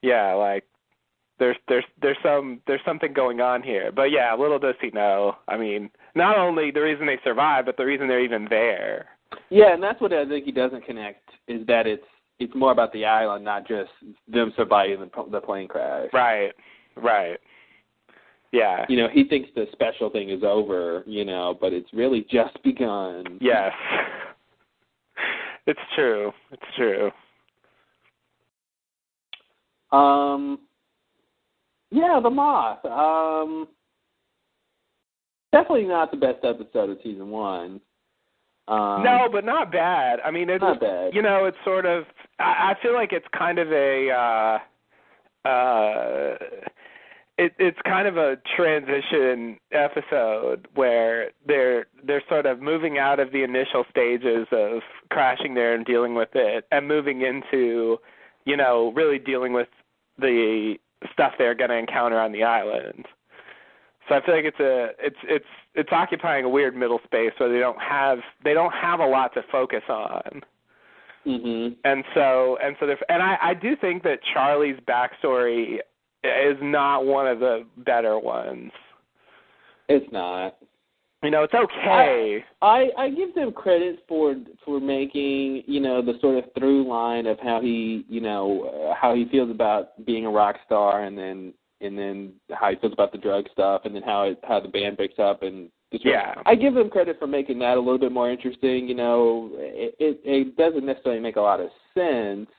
yeah. 0.01 0.33
Like 0.33 0.63
there's 1.39 1.57
there's 1.67 1.85
there's 2.01 2.17
some 2.23 2.61
there's 2.67 2.83
something 2.85 3.11
going 3.13 3.41
on 3.41 3.61
here. 3.63 3.91
But 3.91 4.11
yeah, 4.11 4.33
little 4.33 4.59
does 4.59 4.75
he 4.79 4.91
know. 4.91 5.35
I 5.47 5.57
mean, 5.57 5.91
not 6.15 6.37
only 6.37 6.71
the 6.71 6.81
reason 6.81 7.05
they 7.05 7.19
survive, 7.23 7.65
but 7.65 7.77
the 7.77 7.85
reason 7.85 8.07
they're 8.07 8.23
even 8.23 8.47
there. 8.49 9.07
Yeah, 9.49 9.73
and 9.73 9.81
that's 9.81 9.99
what 9.99 10.13
I 10.13 10.27
think 10.27 10.45
he 10.45 10.51
doesn't 10.51 10.85
connect 10.85 11.29
is 11.47 11.65
that 11.67 11.87
it's 11.87 12.03
it's 12.39 12.53
more 12.55 12.71
about 12.71 12.91
the 12.93 13.05
island, 13.05 13.45
not 13.45 13.67
just 13.67 13.91
them 14.27 14.53
surviving 14.55 14.99
the, 14.99 15.23
the 15.31 15.39
plane 15.39 15.67
crash. 15.67 16.09
Right. 16.13 16.51
Right. 16.95 17.39
Yeah. 18.51 18.85
You 18.89 18.97
know, 18.97 19.07
he 19.11 19.23
thinks 19.27 19.49
the 19.55 19.65
special 19.71 20.09
thing 20.09 20.29
is 20.29 20.43
over, 20.43 21.03
you 21.07 21.25
know, 21.25 21.57
but 21.59 21.73
it's 21.73 21.91
really 21.93 22.25
just 22.29 22.61
begun. 22.63 23.37
Yes. 23.41 23.71
It's 25.65 25.79
true. 25.95 26.33
It's 26.51 26.61
true. 26.75 27.09
Um 29.97 30.59
Yeah, 31.89 32.19
the 32.21 32.29
moth. 32.29 32.83
Um 32.83 33.69
definitely 35.53 35.85
not 35.85 36.11
the 36.11 36.17
best 36.17 36.43
episode 36.43 36.89
of 36.89 36.97
season 37.01 37.29
one. 37.29 37.79
Um, 38.67 39.03
no, 39.03 39.27
but 39.31 39.45
not 39.45 39.71
bad. 39.71 40.19
I 40.25 40.31
mean, 40.31 40.49
it's 40.49 40.61
not 40.61 40.79
bad. 40.81 41.13
you 41.13 41.21
know, 41.21 41.45
it's 41.45 41.57
sort 41.63 41.85
of. 41.85 42.03
I, 42.39 42.71
I 42.71 42.75
feel 42.81 42.93
like 42.93 43.13
it's 43.13 43.27
kind 43.37 43.59
of 43.59 43.71
a. 43.71 44.09
uh 44.11 45.47
uh 45.47 46.35
it, 47.37 47.53
it's 47.57 47.79
kind 47.83 48.07
of 48.07 48.15
a 48.17 48.37
transition 48.55 49.57
episode 49.71 50.67
where 50.75 51.31
they're 51.45 51.87
they're 52.05 52.23
sort 52.29 52.45
of 52.45 52.61
moving 52.61 52.99
out 52.99 53.19
of 53.19 53.31
the 53.31 53.43
initial 53.43 53.85
stages 53.89 54.47
of 54.51 54.81
crashing 55.09 55.55
there 55.55 55.73
and 55.73 55.85
dealing 55.85 56.13
with 56.13 56.29
it 56.35 56.65
and 56.71 56.87
moving 56.87 57.21
into 57.21 57.97
you 58.45 58.55
know 58.55 58.93
really 58.95 59.17
dealing 59.17 59.51
with 59.51 59.67
the 60.19 60.75
stuff 61.11 61.33
they're 61.37 61.55
going 61.55 61.71
to 61.71 61.75
encounter 61.75 62.19
on 62.19 62.31
the 62.31 62.43
island 62.43 63.05
so 64.07 64.15
i 64.15 64.25
feel 64.25 64.35
like 64.35 64.45
it's 64.45 64.59
a 64.59 64.89
it's 64.99 65.17
it's 65.23 65.45
it's 65.75 65.89
occupying 65.91 66.45
a 66.45 66.49
weird 66.49 66.75
middle 66.75 66.99
space 67.05 67.31
where 67.37 67.49
they 67.51 67.59
don't 67.59 67.81
have 67.81 68.19
they 68.43 68.53
don't 68.53 68.73
have 68.73 68.99
a 68.99 69.05
lot 69.05 69.33
to 69.33 69.41
focus 69.51 69.83
on 69.89 70.41
Mhm. 71.25 71.75
and 71.85 72.03
so 72.13 72.57
and 72.61 72.75
so 72.79 72.85
they 72.85 72.97
and 73.09 73.23
I 73.23 73.37
I 73.41 73.53
do 73.53 73.75
think 73.77 74.03
that 74.03 74.19
Charlie's 74.33 74.77
backstory 74.81 75.79
is 76.23 76.57
not 76.61 77.05
one 77.05 77.27
of 77.27 77.39
the 77.39 77.65
better 77.77 78.19
ones. 78.19 78.71
It's 79.87 80.11
not. 80.11 80.57
You 81.21 81.31
know, 81.31 81.43
it's 81.43 81.53
okay. 81.53 82.43
I 82.61 82.89
I 82.97 83.09
give 83.09 83.33
them 83.35 83.53
credit 83.53 84.03
for 84.07 84.35
for 84.65 84.81
making 84.81 85.63
you 85.65 85.79
know 85.79 86.01
the 86.01 86.19
sort 86.19 86.43
of 86.43 86.51
through 86.57 86.87
line 86.89 87.25
of 87.25 87.39
how 87.39 87.61
he 87.61 88.05
you 88.09 88.19
know 88.19 88.89
uh, 88.89 88.93
how 88.93 89.15
he 89.15 89.25
feels 89.31 89.49
about 89.49 90.05
being 90.05 90.25
a 90.25 90.29
rock 90.29 90.57
star 90.65 91.03
and 91.03 91.17
then 91.17 91.53
and 91.83 91.97
then 91.97 92.33
how 92.51 92.69
he 92.69 92.75
feels 92.77 92.93
about 92.93 93.11
the 93.11 93.17
drug 93.17 93.45
stuff 93.51 93.81
and 93.85 93.93
then 93.95 94.03
how 94.03 94.23
it, 94.23 94.39
how 94.47 94.59
the 94.59 94.67
band 94.67 94.97
picks 94.97 95.19
up 95.19 95.43
and 95.43 95.69
just- 95.91 96.05
Yeah. 96.05 96.33
I 96.45 96.55
give 96.55 96.73
them 96.73 96.89
credit 96.89 97.17
for 97.19 97.27
making 97.27 97.59
that 97.59 97.77
a 97.77 97.79
little 97.79 97.99
bit 97.99 98.11
more 98.11 98.29
interesting. 98.31 98.87
You 98.87 98.95
know, 98.95 99.51
it 99.55 99.95
it, 99.99 100.19
it 100.23 100.57
doesn't 100.57 100.85
necessarily 100.85 101.21
make 101.21 101.35
a 101.35 101.41
lot 101.41 101.59
of 101.59 101.69
sense 101.93 102.49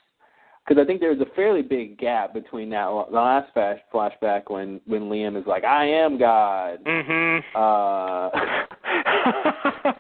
because 0.67 0.81
I 0.83 0.87
think 0.87 1.01
there's 1.01 1.21
a 1.21 1.27
fairly 1.37 1.61
big 1.61 1.99
gap 1.99 2.33
between 2.33 2.71
that 2.71 2.87
the 2.87 3.17
last 3.17 3.53
flash, 3.53 3.79
flashback 3.93 4.45
when 4.51 4.81
when 4.87 5.03
Liam 5.11 5.37
is 5.39 5.47
like 5.47 5.65
I 5.65 5.85
am 5.87 6.17
God. 6.19 6.79
mhm. 6.85 7.43
Uh, 7.55 8.31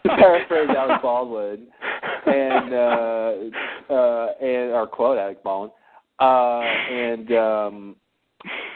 to 0.03 0.09
paraphrase 0.16 0.68
Alec 0.77 1.03
Baldwin 1.03 1.66
and 2.27 2.72
uh 2.72 3.33
uh 3.93 4.27
and 4.41 4.72
or 4.72 4.87
quote 4.87 5.18
Alec 5.18 5.43
Baldwin. 5.43 5.70
Uh 6.20 6.61
and 6.61 7.33
um 7.33 7.97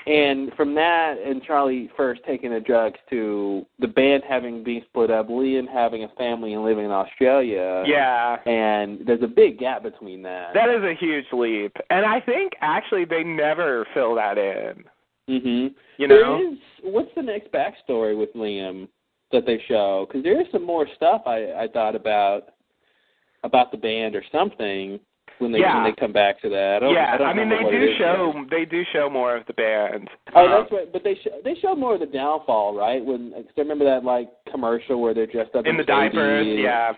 and 0.07 0.53
from 0.55 0.75
that 0.75 1.17
and 1.25 1.43
Charlie 1.43 1.91
first 1.97 2.21
taking 2.27 2.51
the 2.53 2.61
drugs 2.61 2.99
to 3.11 3.67
the 3.79 3.89
band 3.89 4.23
having 4.29 4.65
been 4.65 4.83
split 4.89 5.11
up, 5.11 5.29
Liam 5.29 5.69
having 5.73 6.05
a 6.05 6.09
family 6.17 6.55
and 6.55 6.65
living 6.65 6.85
in 6.87 6.91
Australia. 6.91 7.85
yeah. 7.87 8.37
And 8.47 9.01
there's 9.07 9.23
a 9.23 9.27
big 9.29 9.59
gap 9.59 9.83
between 9.83 10.23
that. 10.23 10.55
That 10.55 10.69
is 10.71 10.83
a 10.83 10.95
huge 10.99 11.27
leap. 11.33 11.77
And 11.91 12.07
I 12.07 12.21
think 12.21 12.53
actually 12.61 13.05
they 13.05 13.23
never 13.23 13.87
fill 13.95 14.15
that 14.17 14.39
in. 14.39 14.85
mhm. 15.29 15.75
You 15.99 16.09
know? 16.09 16.41
is 16.53 16.59
what's 16.83 17.11
the 17.15 17.23
next 17.23 17.53
backstory 17.53 18.17
with 18.19 18.33
Liam 18.35 18.89
that 19.33 19.45
they 19.45 19.63
show? 19.69 20.07
Because 20.09 20.23
there 20.23 20.41
is 20.41 20.47
some 20.53 20.65
more 20.65 20.87
stuff 20.97 21.23
I 21.27 21.53
I 21.65 21.69
thought 21.73 21.95
about 21.95 22.45
about 23.45 23.71
the 23.71 23.77
band 23.77 24.17
or 24.17 24.23
something 24.33 24.99
when 25.39 25.53
they 25.53 25.59
Yeah. 25.61 25.77
when 25.83 25.85
they 25.85 25.97
come 26.01 26.13
back 26.13 26.41
to 26.43 26.49
that. 26.49 26.83
I 26.83 26.91
yeah, 26.91 27.17
I, 27.21 27.25
I 27.25 27.35
mean 27.35 27.49
they 27.49 27.63
do 27.71 27.95
show 27.99 28.33
yet. 28.35 28.51
they 28.51 28.65
do 28.65 28.83
show 28.93 29.09
more 29.11 29.37
of 29.37 29.47
the 29.47 29.53
band. 29.55 30.09
Oh, 30.35 30.45
Um, 30.45 30.51
that's 30.51 30.73
right. 30.73 30.93
But 30.93 31.05
they 31.05 31.15
show 31.23 31.31
they 31.45 31.55
show 31.61 31.75
more 31.75 31.95
of 31.95 32.01
the 32.01 32.07
downfall, 32.07 32.75
right? 32.77 33.05
When 33.05 33.33
cause 33.33 33.45
I 33.57 33.61
remember 33.61 33.85
that 33.85 34.05
like 34.05 34.29
commercial 34.51 35.01
where 35.01 35.15
they're 35.15 35.27
dressed 35.27 35.55
up 35.55 35.67
in 35.67 35.77
the 35.77 35.85
Katie 35.85 36.11
diapers, 36.11 36.47
and- 36.47 36.59
yeah. 36.59 36.93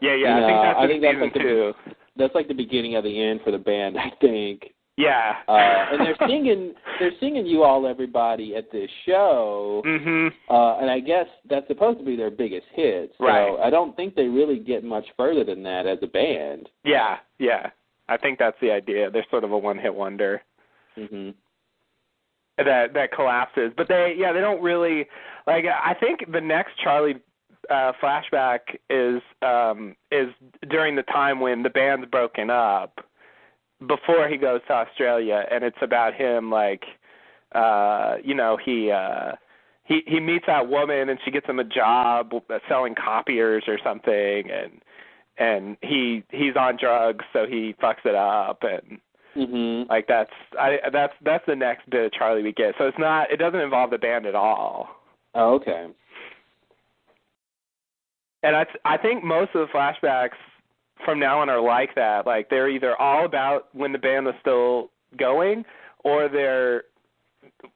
Yeah, 0.00 0.14
yeah. 0.14 0.38
You 0.38 0.44
I 0.44 0.48
think 0.48 0.62
that's 0.62 0.78
I 0.78 0.86
think 0.86 1.02
that's 1.02 1.20
like 1.20 1.32
the- 1.34 1.38
two. 1.40 1.72
That's 2.16 2.34
like 2.34 2.48
the 2.48 2.54
beginning 2.54 2.96
of 2.96 3.04
the 3.04 3.22
end 3.22 3.40
for 3.44 3.50
the 3.50 3.58
band, 3.58 3.96
I 3.98 4.10
think. 4.20 4.72
Yeah. 5.00 5.32
Uh, 5.48 5.52
and 5.92 6.00
they're 6.06 6.28
singing 6.28 6.74
they're 6.98 7.12
singing 7.20 7.46
"You 7.46 7.62
All 7.62 7.86
Everybody" 7.86 8.54
at 8.56 8.70
this 8.70 8.90
show. 9.06 9.82
mhm. 9.86 10.30
Uh, 10.48 10.78
and 10.80 10.90
I 10.90 11.00
guess 11.00 11.26
that's 11.48 11.66
supposed 11.68 11.98
to 11.98 12.04
be 12.04 12.16
their 12.16 12.30
biggest 12.30 12.66
hit. 12.74 13.12
So 13.18 13.24
Right. 13.24 13.58
I 13.62 13.70
don't 13.70 13.96
think 13.96 14.14
they 14.14 14.26
really 14.28 14.58
get 14.58 14.84
much 14.84 15.06
further 15.16 15.44
than 15.44 15.62
that 15.62 15.86
as 15.86 15.98
a 16.02 16.06
band. 16.06 16.68
Yeah, 16.84 17.16
yeah. 17.38 17.70
I 18.08 18.16
think 18.16 18.38
that's 18.38 18.56
the 18.60 18.70
idea. 18.72 19.10
They're 19.10 19.26
sort 19.30 19.44
of 19.44 19.52
a 19.52 19.58
one-hit 19.58 19.94
wonder 19.94 20.42
hmm 20.96 21.30
that 22.58 22.92
that 22.92 23.12
collapses. 23.12 23.72
But 23.76 23.88
they, 23.88 24.14
yeah, 24.18 24.32
they 24.32 24.40
don't 24.40 24.60
really 24.62 25.06
like. 25.46 25.64
I 25.64 25.94
think 25.94 26.30
the 26.30 26.40
next 26.40 26.72
Charlie 26.82 27.16
uh, 27.70 27.92
flashback 28.02 28.60
is 28.90 29.22
um, 29.40 29.96
is 30.10 30.28
during 30.68 30.94
the 30.96 31.02
time 31.04 31.40
when 31.40 31.62
the 31.62 31.70
band's 31.70 32.06
broken 32.10 32.50
up, 32.50 33.00
before 33.86 34.28
he 34.28 34.36
goes 34.36 34.60
to 34.68 34.72
Australia, 34.74 35.44
and 35.50 35.64
it's 35.64 35.78
about 35.82 36.14
him 36.14 36.50
like, 36.50 36.84
uh, 37.52 38.16
you 38.22 38.34
know, 38.34 38.56
he. 38.64 38.90
uh 38.90 39.32
he 39.84 40.02
he 40.06 40.20
meets 40.20 40.46
that 40.46 40.68
woman 40.68 41.08
and 41.08 41.18
she 41.24 41.32
gets 41.32 41.46
him 41.46 41.58
a 41.58 41.64
job 41.64 42.30
selling 42.68 42.94
copiers 42.94 43.64
or 43.66 43.76
something 43.82 44.48
and 44.48 44.80
and 45.36 45.76
he 45.82 46.22
he's 46.30 46.54
on 46.54 46.76
drugs 46.80 47.24
so 47.32 47.44
he 47.44 47.74
fucks 47.82 48.04
it 48.04 48.14
up 48.14 48.62
and 48.62 49.00
hmm 49.34 49.82
like 49.88 50.06
that's 50.06 50.30
I 50.58 50.78
that's 50.92 51.14
that's 51.24 51.44
the 51.46 51.56
next 51.56 51.88
bit 51.90 52.06
of 52.06 52.12
Charlie 52.12 52.42
we 52.42 52.52
get. 52.52 52.74
So 52.78 52.86
it's 52.86 52.98
not 52.98 53.30
it 53.32 53.38
doesn't 53.38 53.60
involve 53.60 53.90
the 53.90 53.98
band 53.98 54.26
at 54.26 54.34
all. 54.34 54.88
Oh, 55.34 55.54
okay. 55.54 55.86
And 58.42 58.56
I 58.56 58.66
I 58.84 58.96
think 58.96 59.24
most 59.24 59.50
of 59.54 59.66
the 59.66 59.72
flashbacks 59.72 60.38
from 61.04 61.18
now 61.18 61.40
on 61.40 61.48
are 61.48 61.60
like 61.60 61.94
that. 61.94 62.26
Like 62.26 62.50
they're 62.50 62.68
either 62.68 62.96
all 63.00 63.24
about 63.24 63.68
when 63.74 63.92
the 63.92 63.98
band 63.98 64.26
was 64.26 64.34
still 64.40 64.90
going 65.18 65.64
or 66.04 66.28
they're 66.28 66.84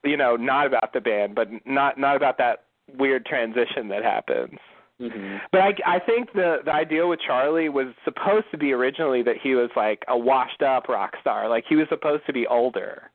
you 0.04 0.16
know 0.16 0.36
not 0.36 0.66
about 0.66 0.92
the 0.92 1.00
band 1.00 1.34
but 1.34 1.48
not 1.66 1.98
not 1.98 2.16
about 2.16 2.38
that 2.38 2.64
weird 2.98 3.24
transition 3.26 3.88
that 3.88 4.02
happens. 4.02 4.58
hmm 4.98 5.36
But 5.50 5.60
I 5.60 5.74
I 5.86 5.98
think 5.98 6.32
the 6.32 6.58
the 6.64 6.72
idea 6.72 7.06
with 7.06 7.20
Charlie 7.26 7.68
was 7.68 7.88
supposed 8.04 8.46
to 8.52 8.58
be 8.58 8.72
originally 8.72 9.22
that 9.22 9.36
he 9.42 9.54
was 9.54 9.70
like 9.76 10.04
a 10.08 10.16
washed 10.16 10.62
up 10.62 10.88
rock 10.88 11.14
star. 11.20 11.48
Like 11.48 11.64
he 11.68 11.76
was 11.76 11.88
supposed 11.88 12.24
to 12.26 12.32
be 12.32 12.46
older. 12.46 13.10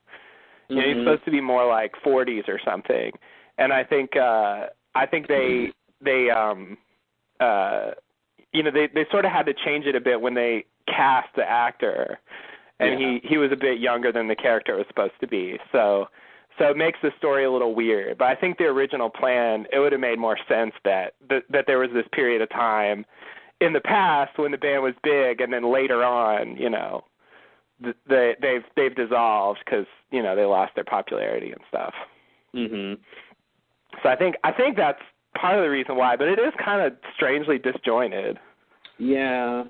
You 0.67 0.75
know, 0.75 0.81
he's 0.87 0.97
supposed 0.97 1.25
to 1.25 1.31
be 1.31 1.41
more 1.41 1.65
like 1.65 1.93
40s 2.05 2.47
or 2.47 2.59
something. 2.63 3.11
And 3.57 3.73
I 3.73 3.83
think 3.83 4.15
uh 4.15 4.67
I 4.95 5.05
think 5.05 5.27
they 5.27 5.71
they 6.01 6.29
um 6.29 6.77
uh 7.39 7.91
you 8.53 8.63
know 8.63 8.71
they 8.71 8.87
they 8.87 9.05
sort 9.11 9.25
of 9.25 9.31
had 9.31 9.45
to 9.45 9.53
change 9.53 9.85
it 9.85 9.95
a 9.95 10.01
bit 10.01 10.19
when 10.21 10.33
they 10.33 10.65
cast 10.87 11.29
the 11.35 11.43
actor. 11.49 12.19
And 12.79 12.99
Yeah. 12.99 13.19
he 13.21 13.27
he 13.27 13.37
was 13.37 13.51
a 13.51 13.57
bit 13.57 13.79
younger 13.79 14.11
than 14.11 14.27
the 14.27 14.35
character 14.35 14.75
was 14.75 14.85
supposed 14.87 15.19
to 15.21 15.27
be. 15.27 15.59
So 15.71 16.07
so 16.57 16.65
it 16.69 16.77
makes 16.77 16.99
the 17.01 17.11
story 17.17 17.45
a 17.45 17.51
little 17.51 17.73
weird. 17.75 18.17
But 18.17 18.27
I 18.29 18.35
think 18.35 18.57
the 18.57 18.65
original 18.65 19.09
plan 19.09 19.65
it 19.71 19.79
would 19.79 19.91
have 19.91 20.01
made 20.01 20.19
more 20.19 20.37
sense 20.47 20.73
that 20.83 21.13
that, 21.29 21.43
that 21.49 21.65
there 21.67 21.79
was 21.79 21.89
this 21.93 22.05
period 22.11 22.41
of 22.41 22.49
time 22.49 23.05
in 23.61 23.73
the 23.73 23.81
past 23.81 24.37
when 24.37 24.51
the 24.51 24.57
band 24.57 24.83
was 24.83 24.93
big 25.03 25.41
and 25.41 25.51
then 25.51 25.71
later 25.71 26.03
on, 26.03 26.55
you 26.57 26.69
know, 26.69 27.03
they 28.07 28.35
they've 28.41 28.63
they've 28.75 28.95
dissolved 28.95 29.59
because 29.65 29.85
you 30.11 30.23
know 30.23 30.35
they 30.35 30.45
lost 30.45 30.73
their 30.75 30.83
popularity 30.85 31.51
and 31.51 31.61
stuff. 31.67 31.93
hmm 32.53 32.93
So 34.03 34.09
I 34.09 34.15
think 34.15 34.35
I 34.43 34.51
think 34.51 34.75
that's 34.77 35.01
part 35.39 35.57
of 35.57 35.63
the 35.63 35.69
reason 35.69 35.95
why, 35.95 36.15
but 36.15 36.27
it 36.27 36.39
is 36.39 36.53
kind 36.63 36.81
of 36.81 36.93
strangely 37.15 37.57
disjointed. 37.57 38.37
Yeah. 38.97 39.63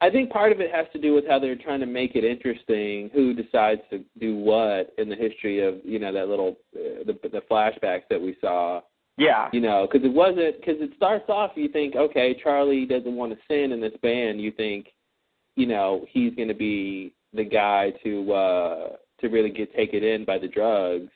I 0.00 0.10
think 0.10 0.30
part 0.30 0.50
of 0.50 0.60
it 0.60 0.72
has 0.74 0.86
to 0.92 0.98
do 1.00 1.14
with 1.14 1.26
how 1.28 1.38
they're 1.38 1.54
trying 1.54 1.80
to 1.80 1.86
make 1.86 2.16
it 2.16 2.24
interesting. 2.24 3.08
Who 3.14 3.34
decides 3.34 3.80
to 3.90 4.04
do 4.18 4.36
what 4.36 4.92
in 4.98 5.08
the 5.08 5.14
history 5.14 5.64
of 5.64 5.76
you 5.84 6.00
know 6.00 6.12
that 6.12 6.28
little 6.28 6.56
uh, 6.74 7.04
the 7.06 7.16
the 7.28 7.42
flashbacks 7.48 8.02
that 8.10 8.20
we 8.20 8.36
saw. 8.40 8.80
Yeah, 9.18 9.48
You 9.52 9.60
know, 9.60 9.86
because 9.86 10.04
it 10.06 10.12
wasn't 10.12 10.58
because 10.58 10.80
it 10.80 10.90
starts 10.96 11.26
off. 11.28 11.52
You 11.54 11.68
think, 11.68 11.94
okay, 11.94 12.34
Charlie 12.42 12.86
doesn't 12.86 13.14
want 13.14 13.32
to 13.32 13.38
sin 13.46 13.70
in 13.70 13.80
this 13.80 13.92
band. 14.02 14.40
You 14.40 14.50
think, 14.50 14.86
you 15.54 15.66
know, 15.66 16.06
he's 16.08 16.34
going 16.34 16.48
to 16.48 16.54
be 16.54 17.14
the 17.34 17.44
guy 17.44 17.92
to 18.02 18.32
uh 18.32 18.88
to 19.20 19.28
really 19.28 19.50
get 19.50 19.74
taken 19.76 20.02
in 20.02 20.24
by 20.24 20.38
the 20.38 20.48
drugs. 20.48 21.10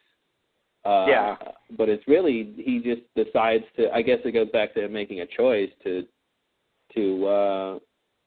Uh, 0.86 1.06
Yeah. 1.08 1.36
But 1.76 1.88
it's 1.88 2.06
really 2.06 2.54
he 2.56 2.80
just 2.80 3.02
decides 3.16 3.64
to. 3.76 3.92
I 3.92 4.02
guess 4.02 4.18
it 4.24 4.32
goes 4.32 4.48
back 4.52 4.72
to 4.74 4.84
him 4.84 4.92
making 4.92 5.20
a 5.20 5.26
choice 5.26 5.70
to 5.84 6.06
to 6.94 7.26
uh 7.26 7.78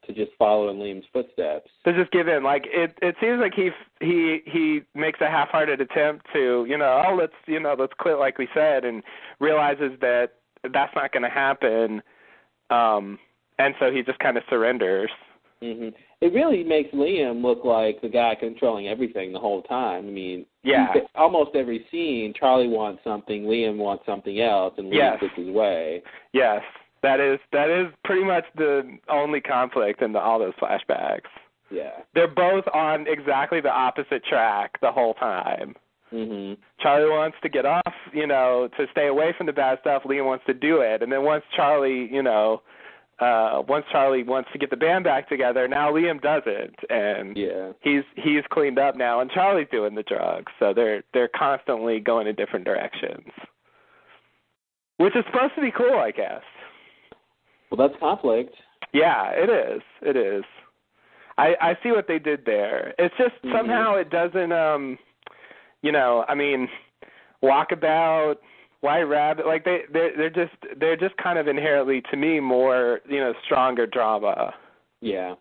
to 0.05 0.13
just 0.13 0.31
follow 0.37 0.69
in 0.69 0.77
Liam's 0.77 1.05
footsteps. 1.13 1.69
to 1.85 1.93
just 1.93 2.11
give 2.11 2.27
in. 2.27 2.43
Like 2.43 2.65
it 2.67 2.97
it 3.01 3.15
seems 3.21 3.39
like 3.39 3.53
he 3.53 3.69
he 4.01 4.39
he 4.45 4.81
makes 4.93 5.21
a 5.21 5.29
half-hearted 5.29 5.79
attempt 5.81 6.25
to 6.33 6.65
you 6.67 6.77
know 6.77 7.03
oh 7.07 7.15
let's 7.15 7.33
you 7.47 7.59
know 7.59 7.75
let's 7.77 7.93
quit 7.97 8.17
like 8.19 8.37
we 8.37 8.47
said 8.53 8.83
and 8.85 9.03
realizes 9.39 9.91
that 10.01 10.33
that's 10.73 10.93
not 10.95 11.11
going 11.13 11.23
to 11.23 11.29
happen. 11.29 12.01
Um, 12.69 13.19
and 13.57 13.73
so 13.79 13.91
he 13.91 14.03
just 14.03 14.19
kind 14.19 14.37
of 14.37 14.43
surrenders. 14.49 15.11
hmm 15.61 15.89
It 16.21 16.33
really 16.33 16.63
makes 16.65 16.91
Liam 16.93 17.41
look 17.41 17.63
like 17.63 18.01
the 18.01 18.09
guy 18.09 18.35
controlling 18.35 18.89
everything 18.89 19.31
the 19.31 19.39
whole 19.39 19.61
time. 19.61 20.05
I 20.07 20.11
mean, 20.11 20.45
Yeah. 20.63 20.93
almost 21.15 21.55
every 21.55 21.85
scene, 21.89 22.33
Charlie 22.33 22.67
wants 22.67 23.03
something, 23.05 23.45
Liam 23.45 23.77
wants 23.77 24.05
something 24.05 24.41
else, 24.41 24.73
and 24.77 24.91
Liam 24.91 24.95
Yes. 24.95 25.21
gets 25.21 25.35
his 25.35 25.49
way. 25.49 26.03
Yes. 26.33 26.63
That 27.01 27.21
is 27.21 27.39
that 27.51 27.69
is 27.69 27.87
pretty 28.03 28.25
much 28.25 28.45
the 28.55 28.97
only 29.07 29.39
conflict 29.39 30.01
in 30.01 30.11
the, 30.11 30.19
all 30.19 30.37
those 30.39 30.53
flashbacks. 30.55 31.29
Yeah. 31.71 31.91
They're 32.13 32.27
both 32.27 32.67
on 32.73 33.07
exactly 33.07 33.61
the 33.61 33.71
opposite 33.71 34.25
track 34.25 34.77
the 34.81 34.91
whole 34.91 35.13
time. 35.13 35.77
Mhm. 36.11 36.57
Charlie 36.79 37.09
wants 37.09 37.37
to 37.43 37.49
get 37.49 37.65
off, 37.65 37.93
you 38.11 38.27
know, 38.27 38.67
to 38.75 38.87
stay 38.91 39.07
away 39.07 39.31
from 39.31 39.45
the 39.45 39.53
bad 39.53 39.79
stuff. 39.79 40.03
Liam 40.03 40.25
wants 40.25 40.43
to 40.47 40.53
do 40.53 40.81
it, 40.81 41.01
and 41.01 41.11
then 41.11 41.23
once 41.23 41.45
Charlie, 41.55 42.13
you 42.13 42.23
know, 42.23 42.61
uh 43.19 43.61
once 43.67 43.85
Charlie 43.91 44.23
wants 44.23 44.49
to 44.53 44.57
get 44.59 44.69
the 44.69 44.77
band 44.77 45.03
back 45.03 45.27
together, 45.29 45.67
now 45.67 45.91
Liam 45.91 46.21
doesn't, 46.21 46.75
and 46.89 47.35
Yeah. 47.37 47.71
he's 47.81 48.03
he's 48.15 48.43
cleaned 48.49 48.79
up 48.79 48.95
now, 48.95 49.19
and 49.21 49.29
Charlie's 49.31 49.67
doing 49.71 49.95
the 49.95 50.03
drugs. 50.03 50.51
So 50.59 50.73
they're 50.73 51.03
they're 51.13 51.29
constantly 51.29 51.99
going 51.99 52.27
in 52.27 52.35
different 52.35 52.65
directions, 52.65 53.27
which 54.97 55.15
is 55.15 55.23
supposed 55.31 55.55
to 55.55 55.61
be 55.61 55.71
cool, 55.71 55.97
I 55.99 56.11
guess. 56.11 56.41
Well, 57.69 57.87
that's 57.87 57.99
conflict. 57.99 58.55
Yeah, 58.93 59.31
it 59.31 59.49
is. 59.49 59.81
It 60.01 60.15
is. 60.15 60.43
I 61.37 61.55
I 61.61 61.77
see 61.83 61.91
what 61.91 62.07
they 62.07 62.19
did 62.19 62.45
there. 62.45 62.93
It's 62.97 63.15
just 63.17 63.35
Mhm. 63.43 63.51
somehow 63.51 63.95
it 63.95 64.09
doesn't 64.09 64.51
um 64.51 64.97
you 65.81 65.91
know, 65.93 66.25
I 66.27 66.35
mean, 66.35 66.67
walkabout, 67.41 68.35
white 68.81 69.03
rabbit, 69.03 69.45
like 69.45 69.65
they 69.65 69.81
they're 69.91 70.15
they're 70.15 70.29
just 70.29 70.55
they're 70.79 70.97
just 70.97 71.15
kind 71.17 71.37
of 71.37 71.47
inherently 71.47 72.01
to 72.11 72.17
me 72.17 72.39
more, 72.39 73.01
you 73.07 73.19
know, 73.19 73.33
stronger 73.45 73.85
drama. 73.85 74.53
Yeah. 75.01 75.35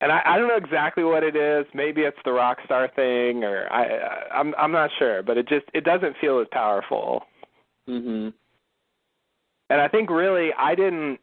And 0.00 0.12
I 0.12 0.22
I 0.24 0.38
don't 0.38 0.48
know 0.48 0.56
exactly 0.56 1.04
what 1.04 1.22
it 1.22 1.36
is. 1.36 1.66
Maybe 1.74 2.02
it's 2.02 2.18
the 2.24 2.32
rock 2.32 2.58
star 2.64 2.88
thing 2.94 3.44
or 3.44 3.66
I 3.72 3.84
I 3.84 4.38
I'm 4.38 4.54
I'm 4.58 4.72
not 4.72 4.90
sure, 4.98 5.22
but 5.22 5.38
it 5.38 5.48
just 5.48 5.66
it 5.72 5.84
doesn't 5.84 6.16
feel 6.20 6.40
as 6.40 6.46
powerful. 6.52 7.24
Mhm. 7.88 8.32
And 9.70 9.80
I 9.80 9.88
think 9.88 10.10
really 10.10 10.50
I 10.58 10.74
didn't 10.74 11.18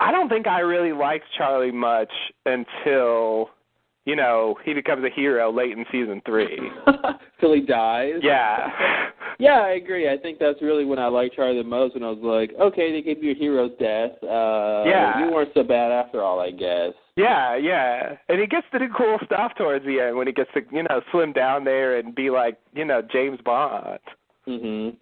I 0.00 0.10
don't 0.10 0.28
think 0.28 0.48
I 0.48 0.60
really 0.60 0.92
liked 0.92 1.26
Charlie 1.36 1.70
much 1.70 2.12
until 2.44 3.50
you 4.04 4.16
know, 4.16 4.56
he 4.64 4.74
becomes 4.74 5.04
a 5.04 5.10
hero 5.10 5.50
late 5.52 5.72
in 5.72 5.84
season 5.90 6.20
3. 6.26 6.58
Till 7.40 7.54
he 7.54 7.60
dies. 7.60 8.14
Yeah. 8.22 8.70
Yeah, 9.40 9.62
I 9.62 9.70
agree. 9.70 10.08
I 10.08 10.16
think 10.16 10.38
that's 10.38 10.62
really 10.62 10.84
when 10.84 11.00
I 11.00 11.08
liked 11.08 11.34
Charlie 11.34 11.58
the 11.58 11.64
most. 11.64 11.94
When 11.94 12.04
I 12.04 12.10
was 12.10 12.20
like, 12.22 12.52
okay, 12.56 12.92
they 12.92 13.02
gave 13.02 13.20
you 13.20 13.32
a 13.32 13.34
hero's 13.34 13.72
death. 13.80 14.12
Uh, 14.22 14.84
Yeah. 14.86 15.18
You 15.26 15.32
weren't 15.32 15.50
so 15.54 15.64
bad 15.64 15.90
after 15.90 16.22
all, 16.22 16.38
I 16.38 16.52
guess. 16.52 16.92
Yeah, 17.16 17.56
yeah. 17.56 18.14
And 18.28 18.40
he 18.40 18.46
gets 18.46 18.64
to 18.72 18.78
do 18.78 18.86
cool 18.96 19.18
stuff 19.24 19.50
towards 19.58 19.84
the 19.86 19.98
end 19.98 20.16
when 20.16 20.28
he 20.28 20.32
gets 20.32 20.50
to, 20.54 20.60
you 20.70 20.84
know, 20.84 21.00
swim 21.10 21.32
down 21.32 21.64
there 21.64 21.98
and 21.98 22.14
be 22.14 22.30
like, 22.30 22.58
you 22.74 22.84
know, 22.84 23.02
James 23.02 23.40
Bond. 23.44 23.98
Mhm. 24.46 24.94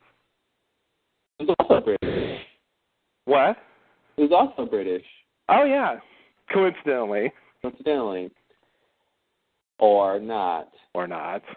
It 1.39 1.49
was 1.49 1.55
also 1.59 1.81
British. 1.83 2.41
What? 3.27 3.59
It 4.17 4.23
was 4.23 4.33
also 4.33 4.65
British, 4.69 5.05
Oh 5.51 5.65
yeah. 5.65 5.97
Coincidentally. 6.51 7.33
coincidentally, 7.61 8.31
or 9.83 10.19
not. 10.21 10.69
Or 10.95 11.07
not. 11.07 11.43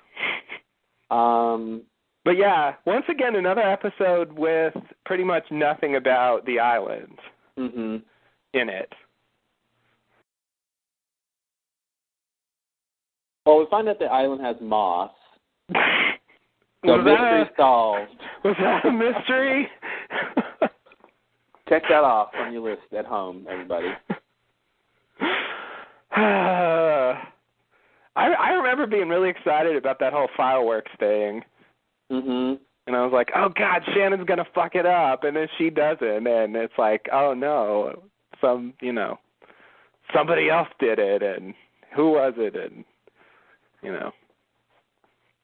Um. 1.11 1.83
But 2.25 2.31
yeah, 2.31 2.73
once 2.85 3.05
again 3.07 3.35
another 3.35 3.61
episode 3.61 4.33
with 4.33 4.73
pretty 5.05 5.23
much 5.23 5.43
nothing 5.51 5.97
about 5.97 6.43
the 6.47 6.59
island 6.59 7.19
Mhm. 7.59 8.01
in 8.55 8.69
it. 8.69 8.91
Well, 13.45 13.59
we 13.59 13.67
find 13.69 13.87
out 13.87 13.99
the 13.99 14.05
island 14.05 14.41
has 14.43 14.55
moss. 14.59 15.11
So 16.83 16.97
was, 16.97 17.05
mystery 17.05 17.43
that 17.43 17.51
a, 17.51 17.55
solved. 17.55 18.11
was 18.43 18.55
that 18.59 18.85
a 18.85 18.91
mystery? 18.91 19.67
Check 21.69 21.83
that 21.89 22.03
off 22.03 22.29
on 22.35 22.53
your 22.53 22.61
list 22.61 22.93
at 22.95 23.05
home, 23.05 23.47
everybody. 23.49 23.87
I 28.15 28.27
I 28.33 28.49
remember 28.53 28.87
being 28.87 29.09
really 29.09 29.29
excited 29.29 29.75
about 29.75 29.99
that 29.99 30.13
whole 30.13 30.29
fireworks 30.37 30.91
thing. 30.99 31.43
Mhm. 32.11 32.59
And 32.87 32.95
I 32.95 33.03
was 33.03 33.11
like, 33.13 33.31
"Oh 33.35 33.49
God, 33.49 33.83
Shannon's 33.93 34.25
gonna 34.25 34.45
fuck 34.53 34.75
it 34.75 34.85
up," 34.85 35.23
and 35.23 35.35
then 35.35 35.47
she 35.57 35.69
doesn't, 35.69 36.27
and 36.27 36.55
it's 36.55 36.77
like, 36.77 37.07
"Oh 37.11 37.33
no, 37.33 38.03
some 38.39 38.73
you 38.79 38.93
know, 38.93 39.17
somebody 40.13 40.49
else 40.49 40.69
did 40.79 40.99
it, 40.99 41.23
and 41.23 41.53
who 41.93 42.11
was 42.11 42.33
it?" 42.37 42.55
And 42.55 42.85
you 43.81 43.91
know, 43.91 44.11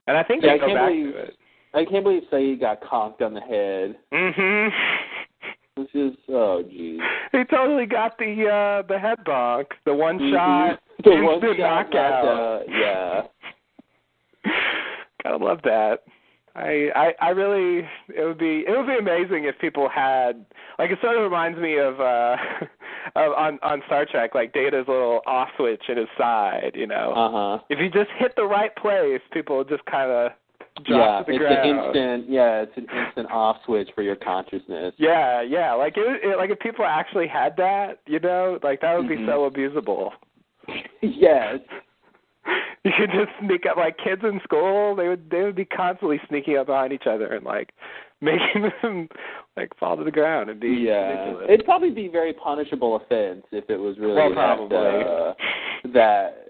and 0.08 0.18
I 0.18 0.24
think 0.24 0.44
Yeah, 0.44 0.52
they 0.52 0.56
I 0.56 0.58
go 0.60 0.66
can't 0.68 0.78
back 0.80 0.88
believe- 0.90 1.14
to 1.14 1.20
it. 1.20 1.38
I 1.74 1.86
can't 1.86 2.04
believe 2.04 2.24
Sayid 2.30 2.60
got 2.60 2.82
conked 2.82 3.22
on 3.22 3.34
the 3.34 3.42
head. 3.42 3.98
Mhm. 4.12 4.74
This 5.78 5.88
is 5.94 6.14
oh 6.30 6.64
geez. 6.64 7.00
he 7.32 7.44
totally 7.46 7.86
got 7.86 8.18
the 8.18 8.46
uh 8.48 8.88
the 8.88 9.00
head 9.00 9.20
bonk, 9.26 9.68
the 9.86 9.94
one 9.94 10.20
Mhm. 10.20 10.34
shot, 10.34 10.80
The 11.04 11.12
one 11.12 11.36
instant 11.36 11.58
shot 11.58 11.90
knockout. 11.94 12.26
knockout, 12.26 12.70
yeah. 12.70 13.22
Gotta 15.24 15.38
love 15.44 15.60
that. 15.64 16.04
I, 16.54 16.90
I 16.94 17.14
I 17.22 17.30
really 17.30 17.88
it 18.14 18.26
would 18.26 18.38
be 18.38 18.66
it 18.68 18.72
would 18.78 18.88
be 18.88 18.98
amazing 18.98 19.46
if 19.46 19.58
people 19.60 19.88
had 19.88 20.46
like 20.78 20.92
it 20.92 21.00
sort 21.02 21.16
of 21.16 21.24
reminds 21.24 21.58
me 21.60 21.78
of 21.78 22.02
uh 22.02 22.36
of 23.16 23.32
on 23.34 23.58
on 23.64 23.82
Star 23.86 24.06
Trek 24.06 24.36
like 24.36 24.52
Data's 24.52 24.86
little 24.90 25.22
off 25.26 25.48
switch 25.56 25.84
in 25.88 25.96
his 25.98 26.10
side, 26.18 26.72
you 26.76 26.88
know. 26.88 27.14
Uh 27.16 27.32
huh. 27.32 27.64
if 27.70 27.80
you 27.80 27.90
just 27.90 28.12
hit 28.18 28.34
the 28.36 28.44
right 28.44 28.76
place, 28.76 29.22
people 29.32 29.58
would 29.60 29.70
just 29.70 29.86
kind 29.86 30.12
of 30.12 30.32
drop 30.86 30.88
Yeah, 30.88 31.20
to 31.20 31.26
the 31.26 31.32
it's 31.32 31.40
ground. 31.40 31.70
an 31.70 31.86
instant. 31.86 32.30
Yeah, 32.30 32.62
it's 32.62 32.78
an 32.78 32.88
instant 32.98 33.32
off 33.32 33.58
switch 33.66 33.90
for 33.96 34.02
your 34.02 34.16
consciousness. 34.16 34.94
Yeah, 34.98 35.42
yeah. 35.42 35.74
Like 35.74 35.94
it, 35.98 36.22
it 36.24 36.38
like 36.38 36.50
if 36.50 36.60
people 36.60 36.86
actually 36.86 37.28
had 37.28 37.56
that, 37.58 38.00
you 38.08 38.20
know, 38.20 38.60
like 38.64 38.82
that 38.82 38.98
would 38.98 39.08
be 39.08 39.18
Mhm. 39.18 39.26
so 39.28 39.50
abusable. 39.50 40.12
yes. 41.02 41.60
You 42.84 42.92
could 42.98 43.12
just 43.12 43.30
sneak 43.40 43.68
up 43.70 43.78
like 43.78 43.96
kids 44.04 44.24
in 44.24 44.40
school, 44.44 44.96
they 44.96 45.08
would 45.08 45.30
they 45.30 45.44
would 45.44 45.56
be 45.56 45.66
constantly 45.66 46.20
sneaking 46.28 46.58
up 46.58 46.66
behind 46.66 46.92
each 46.92 47.06
other 47.06 47.28
and 47.28 47.46
like 47.46 47.70
making 48.22 48.72
them 48.82 49.08
like 49.56 49.70
fall 49.80 49.96
to 49.98 50.04
the 50.04 50.10
ground 50.10 50.50
and 50.50 50.60
be 50.60 50.70
Yeah. 50.70 51.12
ridiculous. 51.12 51.46
It'd 51.52 51.66
probably 51.66 51.92
be 51.92 52.08
a 52.08 52.10
very 52.10 52.34
punishable 52.34 52.96
offense 52.96 53.44
if 53.52 53.70
it 53.70 53.78
was 53.78 54.00
really 54.00 54.16
well 54.36 54.68
that, 54.68 54.76
uh, 54.78 55.34
that 55.94 56.48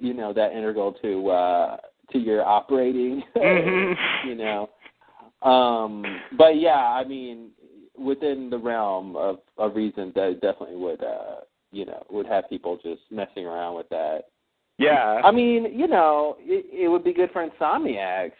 you 0.00 0.14
know 0.14 0.32
that 0.32 0.52
integral 0.52 0.92
to 1.02 1.28
uh 1.28 1.76
to 2.12 2.18
your 2.18 2.44
operating. 2.44 3.22
Mhm. 3.36 3.94
you 4.26 4.34
know. 4.34 4.70
Um 5.42 6.04
but 6.36 6.56
yeah, 6.58 6.90
I 7.00 7.04
mean 7.04 7.50
within 7.98 8.50
the 8.50 8.58
realm 8.58 9.16
of 9.16 9.38
of 9.58 9.74
reason 9.76 10.12
that 10.14 10.40
definitely 10.40 10.76
would 10.76 11.02
uh 11.02 11.40
you 11.72 11.84
know, 11.84 12.02
would 12.10 12.26
have 12.26 12.48
people 12.48 12.78
just 12.82 13.02
messing 13.10 13.44
around 13.44 13.74
with 13.76 13.88
that. 13.90 14.26
yeah. 14.78 15.20
I 15.24 15.30
mean, 15.32 15.66
you 15.78 15.88
know, 15.88 16.36
it, 16.38 16.64
it 16.72 16.88
would 16.88 17.02
be 17.04 17.12
good 17.12 17.30
for 17.32 17.46
insomniacs. 17.46 18.32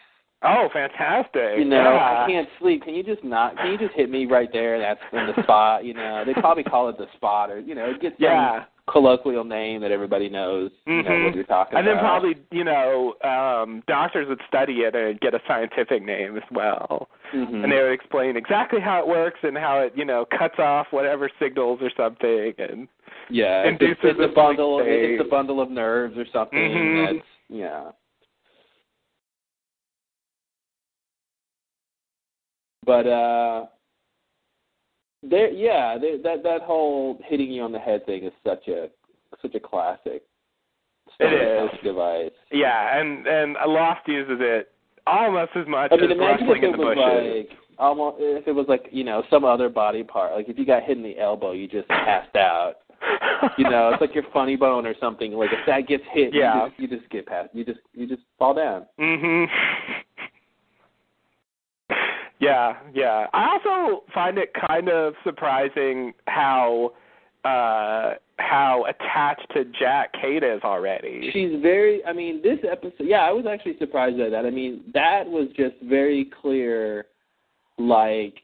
oh, 0.42 0.68
fantastic. 0.72 1.58
You 1.58 1.64
know, 1.64 1.92
yeah. 1.94 2.24
I 2.24 2.26
can't 2.30 2.48
sleep. 2.60 2.84
Can 2.84 2.94
you 2.94 3.02
just 3.02 3.24
not? 3.24 3.56
Can 3.56 3.72
you 3.72 3.78
just 3.78 3.92
hit 3.94 4.10
me 4.10 4.26
right 4.26 4.48
there? 4.52 4.78
That's 4.78 5.00
in 5.12 5.26
the 5.26 5.42
spot. 5.42 5.84
You 5.84 5.94
know, 5.94 6.22
they 6.24 6.34
probably 6.34 6.62
call 6.62 6.88
it 6.88 6.96
the 6.98 7.06
spot, 7.16 7.50
or 7.50 7.58
you 7.58 7.74
know, 7.74 7.90
it 7.90 8.00
gets 8.00 8.14
Yeah. 8.18 8.64
Colloquial 8.91 9.45
name 9.45 9.80
that 9.80 9.91
everybody 9.91 10.28
knows. 10.28 10.70
You 10.87 11.03
know 11.03 11.24
what 11.24 11.34
you're 11.34 11.45
talking 11.45 11.76
And 11.76 11.87
then 11.87 11.99
probably, 11.99 12.37
you 12.51 12.64
know, 12.64 13.14
um 13.24 13.82
doctors 13.89 14.28
would 14.28 14.41
study 14.47 14.80
it 14.82 14.95
and 14.95 15.18
get 15.20 15.34
a 15.34 15.41
scientific 15.49 16.05
name 16.05 16.37
as 16.37 16.45
well. 16.51 17.09
Mhm. 17.32 17.64
And 17.64 17.72
they 17.72 17.82
would 17.82 17.93
explain 17.93 18.37
exactly 18.37 18.80
how 18.80 19.01
it 19.01 19.09
works 19.09 19.41
and 19.43 19.57
how 19.57 19.80
it, 19.80 19.93
you 19.97 20.05
know, 20.05 20.24
cuts 20.26 20.59
off 20.59 20.87
whatever 20.91 21.28
signals 21.41 21.80
or 21.82 21.91
something 21.97 22.55
and 22.59 22.89
yeah, 23.28 23.62
it's, 23.62 23.82
induces 23.82 23.99
it's 24.05 24.20
a 24.20 24.22
a 24.24 24.28
bundle. 24.28 24.78
sleep 24.78 24.89
It's 24.89 25.26
a 25.26 25.28
bundle 25.28 25.61
of 25.61 25.70
nerves 25.70 26.16
or 26.16 26.26
something. 26.32 26.59
Mhm. 26.59 27.07
That's 27.14 27.26
yeah. 27.49 27.91
But 32.84 33.07
uh, 33.09 33.66
there, 35.29 35.51
yeah, 35.51 35.97
there, 35.99 36.18
that 36.22 36.43
that 36.43 36.62
whole 36.62 37.18
hitting 37.24 37.51
you 37.53 37.62
on 37.62 37.72
the 37.72 37.79
head 37.79 38.05
thing 38.07 38.24
is 38.24 38.33
such 38.47 38.68
a 38.68 38.89
such 39.43 39.55
a 39.55 39.61
classic. 39.61 40.22
It 41.18 41.33
is. 41.72 41.79
device. 41.83 42.31
yeah, 42.53 42.99
and 43.01 43.27
and 43.27 43.53
Lost 43.66 44.07
uses 44.07 44.39
it 44.41 44.72
almost 45.07 45.53
as 45.55 45.66
much 45.66 45.91
I 45.93 45.97
mean, 45.97 46.11
as 46.12 46.18
wrestling 46.18 46.62
in 46.64 46.72
the 46.72 46.77
bushes. 46.79 47.47
like 47.49 47.59
almost 47.79 48.16
if 48.20 48.47
it 48.47 48.53
was 48.53 48.66
like 48.68 48.87
you 48.91 49.05
know 49.05 49.22
some 49.31 49.45
other 49.45 49.68
body 49.68 50.03
part. 50.03 50.33
Like 50.35 50.49
if 50.49 50.59
you 50.59 50.66
got 50.66 50.83
hit 50.83 50.97
in 50.99 51.03
the 51.03 51.18
elbow, 51.18 51.53
you 51.53 51.68
just 51.68 51.89
passed 51.89 52.35
out. 52.37 52.74
You 53.57 53.64
know, 53.70 53.91
it's 53.93 54.01
like 54.01 54.14
your 54.14 54.24
funny 54.33 54.57
bone 54.57 54.87
or 54.87 54.95
something. 55.01 55.33
Like 55.33 55.51
if 55.53 55.61
that 55.66 55.87
gets 55.87 56.03
hit, 56.12 56.35
Yeah. 56.35 56.64
you, 56.64 56.68
just, 56.70 56.81
you 56.81 56.99
just 56.99 57.11
get 57.11 57.27
past. 57.27 57.51
You 57.53 57.64
just 57.64 57.79
you 57.95 58.07
just 58.07 58.22
fall 58.39 58.53
down. 58.55 58.87
Mhm. 58.99 59.47
Yeah, 62.39 62.76
yeah. 62.95 63.26
I 63.32 63.59
also 63.59 64.03
find 64.12 64.39
it 64.39 64.53
kind 64.68 64.89
of 64.89 65.14
surprising 65.24 66.12
how 66.26 66.93
uh 67.45 68.14
how 68.39 68.84
attached 68.89 69.47
to 69.55 69.64
Jack 69.78 70.12
Kate 70.20 70.43
is 70.43 70.61
already. 70.62 71.30
She's 71.32 71.61
very. 71.62 72.05
I 72.05 72.12
mean, 72.12 72.43
this 72.43 72.59
episode. 72.70 73.07
Yeah, 73.07 73.20
I 73.20 73.30
was 73.30 73.47
actually 73.51 73.78
surprised 73.78 74.20
at 74.20 74.30
that. 74.32 74.45
I 74.45 74.51
mean, 74.51 74.82
that 74.93 75.26
was 75.26 75.49
just 75.57 75.74
very 75.82 76.30
clear 76.43 77.07
like 77.78 78.34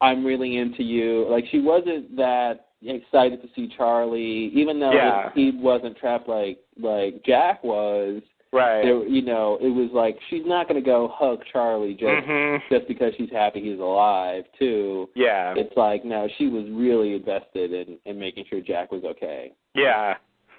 I'm 0.00 0.24
really 0.24 0.58
into 0.58 0.82
you. 0.82 1.26
Like 1.30 1.44
she 1.50 1.60
wasn't 1.60 2.16
that 2.16 2.66
excited 2.82 3.40
to 3.42 3.48
see 3.54 3.72
Charlie, 3.76 4.50
even 4.54 4.80
though 4.80 4.92
Yeah. 4.92 5.30
he 5.34 5.52
wasn't 5.54 5.96
trapped 5.96 6.28
like 6.28 6.58
like 6.78 7.22
Jack 7.24 7.62
was. 7.64 8.22
Right. 8.52 8.82
There, 8.82 9.06
you 9.06 9.22
know, 9.22 9.58
it 9.60 9.68
was 9.68 9.90
like 9.92 10.18
she's 10.28 10.42
not 10.44 10.66
going 10.68 10.82
to 10.82 10.84
go 10.84 11.08
hug 11.14 11.40
Charlie 11.52 11.94
just 11.94 12.26
Mhm. 12.26 12.60
just 12.68 12.88
because 12.88 13.12
she's 13.16 13.30
happy 13.30 13.60
he's 13.60 13.78
alive. 13.78 14.44
Too. 14.58 15.08
Yeah. 15.14 15.54
It's 15.56 15.76
like 15.76 16.04
no, 16.04 16.28
she 16.36 16.48
was 16.48 16.64
really 16.70 17.14
invested 17.14 17.72
in 17.72 17.98
in 18.06 18.18
making 18.18 18.46
sure 18.50 18.60
Jack 18.60 18.90
was 18.90 19.04
okay, 19.04 19.52
Yeah. 19.74 20.16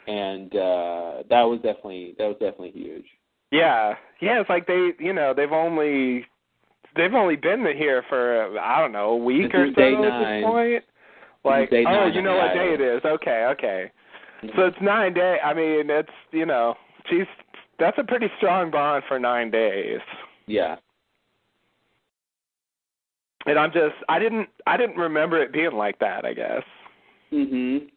and 0.08 0.56
uh 0.56 1.24
that 1.30 1.44
was 1.44 1.60
definitely 1.62 2.16
that 2.18 2.28
was 2.28 2.38
definitely 2.40 2.72
huge. 2.72 3.06
Yeah. 3.52 3.96
Yeah, 4.22 4.40
it's 4.40 4.50
like 4.50 4.68
they, 4.68 4.94
you 4.98 5.12
know, 5.12 5.34
they've 5.34 5.52
only 5.52 6.26
they've 6.96 7.14
only 7.14 7.36
been 7.36 7.66
here 7.76 8.04
for 8.08 8.58
I 8.58 8.80
don't 8.80 8.94
know, 8.94 9.10
a 9.12 9.18
week 9.18 9.54
or 9.54 9.66
so 9.76 9.82
at 9.82 10.02
this 10.02 10.44
point. 10.46 10.84
Like, 11.44 11.70
oh, 11.74 11.82
nine 11.82 12.14
you 12.14 12.22
know 12.22 12.38
what 12.38 12.54
day 12.54 12.74
it 12.74 12.80
is. 12.82 13.04
Okay, 13.04 13.46
okay. 13.52 13.92
So 14.56 14.66
it's 14.66 14.78
9 14.82 15.14
day. 15.14 15.38
I 15.44 15.54
mean, 15.54 15.90
it's, 15.90 16.10
you 16.32 16.46
know, 16.46 16.76
she's 17.10 17.26
that's 17.82 17.98
a 17.98 18.04
pretty 18.04 18.28
strong 18.38 18.72
bond 18.72 19.04
for 19.08 19.20
9 19.20 19.52
days. 19.52 20.00
Yeah. 20.46 20.78
And 23.46 23.58
I'm 23.58 23.72
just 23.72 23.96
I 24.08 24.20
didn't 24.20 24.48
I 24.68 24.78
didn't 24.78 24.98
remember 24.98 25.42
it 25.42 25.52
being 25.52 25.74
like 25.74 25.98
that, 26.00 26.24
I 26.26 26.34
guess. 26.34 26.64
Mhm. 27.34 27.90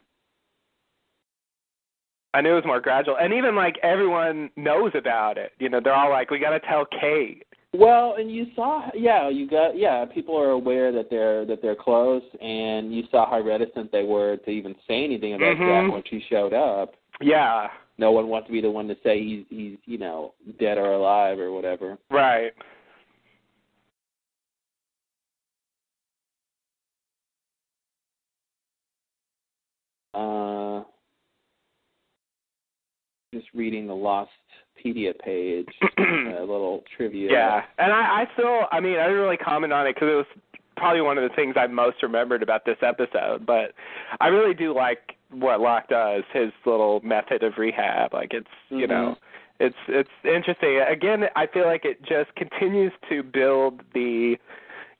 I 2.32 2.41
knew 2.41 2.53
it 2.53 2.55
was 2.55 2.64
more 2.64 2.80
gradual. 2.80 3.16
And 3.18 3.32
even 3.32 3.55
like 3.55 3.78
everyone 3.82 4.51
knows 4.57 4.93
about 4.95 5.37
it. 5.39 5.53
You 5.59 5.68
know, 5.68 5.80
they're 5.80 5.95
all 5.95 6.11
like, 6.11 6.30
We 6.30 6.39
gotta 6.39 6.61
tell 6.61 6.87
Kate. 6.87 7.45
Well, 7.74 8.14
and 8.16 8.30
you 8.30 8.47
saw, 8.55 8.89
yeah, 8.95 9.28
you 9.28 9.49
got, 9.51 9.76
yeah, 9.76 10.05
people 10.05 10.39
are 10.39 10.51
aware 10.51 10.93
that 10.93 11.11
they're 11.11 11.45
that 11.45 11.61
they're 11.61 11.74
close, 11.74 12.22
and 12.41 12.95
you 12.95 13.03
saw 13.11 13.28
how 13.28 13.41
reticent 13.41 13.91
they 13.91 14.05
were 14.05 14.37
to 14.37 14.51
even 14.51 14.76
say 14.87 15.03
anything 15.05 15.35
about 15.35 15.57
Mhm. 15.57 15.66
Jack 15.66 15.93
when 15.93 16.05
she 16.05 16.20
showed 16.30 16.53
up. 16.55 16.95
Yeah. 17.20 17.68
No 17.97 18.11
one 18.11 18.28
wants 18.28 18.49
to 18.49 18.53
be 18.53 18.61
the 18.61 18.70
one 18.70 18.88
to 18.88 18.97
say 19.05 19.22
he's 19.22 19.45
he's 19.49 19.78
you 19.84 19.99
know 19.99 20.34
dead 20.59 20.78
or 20.78 20.92
alive 20.92 21.38
or 21.38 21.53
whatever. 21.53 21.99
Right. 22.11 22.53
Uh, 30.12 30.84
just 33.34 33.47
reading 33.53 33.88
the 33.88 33.92
Lostpedia 33.92 35.18
page, 35.18 35.66
a 35.99 36.40
little 36.40 36.84
trivia. 36.97 37.32
Yeah, 37.32 37.62
and 37.78 37.92
I, 37.92 38.22
I 38.22 38.24
still, 38.34 38.61
I 38.70 38.78
mean, 38.78 38.97
I 38.97 39.05
didn't 39.05 39.18
really 39.18 39.36
comment 39.36 39.72
on 39.72 39.88
it 39.88 39.95
because 39.95 40.09
it 40.09 40.14
was 40.14 40.26
probably 40.76 41.01
one 41.01 41.18
of 41.18 41.28
the 41.28 41.34
things 41.34 41.57
I 41.59 41.66
most 41.66 42.03
remembered 42.03 42.42
about 42.42 42.64
this 42.64 42.76
episode. 42.80 43.45
But 43.45 43.72
I 44.20 44.28
really 44.28 44.55
do 44.55 44.72
like 44.72 45.16
what 45.39 45.61
Locke 45.61 45.89
does, 45.89 46.22
his 46.32 46.51
little 46.64 47.01
method 47.03 47.43
of 47.43 47.59
rehab. 47.59 48.12
Like 48.14 48.32
it's, 48.35 48.47
you 48.70 48.87
Mhm. 48.87 48.91
know, 48.91 49.16
it's 49.61 49.76
it's 49.89 50.11
interesting. 50.24 50.80
Again, 50.80 51.28
I 51.37 51.47
feel 51.47 51.66
like 51.66 51.85
it 51.85 52.03
just 52.03 52.35
continues 52.37 52.93
to 53.09 53.22
build 53.22 53.82
the, 53.93 54.39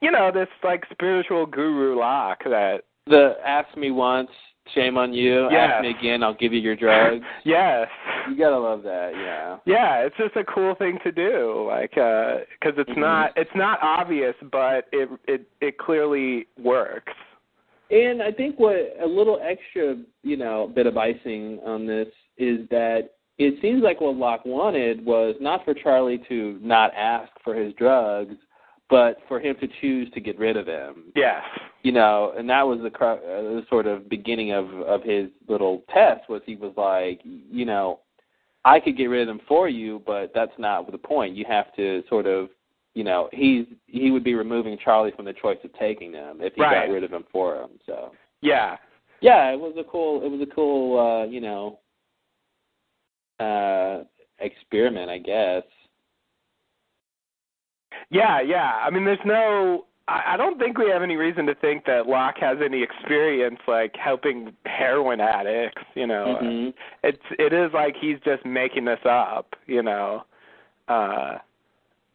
you 0.01 0.11
know, 0.11 0.31
this 0.31 0.49
like 0.63 0.85
spiritual 0.91 1.47
guru 1.47 1.97
Locke 1.99 2.45
that. 2.45 2.83
The 3.07 3.37
ask 3.45 3.77
me 3.77 3.91
once, 3.91 4.31
shame 4.75 4.97
on 4.97 5.13
you. 5.13 5.49
Yes. 5.51 5.73
Ask 5.75 5.83
me 5.83 5.91
again, 5.91 6.23
I'll 6.23 6.33
give 6.33 6.55
you 6.55 6.61
your 6.61 6.75
drugs. 6.77 7.23
yes. 7.45 7.89
you 8.31 8.37
gotta 8.39 8.57
love 8.59 8.83
that, 8.85 9.13
yeah. 9.15 9.59
Yeah, 9.67 9.97
it's 10.07 10.17
just 10.17 10.35
a 10.37 10.45
cool 10.45 10.75
thing 10.77 10.99
to 11.05 11.13
do, 11.13 11.67
like, 11.69 11.99
uh 11.99 12.39
'cause 12.63 12.73
it's 12.79 12.89
Mhm. 12.91 12.97
not 12.99 13.33
it's 13.37 13.55
not 13.55 13.79
obvious, 13.83 14.35
but 14.51 14.87
it 14.93 15.11
it 15.29 15.43
it 15.61 15.77
clearly 15.77 16.47
works. 16.59 17.13
And 17.91 18.23
I 18.23 18.33
think 18.33 18.59
what 18.59 18.77
a 19.03 19.07
little 19.07 19.41
extra, 19.43 19.97
you 20.23 20.37
know, 20.37 20.71
bit 20.75 20.87
of 20.87 20.97
icing 20.97 21.61
on 21.65 21.87
this 21.87 22.09
is 22.39 22.69
that 22.71 23.11
it 23.39 23.61
seems 23.61 23.83
like 23.83 24.01
what 24.01 24.17
Locke 24.17 24.45
wanted 24.45 25.05
was 25.05 25.35
not 25.41 25.65
for 25.65 25.75
Charlie 25.75 26.23
to 26.29 26.59
not 26.63 26.93
ask 26.95 27.31
for 27.43 27.55
his 27.55 27.75
drugs, 27.75 28.37
but 28.89 29.19
for 29.29 29.41
him 29.41 29.57
to 29.61 29.69
choose 29.81 30.11
to 30.13 30.21
get 30.21 30.39
rid 30.39 30.57
of 30.57 30.67
them. 30.67 31.13
Yes. 31.17 31.43
You 31.83 31.93
know, 31.93 32.33
and 32.37 32.49
that 32.49 32.63
was 32.63 32.79
the, 32.81 32.97
uh, 33.05 33.17
the 33.17 33.63
sort 33.69 33.87
of 33.87 34.09
beginning 34.09 34.53
of 34.53 34.67
of 34.83 35.03
his 35.03 35.29
little 35.49 35.83
test. 35.93 36.29
Was 36.29 36.43
he 36.47 36.57
was 36.57 36.73
like, 36.77 37.21
you 37.25 37.65
know, 37.65 38.01
I 38.65 38.81
could 38.81 38.97
get 38.97 39.07
rid 39.07 39.23
of 39.23 39.27
them 39.27 39.45
for 39.47 39.69
you, 39.69 40.03
but 40.07 40.33
that's 40.35 40.53
not 40.59 40.91
the 40.91 40.99
point. 40.99 41.35
You 41.35 41.45
have 41.49 41.75
to 41.77 42.03
sort 42.09 42.27
of, 42.27 42.49
you 42.95 43.05
know, 43.05 43.29
he's 43.33 43.67
he 43.87 44.11
would 44.11 44.25
be 44.25 44.35
removing 44.35 44.79
Charlie 44.83 45.13
from 45.17 45.25
the 45.25 45.33
choice 45.33 45.59
of 45.65 45.73
taking 45.79 46.13
them 46.13 46.39
if 46.41 46.55
he 46.55 46.63
Right. 46.63 46.87
got 46.87 46.93
rid 46.93 47.05
of 47.05 47.13
him 47.13 47.25
for 47.31 47.57
him. 47.61 47.71
So 47.87 48.13
Yeah. 48.41 48.77
yeah, 49.21 49.51
it 49.51 49.59
was 49.59 49.75
a 49.77 49.85
cool 49.85 50.23
it 50.25 50.29
was 50.29 50.41
a 50.41 50.47
cool 50.55 50.99
uh, 50.99 51.25
you 51.27 51.41
know 51.41 51.79
uh 53.41 54.05
experiment, 54.39 55.11
I 55.11 55.19
guess. 55.19 55.65
Yeah, 58.11 58.41
yeah. 58.41 58.81
I 58.85 58.91
mean, 58.91 59.05
there's 59.05 59.19
no. 59.25 59.87
I, 60.07 60.35
I 60.35 60.37
don't 60.37 60.59
think 60.59 60.77
we 60.79 60.91
have 60.91 61.03
any 61.03 61.17
reason 61.17 61.47
to 61.47 61.55
think 61.55 61.87
that 61.87 62.07
Locke 62.07 62.37
has 62.39 62.59
any 62.63 62.83
experience 62.83 63.59
like 63.67 63.97
helping 63.97 64.53
heroin 64.67 65.21
addicts. 65.21 65.83
You 65.95 66.07
know, 66.07 66.39
Mhm. 66.41 66.75
it's 67.03 67.23
it 67.39 67.53
is 67.53 67.73
like 67.73 67.97
he's 67.97 68.19
just 68.25 68.45
making 68.45 68.85
this 68.85 69.05
up. 69.05 69.57
You 69.67 69.83
know, 69.83 70.25
uh, 70.89 71.39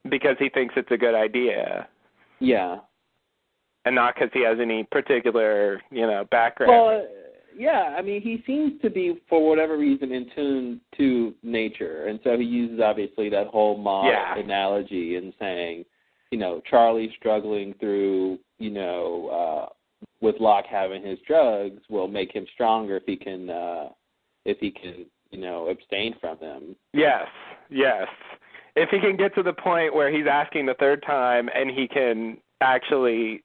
because 0.09 0.35
he 0.39 0.49
thinks 0.49 0.73
it's 0.77 0.91
a 0.91 0.97
good 0.97 1.15
idea, 1.15 1.87
Yeah. 2.39 2.79
and 3.85 3.95
not 3.95 4.15
because 4.15 4.29
he 4.33 4.43
has 4.43 4.59
any 4.59 4.83
particular 4.83 5.81
you 5.91 6.05
know 6.07 6.25
background. 6.31 6.71
Well, 6.71 7.07
yeah, 7.55 7.95
I 7.97 8.01
mean, 8.01 8.21
he 8.21 8.41
seems 8.47 8.81
to 8.81 8.89
be, 8.89 9.19
for 9.27 9.45
whatever 9.45 9.77
reason, 9.77 10.13
in 10.13 10.29
tune 10.33 10.81
to 10.97 11.33
nature, 11.43 12.05
and 12.07 12.19
so 12.23 12.37
he 12.37 12.45
uses 12.45 12.79
obviously 12.79 13.27
that 13.29 13.47
whole 13.47 13.77
moth 13.77 14.05
Yeah. 14.05 14.37
analogy 14.37 15.17
in 15.17 15.33
saying, 15.39 15.85
you 16.31 16.37
know, 16.37 16.61
Charlie 16.69 17.11
struggling 17.17 17.73
through, 17.73 18.39
you 18.59 18.69
know, 18.69 19.27
uh, 19.27 19.69
with 20.21 20.39
Locke 20.39 20.67
having 20.67 21.03
his 21.03 21.19
drugs 21.27 21.81
will 21.89 22.07
make 22.07 22.31
him 22.31 22.45
stronger 22.53 22.95
if 22.97 23.03
he 23.05 23.17
can, 23.17 23.49
uh, 23.49 23.89
if 24.45 24.57
he 24.59 24.71
can, 24.71 25.05
you 25.31 25.39
know, 25.39 25.67
abstain 25.67 26.15
from 26.21 26.37
them. 26.39 26.75
Yes, 26.93 27.27
yes. 27.69 28.07
If 28.81 28.89
he 28.89 28.99
can 28.99 29.17
get 29.17 29.35
to 29.35 29.43
the 29.43 29.53
point 29.53 29.93
where 29.93 30.11
he's 30.11 30.25
asking 30.29 30.65
the 30.65 30.73
third 30.75 31.03
time 31.05 31.49
and 31.53 31.69
he 31.69 31.87
can 31.87 32.37
actually 32.61 33.43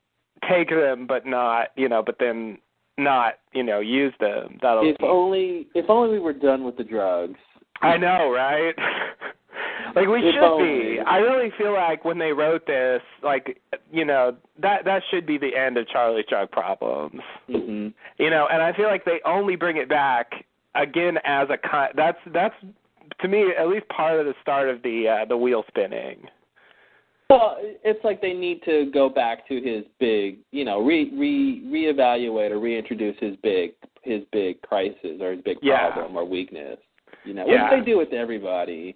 take 0.49 0.71
them 0.71 1.07
but 1.07 1.27
not, 1.27 1.69
you 1.77 1.89
know, 1.89 2.03
but 2.05 2.17
then 2.19 2.59
not, 2.99 3.35
you 3.53 3.63
know, 3.63 3.81
use 3.81 4.15
them, 4.21 4.59
that'll 4.63 4.89
If 4.89 4.99
be 4.99 5.05
only, 5.05 5.67
if 5.75 5.87
only 5.89 6.11
we 6.11 6.19
were 6.21 6.33
done 6.33 6.65
with 6.65 6.77
the 6.77 6.85
drugs. 6.85 7.39
I 7.83 7.97
know, 7.97 8.31
right? 8.31 8.75
like 9.97 10.07
we 10.09 10.21
If 10.21 10.35
should 10.35 10.43
only. 10.43 10.97
be. 10.97 10.99
I 11.07 11.19
really 11.19 11.51
feel 11.59 11.73
like 11.75 12.05
when 12.05 12.19
they 12.19 12.33
wrote 12.33 12.67
this, 12.67 13.03
like 13.23 13.61
you 13.93 14.05
know, 14.05 14.37
that 14.63 14.85
that 14.85 15.03
should 15.11 15.27
be 15.27 15.39
the 15.39 15.57
end 15.57 15.77
of 15.77 15.89
Charlie's 15.89 16.27
drug 16.29 16.51
problems. 16.51 17.21
hmm 17.47 17.89
You 18.19 18.31
know, 18.31 18.47
and 18.51 18.63
I 18.63 18.73
feel 18.77 18.87
like 18.87 19.05
they 19.05 19.21
only 19.25 19.57
bring 19.57 19.77
it 19.77 19.89
back 19.89 20.31
again 20.75 21.19
as 21.25 21.49
a 21.51 21.57
con- 21.69 21.91
that's 21.97 22.19
that's 22.33 22.55
to 23.21 23.29
me 23.29 23.53
at 23.59 23.69
least 23.69 23.89
part 23.89 24.19
of 24.19 24.27
the 24.27 24.35
start 24.43 24.69
of 24.69 24.83
the 24.83 25.09
uh, 25.09 25.25
the 25.27 25.37
wheel 25.37 25.65
spinning. 25.69 26.19
Well, 27.31 27.57
it's 27.61 28.05
like 28.05 28.21
they 28.21 28.35
need 28.35 28.63
to 28.65 28.91
go 28.93 29.09
back 29.09 29.49
to 29.49 29.55
his 29.61 29.85
big, 29.99 30.39
you 30.53 30.65
know, 30.65 30.81
re 30.83 31.11
re 31.17 31.63
reevaluate 31.67 32.51
or 32.51 32.59
reintroduce 32.61 33.17
his 33.19 33.37
big 33.43 33.73
his 34.03 34.23
big 34.33 34.61
crisis 34.63 35.21
or 35.21 35.33
his 35.33 35.41
big 35.43 35.59
Yeah. 35.63 35.91
problem 35.91 36.17
or 36.17 36.25
weakness. 36.25 36.79
You 37.25 37.35
know, 37.35 37.47
Yeah. 37.47 37.71
which 37.71 37.81
they 37.81 37.91
do 37.91 37.97
with 37.97 38.13
everybody. 38.13 38.95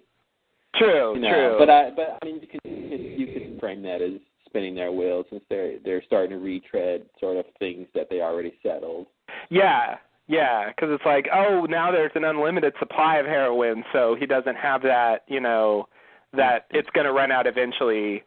True, 0.75 1.15
You 1.15 1.21
know, 1.21 1.33
true. 1.33 1.55
but 1.57 1.69
I 1.69 1.89
but 1.89 2.17
I 2.21 2.25
mean 2.25 2.39
you 2.41 2.47
can 2.47 3.19
you 3.19 3.27
can 3.27 3.59
frame 3.59 3.81
that 3.81 4.01
as 4.01 4.13
spinning 4.45 4.75
their 4.75 4.91
wheels 4.91 5.25
since 5.31 5.43
they're 5.49 5.79
they're 5.79 6.03
starting 6.03 6.29
to 6.31 6.37
retread 6.37 7.05
sort 7.19 7.37
of 7.37 7.45
things 7.57 7.87
that 7.95 8.09
they 8.09 8.21
already 8.21 8.53
settled. 8.61 9.07
Yeah, 9.49 9.97
yeah, 10.29 10.69
because 10.69 10.89
it's 10.91 11.05
like, 11.05 11.27
oh, 11.33 11.65
now 11.67 11.91
there's 11.91 12.11
an 12.13 12.23
unlimited 12.23 12.73
supply 12.77 13.17
of 13.17 13.25
heroin, 13.25 13.83
so 13.91 14.15
he 14.17 14.27
doesn't 14.27 14.55
have 14.55 14.83
that, 14.83 15.23
you 15.27 15.39
know, 15.39 15.89
that 16.33 16.67
it's 16.69 16.89
going 16.91 17.05
to 17.05 17.11
run 17.11 17.31
out 17.31 17.47
eventually 17.47 18.23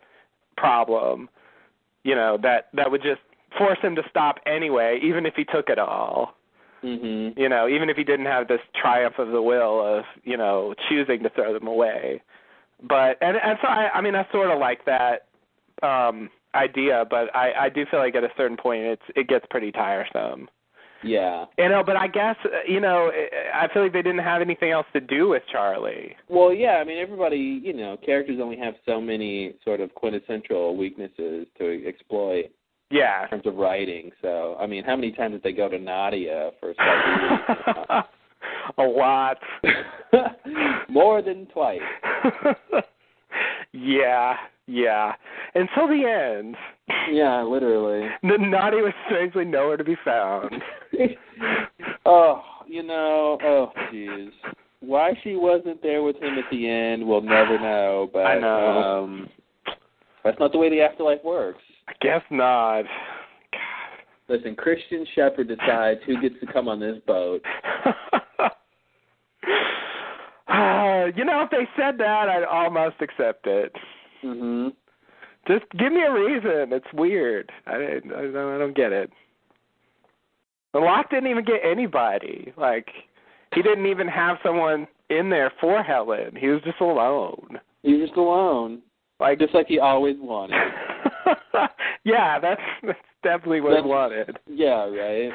problem. 0.57 1.29
You 2.03 2.17
know, 2.17 2.37
that 2.43 2.71
that 2.75 2.91
would 2.91 3.03
just 3.03 3.21
force 3.57 3.79
him 3.81 3.95
to 3.95 4.03
stop 4.11 4.41
anyway, 4.47 4.99
even 5.01 5.25
if 5.27 5.35
he 5.37 5.45
took 5.45 5.69
it 5.69 5.79
all. 5.79 6.35
Mhm. 6.83 7.39
You 7.39 7.49
know, 7.49 7.69
even 7.69 7.89
if 7.89 7.97
he 7.97 8.03
didn't 8.03 8.27
have 8.27 8.49
this 8.49 8.61
triumph 8.75 9.21
of 9.21 9.29
the 9.29 9.41
will 9.41 9.81
of, 9.81 10.05
you 10.25 10.37
know, 10.37 10.75
choosing 10.89 11.23
to 11.23 11.31
throw 11.31 11.53
them 11.53 11.69
away. 11.69 12.21
But 12.83 13.17
and 13.21 13.37
and 13.37 13.57
so 13.63 13.69
I 13.69 13.91
I 13.95 14.01
mean 14.01 14.17
I 14.17 14.27
sort 14.33 14.51
of 14.51 14.59
like 14.59 14.85
that 14.87 15.27
um 15.85 16.31
idea, 16.57 17.05
but 17.09 17.33
I 17.37 17.53
I 17.53 17.69
do 17.69 17.87
feel 17.87 18.01
like 18.01 18.17
at 18.17 18.25
a 18.25 18.33
certain 18.37 18.57
point 18.57 18.83
it's 18.83 19.03
it 19.15 19.29
gets 19.29 19.47
pretty 19.49 19.71
tiresome. 19.71 20.49
Yeah. 21.05 21.47
You 21.59 21.69
know, 21.69 21.83
but 21.85 21.97
I 21.97 22.07
guess 22.07 22.37
uh, 22.45 22.49
you 22.67 22.81
know, 22.81 23.11
I 23.55 23.67
feel 23.73 23.83
like 23.83 23.93
they 23.93 24.03
didn't 24.03 24.25
have 24.25 24.41
anything 24.41 24.71
else 24.71 24.87
to 24.93 25.01
do 25.01 25.29
with 25.29 25.43
Charlie. 25.51 26.15
Well, 26.29 26.53
yeah. 26.53 26.75
I 26.81 26.85
mean, 26.85 26.99
everybody, 26.99 27.61
you 27.63 27.73
know, 27.73 27.97
characters 28.05 28.39
only 28.43 28.57
have 28.59 28.75
so 28.87 29.01
many 29.01 29.55
sort 29.65 29.81
of 29.81 29.95
quintessential 29.95 30.77
weaknesses 30.77 31.47
to 31.59 31.85
exploit 31.87 32.47
Yeah. 32.91 33.25
in 33.25 33.29
terms 33.31 33.47
of 33.47 33.57
writing. 33.57 34.11
So, 34.23 34.57
I 34.61 34.67
mean, 34.67 34.85
how 34.85 34.95
many 34.97 35.13
times 35.13 35.33
did 35.33 35.43
they 35.43 35.53
go 35.53 35.69
to 35.69 35.79
Nadia 35.79 36.51
for? 36.61 36.73
A 38.79 38.83
lot. 38.83 39.39
More 40.89 41.23
than 41.23 41.47
twice. 41.47 41.81
yeah, 43.73 44.35
yeah. 44.67 45.13
Until 45.55 45.89
the 45.89 46.05
end. 46.39 46.57
Yeah, 47.11 47.43
literally. 47.43 48.09
The 48.23 48.37
naughty 48.39 48.79
was 48.79 48.93
strangely 49.07 49.45
nowhere 49.45 49.77
to 49.77 49.85
be 49.85 49.97
found. 50.05 50.53
oh, 52.07 52.43
you 52.67 52.83
know, 52.83 53.39
oh, 53.43 53.73
jeez. 53.93 54.31
Why 54.81 55.13
she 55.23 55.37
wasn't 55.37 55.83
there 55.83 56.03
with 56.03 56.17
him 56.17 56.39
at 56.39 56.45
the 56.51 56.69
end, 56.69 57.07
we'll 57.07 57.21
never 57.21 57.59
know. 57.59 58.11
But 58.13 58.27
I 58.27 58.39
know. 58.41 58.67
um, 58.83 59.29
that's 60.25 60.39
not 60.41 60.53
the 60.53 60.59
way 60.59 60.71
the 60.71 60.81
afterlife 60.81 61.23
works. 61.25 61.61
I 61.89 61.93
guess 62.01 62.23
not. 62.31 62.85
Listen, 64.29 64.55
Christian 64.57 65.07
Shepherd 65.15 65.49
decides 65.49 66.01
who 66.07 66.21
gets 66.21 66.35
to 66.41 66.53
come 66.53 66.69
on 66.69 66.81
this 66.81 66.97
boat. 67.07 67.43
Uh, 70.49 71.07
you 71.17 71.25
know, 71.25 71.43
if 71.43 71.51
they 71.51 71.67
said 71.77 71.97
that, 71.99 72.29
I'd 72.29 72.45
almost 72.45 72.97
accept 73.01 73.47
it. 73.47 73.75
Mhm. 74.23 74.75
Just 75.49 75.65
give 75.79 75.93
me 75.93 76.03
a 76.03 76.13
reason. 76.13 76.73
It's 76.73 76.93
weird. 76.93 77.51
I, 77.67 77.75
I, 77.75 78.01
don't, 78.01 78.37
I 78.37 78.59
don't 78.59 78.77
get 78.77 78.93
it. 78.93 79.11
The 80.73 80.79
Locke 80.81 81.11
didn't 81.11 81.31
even 81.31 81.45
get 81.45 81.61
anybody. 81.65 82.53
Like, 82.57 82.89
he 83.55 83.63
didn't 83.63 83.87
even 83.87 84.09
have 84.09 84.39
someone 84.43 84.87
in 85.11 85.29
there 85.29 85.53
for 85.61 85.83
Helen. 85.83 86.35
He 86.37 86.49
was 86.49 86.63
just 86.63 86.81
alone. 86.81 87.59
He's 87.83 88.01
just 88.01 88.17
alone, 88.17 88.81
Like, 89.21 89.39
just 89.39 89.55
like 89.55 89.67
he 89.67 89.79
always 89.79 90.17
wanted. 90.19 90.57
yeah, 92.05 92.39
that's 92.39 92.61
that's 92.83 92.99
definitely 93.23 93.61
what 93.61 93.71
That's- 93.71 93.85
he 93.85 93.91
wanted. 93.91 94.39
Yeah, 94.47 94.85
right. 94.89 95.33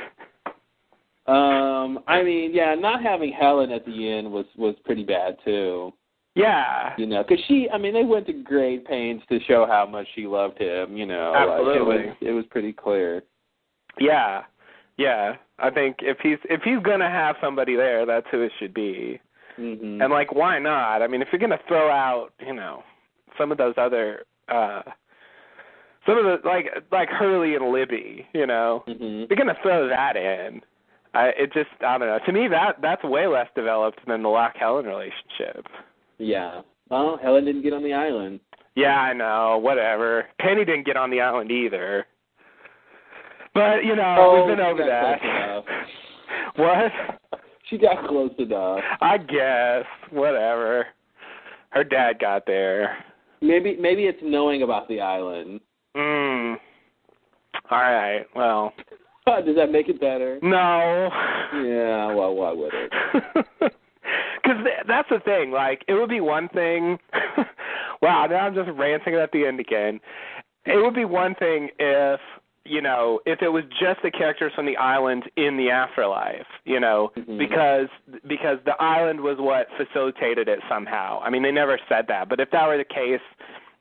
Um, 1.28 2.00
I 2.08 2.24
mean, 2.24 2.54
yeah, 2.54 2.74
not 2.74 3.04
having 3.04 3.34
Helen 3.34 3.72
at 3.72 3.86
the 3.86 4.10
end 4.10 4.32
was 4.32 4.46
was 4.58 4.76
pretty 4.86 5.04
bad 5.04 5.36
too. 5.44 5.92
Yeah. 6.36 6.94
You 6.98 7.06
know, 7.08 7.24
because 7.28 7.44
she, 7.48 7.68
I 7.74 7.78
mean, 7.78 7.94
they 7.94 8.04
went 8.04 8.28
to 8.28 8.34
great 8.34 8.86
pains 8.88 9.22
to 9.30 9.40
show 9.48 9.66
how 9.68 9.86
much 9.88 10.08
she 10.16 10.28
loved 10.28 10.58
him. 10.60 10.96
You 10.96 11.06
know, 11.06 11.32
like, 11.34 11.50
Absolutely. 11.50 11.96
it 11.96 12.08
was 12.08 12.16
it 12.22 12.32
was 12.32 12.46
pretty 12.50 12.72
clear. 12.72 13.24
Yeah. 14.00 14.44
Yeah. 14.98 15.36
I 15.60 15.70
think 15.72 15.98
if 16.02 16.18
he's 16.22 16.38
if 16.46 16.62
he's 16.64 16.80
gonna 16.84 17.10
have 17.10 17.36
somebody 17.42 17.76
there, 17.76 18.06
that's 18.06 18.28
who 18.32 18.42
it 18.42 18.52
should 18.60 18.74
be. 18.74 19.20
hmm 19.56 20.02
And 20.02 20.12
like 20.12 20.34
why 20.34 20.60
not? 20.60 21.02
I 21.02 21.08
mean 21.08 21.22
if 21.22 21.30
you're 21.32 21.40
gonna 21.40 21.60
throw 21.68 21.90
out, 21.90 22.30
you 22.46 22.54
know, 22.54 22.84
some 23.38 23.52
of 23.52 23.58
those 23.58 23.76
other 23.78 24.24
uh 24.50 24.82
some 26.06 26.18
of 26.18 26.26
the 26.26 26.48
like 26.48 26.66
like 26.92 27.10
Hurley 27.10 27.56
and 27.56 27.72
Libby, 27.72 28.28
you 28.34 28.46
know. 28.46 28.84
hmm 28.88 29.24
You're 29.30 29.38
gonna 29.38 29.58
throw 29.64 29.88
that 29.88 30.16
in. 30.16 30.62
I 31.14 31.28
it 31.30 31.54
just 31.54 31.70
I 31.86 31.98
don't 31.98 32.08
know. 32.08 32.20
To 32.26 32.32
me 32.32 32.48
that 32.50 32.78
that's 32.82 33.04
way 33.04 33.28
less 33.28 33.48
developed 33.56 34.06
than 34.08 34.22
the 34.24 34.30
Locke 34.30 34.56
Helen 34.60 34.86
relationship. 34.86 35.66
Yeah. 36.20 36.62
Well, 36.90 37.20
Helen 37.22 37.46
didn't 37.46 37.64
get 37.64 37.74
on 37.74 37.84
the 37.84 37.94
island. 37.94 38.40
Yeah, 38.76 38.96
I 39.00 39.14
know, 39.14 39.58
whatever. 39.58 40.28
Penny 40.40 40.64
didn't 40.64 40.86
get 40.86 40.96
on 40.96 41.10
the 41.10 41.20
island 41.20 41.52
either. 41.52 42.06
But, 43.58 43.84
you 43.86 43.96
know, 43.96 44.46
we've 44.48 44.56
been 44.56 44.66
over 44.66 44.84
that. 44.86 45.64
What? 46.56 46.92
She 47.70 47.78
got 47.78 48.08
close 48.08 48.32
enough. 48.40 48.80
I 49.02 49.18
guess. 49.18 49.86
Whatever. 50.12 50.88
Her 51.70 51.84
dad 51.84 52.20
got 52.20 52.46
there. 52.48 52.98
Maybe 53.42 53.78
maybe 53.80 54.04
it's 54.06 54.20
knowing 54.24 54.64
about 54.64 54.88
the 54.88 55.00
island. 55.00 55.60
Mm. 55.96 56.56
All 57.70 57.78
right. 57.80 58.26
Well, 58.36 58.74
Does 59.46 59.56
that 59.56 59.72
make 59.72 59.88
it 59.90 60.00
better? 60.00 60.40
no. 60.42 61.10
Yeah. 61.54 62.14
Well, 62.14 62.34
why 62.36 62.52
would 62.54 62.74
it? 62.74 63.74
Because 64.42 64.64
th- 64.64 64.86
that's 64.88 65.10
the 65.10 65.20
thing. 65.26 65.52
Like, 65.52 65.84
it 65.90 65.94
would 65.94 66.10
be 66.10 66.22
one 66.22 66.48
thing. 66.50 66.98
wow, 68.02 68.26
now 68.30 68.38
I'm 68.38 68.56
just 68.56 68.70
ranting 68.78 69.16
at 69.16 69.32
the 69.34 69.46
end 69.46 69.60
again. 69.60 70.00
It 70.66 70.82
would 70.82 70.96
be 70.96 71.04
one 71.04 71.36
thing 71.36 71.70
if 71.78 72.20
you 72.68 72.82
know 72.82 73.20
if 73.26 73.42
it 73.42 73.50
was 73.50 73.64
just 73.80 74.02
the 74.04 74.12
characters 74.12 74.52
from 74.56 74.66
the 74.66 74.78
island 74.78 75.24
in 75.38 75.58
the 75.58 75.70
afterlife. 75.70 76.46
You 76.66 76.80
know, 76.80 77.12
Mhm. 77.16 77.38
because 77.38 77.88
because 78.28 78.60
the 78.66 78.76
island 78.82 79.20
was 79.22 79.38
what 79.38 79.68
facilitated 79.78 80.48
it 80.48 80.60
somehow. 80.70 81.22
I 81.24 81.30
mean, 81.30 81.44
they 81.44 81.52
never 81.52 81.80
said 81.90 82.08
that, 82.08 82.30
but 82.30 82.40
if 82.40 82.50
that 82.52 82.68
were 82.68 82.78
the 82.78 82.84
case. 82.86 83.22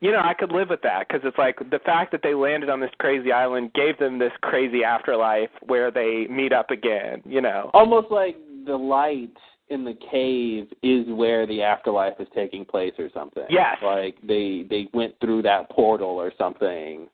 You 0.01 0.13
know, 0.13 0.21
I 0.23 0.35
could 0.35 0.53
live 0.53 0.69
with 0.69 0.83
that 0.83 1.09
because 1.09 1.25
it's 1.25 1.39
like 1.39 1.59
the 1.71 1.79
fact 1.79 2.13
that 2.13 2.21
they 2.23 2.35
landed 2.35 2.69
on 2.69 2.81
this 2.81 2.91
crazy 2.99 3.33
island 3.33 3.73
gave 3.73 3.97
them 3.99 4.19
this 4.19 4.33
crazy 4.43 4.85
afterlife 4.85 5.49
where 5.63 5.91
they 5.91 6.27
meet 6.29 6.53
up 6.53 6.71
again. 6.71 7.23
You 7.25 7.41
know, 7.41 7.71
Almost 7.73 8.11
like 8.11 8.37
the 8.67 8.77
light 8.77 9.31
in 9.71 9.85
the 9.85 9.95
cave 10.11 10.69
is 10.83 11.07
where 11.09 11.47
the 11.47 11.63
afterlife 11.63 12.21
is 12.21 12.29
taking 12.35 12.65
place 12.67 12.93
or 12.99 13.09
something. 13.15 13.47
Yes. 13.49 13.79
Like 13.83 14.17
they 14.23 14.67
they 14.69 14.87
went 14.93 15.15
through 15.19 15.43
that 15.43 15.71
portal 15.71 16.11
or 16.11 16.31
something. 16.37 17.09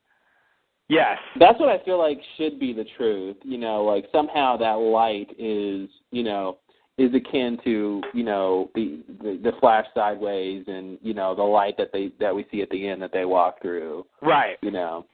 Yes, 0.93 1.19
That's 1.39 1.59
what 1.59 1.69
I 1.69 1.83
feel 1.85 1.99
like 1.99 2.21
should 2.37 2.59
be 2.59 2.73
the 2.73 2.85
truth. 2.97 3.37
You 3.43 3.59
know, 3.59 3.85
like 3.85 4.05
somehow 4.13 4.57
that 4.59 4.75
light 4.75 5.31
is, 5.39 5.89
you 6.11 6.23
know, 6.23 6.59
is 6.99 7.11
akin 7.15 7.59
to, 7.65 8.03
you 8.13 8.25
know, 8.25 8.71
the 8.75 9.03
the, 9.23 9.41
the 9.43 9.53
flash 9.61 9.87
sideways 9.95 10.65
and, 10.67 10.99
you 11.03 11.15
know, 11.15 11.35
the 11.35 11.43
light 11.43 11.77
that 11.79 11.91
they 11.93 12.13
that 12.21 12.35
we 12.35 12.47
see 12.51 12.63
at 12.63 12.71
the 12.71 12.87
end 12.87 13.01
that 13.03 13.13
they 13.13 13.25
walk 13.25 13.61
through, 13.63 14.05
right. 14.21 14.57
you 14.63 14.71
know. 14.71 15.07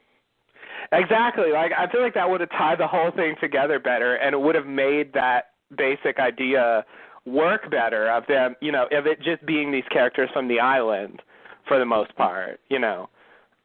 Exactly. 0.92 1.52
Like 1.52 1.72
I 1.76 1.90
feel 1.90 2.02
like 2.02 2.14
that 2.14 2.28
would 2.28 2.40
have 2.40 2.50
tied 2.50 2.78
the 2.78 2.86
whole 2.86 3.10
thing 3.10 3.34
together 3.40 3.78
better 3.78 4.16
and 4.16 4.34
it 4.34 4.38
would 4.38 4.54
have 4.54 4.66
made 4.66 5.12
that 5.12 5.50
basic 5.76 6.18
idea 6.18 6.84
work 7.26 7.70
better 7.70 8.10
of 8.10 8.24
them, 8.26 8.54
you 8.60 8.72
know, 8.72 8.86
of 8.92 9.06
it 9.06 9.20
just 9.20 9.44
being 9.44 9.70
these 9.70 9.84
characters 9.90 10.30
from 10.32 10.48
the 10.48 10.60
island 10.60 11.20
for 11.66 11.78
the 11.78 11.84
most 11.84 12.14
part, 12.16 12.60
you 12.68 12.78
know. 12.78 13.08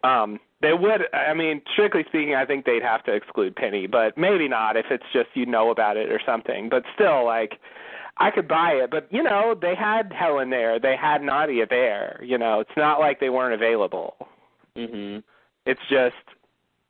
Um 0.04 0.40
they 0.64 0.74
would 0.74 1.02
I 1.14 1.34
mean, 1.36 1.62
strictly 1.74 2.04
speaking, 2.08 2.34
I 2.34 2.46
think 2.46 2.66
they'd 2.66 2.82
have 2.82 3.04
to 3.04 3.14
exclude 3.14 3.56
Penny, 3.56 3.86
but 3.86 4.18
maybe 4.18 4.48
not 4.48 4.78
if 4.78 4.86
it's 4.90 5.04
just 5.12 5.28
you 5.36 5.46
know 5.46 5.70
about 5.70 5.98
it 5.98 6.10
or 6.10 6.20
something. 6.26 6.70
But 6.70 6.84
still 6.96 7.26
like 7.26 7.60
I 8.18 8.32
could 8.32 8.48
buy 8.48 8.72
it, 8.72 8.90
but 8.90 9.08
you 9.12 9.22
know, 9.22 9.56
they 9.60 9.76
had 9.76 10.12
Helen 10.14 10.50
there, 10.50 10.80
they 10.80 10.96
had 10.96 11.22
Nadia 11.22 11.66
there, 11.70 12.20
you 12.24 12.38
know. 12.38 12.62
It's 12.62 12.78
not 12.78 13.00
like 13.00 13.20
they 13.20 13.30
weren't 13.30 13.54
available. 13.54 14.16
Mhm. 14.78 15.22
It's 15.66 15.82
just 15.90 16.16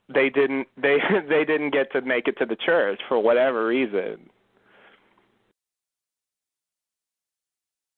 they 0.07 0.29
didn't 0.29 0.67
they 0.77 0.97
they 1.27 1.43
didn't 1.43 1.71
get 1.71 1.91
to 1.93 2.01
make 2.01 2.27
it 2.27 2.37
to 2.37 2.45
the 2.45 2.55
church 2.55 3.01
for 3.09 3.17
whatever 3.19 3.65
reason. 3.65 4.29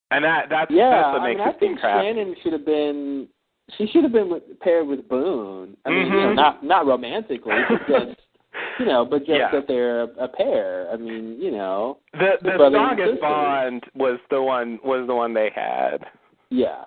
And 0.10 0.24
that 0.24 0.46
that's 0.50 0.72
Yeah, 0.72 0.90
that's 0.90 1.14
what 1.14 1.22
I 1.22 1.28
makes 1.28 1.40
mean, 1.40 1.48
I 1.48 1.50
it 1.50 1.58
seem 1.60 1.70
think. 1.70 1.80
Shannon 1.82 2.36
should 2.42 2.54
have 2.54 2.66
been. 2.66 3.28
She 3.78 3.88
should 3.88 4.04
have 4.04 4.12
been 4.12 4.30
with, 4.30 4.44
paired 4.62 4.88
with 4.88 5.08
Boone. 5.10 5.76
I 5.86 5.90
mean, 5.90 6.08
you 6.08 6.10
know, 6.12 6.28
Mhm. 6.30 6.36
not 6.36 6.64
not 6.64 6.86
romantically, 6.86 7.56
but 7.68 7.88
just 7.88 8.20
you 8.80 8.86
know, 8.86 9.04
but 9.06 9.20
just 9.20 9.32
Yeah. 9.32 9.52
that 9.52 9.68
they're 9.68 10.02
a, 10.04 10.08
a 10.20 10.28
pair. 10.28 10.90
I 10.92 10.98
mean, 10.98 11.42
you 11.42 11.52
know, 11.52 11.98
the 12.14 12.38
the 12.42 12.54
strongest 12.70 13.22
bond 13.22 13.84
was 13.96 14.20
the 14.30 14.42
one 14.42 14.80
was 14.84 15.08
the 15.08 15.16
one 15.16 15.34
they 15.34 15.50
had 15.54 16.06
yeah, 16.50 16.84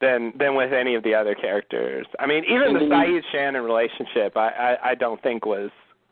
than 0.00 0.32
than 0.36 0.56
with 0.56 0.72
any 0.72 0.94
of 0.96 1.02
the 1.04 1.14
other 1.14 1.34
characters. 1.34 2.06
I 2.18 2.26
mean, 2.26 2.44
even 2.44 2.76
And 2.76 2.90
the 2.90 2.94
Sayid 2.94 3.22
Shannon 3.32 3.62
relationship, 3.62 4.36
I, 4.36 4.48
I 4.48 4.90
I 4.90 4.94
don't 4.96 5.22
think 5.22 5.46
was 5.46 5.70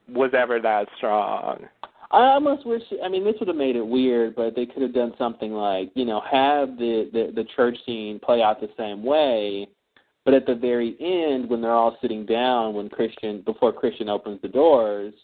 was 0.09 0.33
ever 0.33 0.61
that 0.61 0.89
strong. 0.97 1.69
I 2.11 2.33
almost 2.33 2.65
wish. 2.65 2.83
I 3.05 3.09
mean, 3.09 3.25
this 3.25 3.35
would 3.39 3.49
have 3.49 3.57
made 3.57 3.77
it 3.77 3.87
weird, 3.87 4.35
but 4.35 4.55
they 4.57 4.65
could 4.65 4.81
have 4.83 4.95
done 4.95 5.13
something 5.19 5.53
like 5.53 5.91
you 5.95 6.05
know 6.07 6.21
have 6.21 6.79
the 6.79 7.11
the, 7.13 7.33
the 7.35 7.45
church 7.57 7.77
scene 7.85 8.19
play 8.21 8.41
out 8.43 8.61
the 8.61 8.71
same 8.79 9.03
way, 9.03 9.69
but 10.29 10.35
at 10.35 10.45
the 10.45 10.55
very 10.55 10.95
end 11.01 11.49
when 11.49 11.63
they're 11.63 11.73
all 11.73 11.97
sitting 12.03 12.27
down 12.27 12.75
when 12.75 12.91
Christian 12.91 13.41
before 13.47 13.73
Christian 13.73 14.11
opens 14.11 14.43
the 14.43 14.49
doors, 14.49 15.15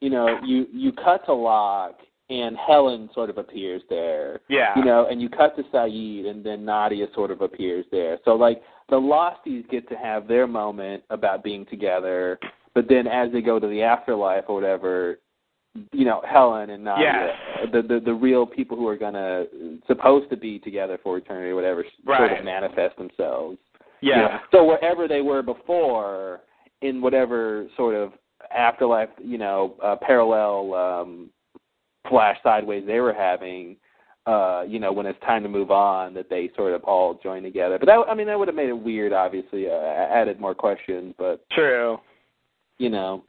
you 0.00 0.10
know 0.10 0.40
you 0.44 0.66
you 0.72 0.90
cut 0.90 1.24
to 1.26 1.32
Locke 1.32 2.00
and 2.28 2.56
Helen 2.56 3.08
sort 3.14 3.30
of 3.30 3.38
appears 3.38 3.82
there. 3.88 4.40
Yeah. 4.48 4.76
You 4.76 4.84
know, 4.84 5.06
and 5.08 5.22
you 5.22 5.28
cut 5.28 5.54
to 5.56 5.62
Sayid, 5.72 6.26
and 6.26 6.44
then 6.44 6.64
Nadia 6.64 7.06
sort 7.14 7.30
of 7.30 7.40
appears 7.40 7.86
there. 7.92 8.18
So 8.24 8.32
like 8.32 8.60
the 8.88 8.96
Losties 8.96 9.68
get 9.70 9.88
to 9.90 9.94
have 9.94 10.26
their 10.26 10.48
moment 10.48 11.04
about 11.08 11.44
being 11.44 11.64
together, 11.66 12.36
but 12.74 12.88
then 12.88 13.06
as 13.06 13.30
they 13.30 13.42
go 13.42 13.60
to 13.60 13.66
the 13.68 13.82
afterlife 13.82 14.44
or 14.48 14.56
whatever, 14.56 15.20
you 15.92 16.04
know, 16.04 16.20
Helen 16.28 16.70
and 16.70 16.82
Nadia, 16.82 17.32
the, 17.72 17.82
the 17.82 18.00
the 18.04 18.14
real 18.14 18.44
people 18.44 18.76
who 18.76 18.88
are 18.88 18.96
gonna 18.96 19.44
supposed 19.86 20.28
to 20.30 20.36
be 20.36 20.58
together 20.58 20.98
for 21.00 21.16
eternity, 21.16 21.50
or 21.50 21.54
whatever, 21.54 21.84
sort 22.04 22.32
of 22.32 22.44
manifest 22.44 22.96
themselves. 22.96 23.58
Yeah. 24.00 24.16
You 24.16 24.22
know, 24.22 24.38
So 24.52 24.64
wherever 24.64 25.08
they 25.08 25.20
were 25.20 25.42
before, 25.42 26.40
in 26.82 27.00
whatever 27.00 27.66
sort 27.76 27.94
of 27.94 28.12
afterlife, 28.56 29.08
you 29.22 29.38
know, 29.38 29.74
uh, 29.82 29.96
parallel 30.00 30.74
um 30.74 31.30
flash 32.08 32.38
sideways 32.42 32.84
they 32.86 33.00
were 33.00 33.12
having, 33.12 33.76
uh, 34.26 34.62
you 34.66 34.78
know, 34.78 34.92
when 34.92 35.06
it's 35.06 35.20
time 35.20 35.42
to 35.42 35.48
move 35.48 35.70
on, 35.70 36.14
that 36.14 36.30
they 36.30 36.50
sort 36.56 36.72
of 36.72 36.82
all 36.84 37.18
join 37.22 37.42
together. 37.42 37.78
But 37.78 37.86
that, 37.86 38.04
I 38.08 38.14
mean, 38.14 38.26
that 38.28 38.38
would 38.38 38.48
have 38.48 38.54
made 38.54 38.68
it 38.68 38.78
weird. 38.78 39.12
Obviously, 39.12 39.68
uh, 39.68 39.74
added 39.74 40.40
more 40.40 40.54
questions, 40.54 41.14
but 41.18 41.44
True. 41.50 41.98
you 42.78 42.90
know, 42.90 43.24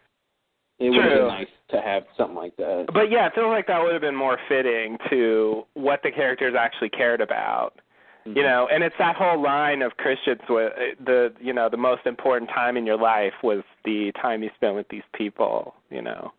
it 0.80 0.90
would 0.90 1.04
have 1.04 1.20
been 1.20 1.28
nice 1.28 1.48
to 1.72 1.82
have 1.82 2.04
something 2.18 2.38
like 2.38 2.56
that. 2.58 2.86
But 2.94 3.12
yeah, 3.12 3.28
it 3.28 3.34
feels 3.36 3.48
like 3.50 3.68
that 3.68 3.82
would 3.84 3.92
have 3.94 4.02
been 4.02 4.16
more 4.16 4.38
fitting 4.48 4.98
to 5.10 5.64
what 5.74 6.02
the 6.04 6.12
characters 6.12 6.56
actually 6.58 6.90
cared 6.90 7.22
about. 7.22 7.80
Mm-hmm. 8.28 8.38
You 8.38 8.44
know, 8.44 8.68
and 8.72 8.84
it's 8.84 8.96
that 9.00 9.16
whole 9.16 9.42
line 9.42 9.82
of 9.82 9.96
Christians 9.98 10.42
with 10.50 10.74
the 11.04 11.34
you 11.40 11.54
know 11.54 11.70
the 11.70 11.78
most 11.78 12.06
important 12.06 12.50
time 12.50 12.76
in 12.78 12.86
your 12.86 12.98
life 12.98 13.34
was 13.42 13.64
the 13.86 14.12
time 14.22 14.44
you 14.44 14.50
spent 14.56 14.76
with 14.76 14.88
these 14.90 15.04
people. 15.14 15.74
You 15.90 16.02
know, 16.02 16.34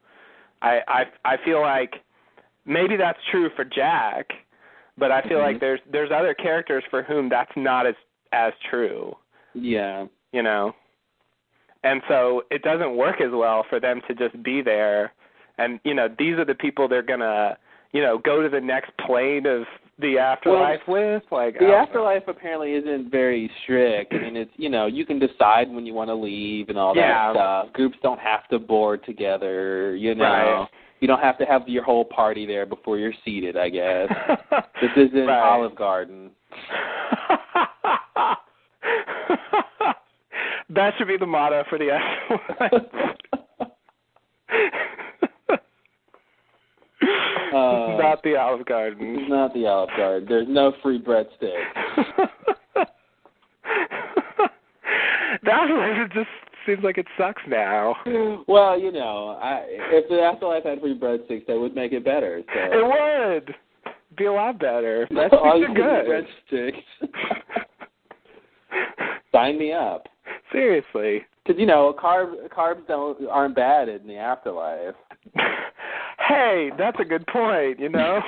I 0.62 0.80
I 0.86 1.04
I 1.24 1.36
feel 1.44 1.60
like 1.62 1.94
maybe 2.66 2.96
that's 2.96 3.18
true 3.30 3.48
for 3.56 3.64
Jack, 3.64 4.26
but 4.98 5.10
I 5.10 5.22
feel 5.22 5.38
Mhm. 5.38 5.42
like 5.42 5.60
there's 5.60 5.80
there's 5.90 6.10
other 6.10 6.34
characters 6.34 6.84
for 6.90 7.02
whom 7.02 7.28
that's 7.30 7.56
not 7.56 7.86
as 7.86 7.94
as 8.32 8.52
true. 8.68 9.16
yeah. 9.54 10.06
You 10.32 10.42
know, 10.42 10.76
and 11.82 12.02
so 12.08 12.44
it 12.50 12.62
doesn't 12.62 12.94
work 12.96 13.20
as 13.20 13.32
well 13.32 13.64
for 13.68 13.80
them 13.80 14.00
to 14.06 14.14
just 14.14 14.40
be 14.42 14.60
there, 14.62 15.12
and 15.58 15.80
you 15.82 15.94
know 15.94 16.08
these 16.18 16.38
are 16.38 16.44
the 16.44 16.54
people 16.54 16.86
they're 16.88 17.02
gonna 17.02 17.56
you 17.92 18.02
know 18.02 18.18
go 18.18 18.42
to 18.42 18.48
the 18.48 18.60
next 18.60 18.90
plane 18.98 19.46
of 19.46 19.66
the 20.00 20.18
afterlife 20.18 20.80
with 20.88 21.22
like 21.30 21.54
The 21.54 21.60
don't 21.60 21.68
know. 21.70 21.76
afterlife 21.76 22.22
apparently 22.28 22.72
isn't 22.74 23.10
very 23.10 23.50
strict. 23.62 24.12
I 24.14 24.18
mean, 24.18 24.36
it's 24.36 24.50
you 24.56 24.68
know 24.68 24.86
you 24.86 25.04
can 25.06 25.18
decide 25.18 25.70
when 25.70 25.86
you 25.86 25.94
want 25.94 26.08
to 26.08 26.14
leave 26.14 26.68
and 26.68 26.78
all 26.78 26.94
that 26.94 27.32
stuff. 27.34 27.72
Groups 27.72 27.96
don't 28.02 28.20
have 28.20 28.46
to 28.48 28.58
board 28.58 29.04
together. 29.04 29.94
You 29.96 30.14
know, 30.14 30.24
Right. 30.24 30.68
you 31.00 31.08
don't 31.08 31.20
have 31.20 31.38
to 31.38 31.44
have 31.44 31.68
your 31.68 31.82
whole 31.84 32.04
party 32.04 32.46
there 32.46 32.66
before 32.66 32.98
you're 32.98 33.12
seated. 33.24 33.56
I 33.56 33.68
guess 33.68 34.08
this 34.80 34.90
isn't 34.96 35.26
Right. 35.26 35.50
Olive 35.50 35.74
Garden. 35.76 36.30
that 40.70 40.92
should 40.98 41.08
be 41.08 41.16
the 41.16 41.26
motto 41.26 41.64
for 41.68 41.78
the 41.78 41.90
afterlife. 42.70 42.82
Uh, 47.52 47.96
Not 48.10 48.22
the 48.24 48.34
Olive 48.36 48.66
Garden. 48.66 49.16
It's 49.20 49.30
not 49.30 49.54
the 49.54 49.66
Olive 49.66 49.90
Garden. 49.96 50.28
There's 50.28 50.48
no 50.48 50.72
free 50.82 51.00
breadsticks. 51.00 51.62
that 55.44 56.08
just 56.12 56.28
seems 56.66 56.82
like 56.82 56.98
it 56.98 57.06
sucks 57.16 57.42
now. 57.48 57.94
well, 58.48 58.78
you 58.78 58.90
know, 58.92 59.38
I, 59.40 59.62
if 59.68 60.08
the 60.08 60.20
afterlife 60.20 60.64
had 60.64 60.80
free 60.80 60.98
breadsticks, 60.98 61.46
that 61.46 61.58
would 61.58 61.74
make 61.74 61.92
it 61.92 62.04
better. 62.04 62.42
So 62.52 62.60
It 62.72 62.84
would 63.46 63.54
be 64.16 64.24
a 64.26 64.32
lot 64.32 64.58
better. 64.58 65.06
that's 65.14 65.32
all 65.32 65.58
you 65.58 65.68
Breadsticks 65.68 65.76
get 65.76 65.86
are 65.86 66.18
is 66.18 66.26
good. 66.50 66.74
breadsticks. 67.02 67.08
Sign 69.32 69.56
me 69.58 69.72
up. 69.72 70.08
Seriously. 70.52 71.22
Because 71.44 71.58
you 71.60 71.66
know, 71.66 71.94
carbs 71.98 72.34
carbs 72.48 72.86
don't 72.88 73.24
aren't 73.28 73.54
bad 73.54 73.88
in 73.88 74.06
the 74.06 74.16
afterlife. 74.16 74.94
Hey, 76.30 76.70
that's 76.78 76.96
a 77.00 77.04
good 77.04 77.26
point, 77.26 77.80
you 77.80 77.88
know? 77.88 78.20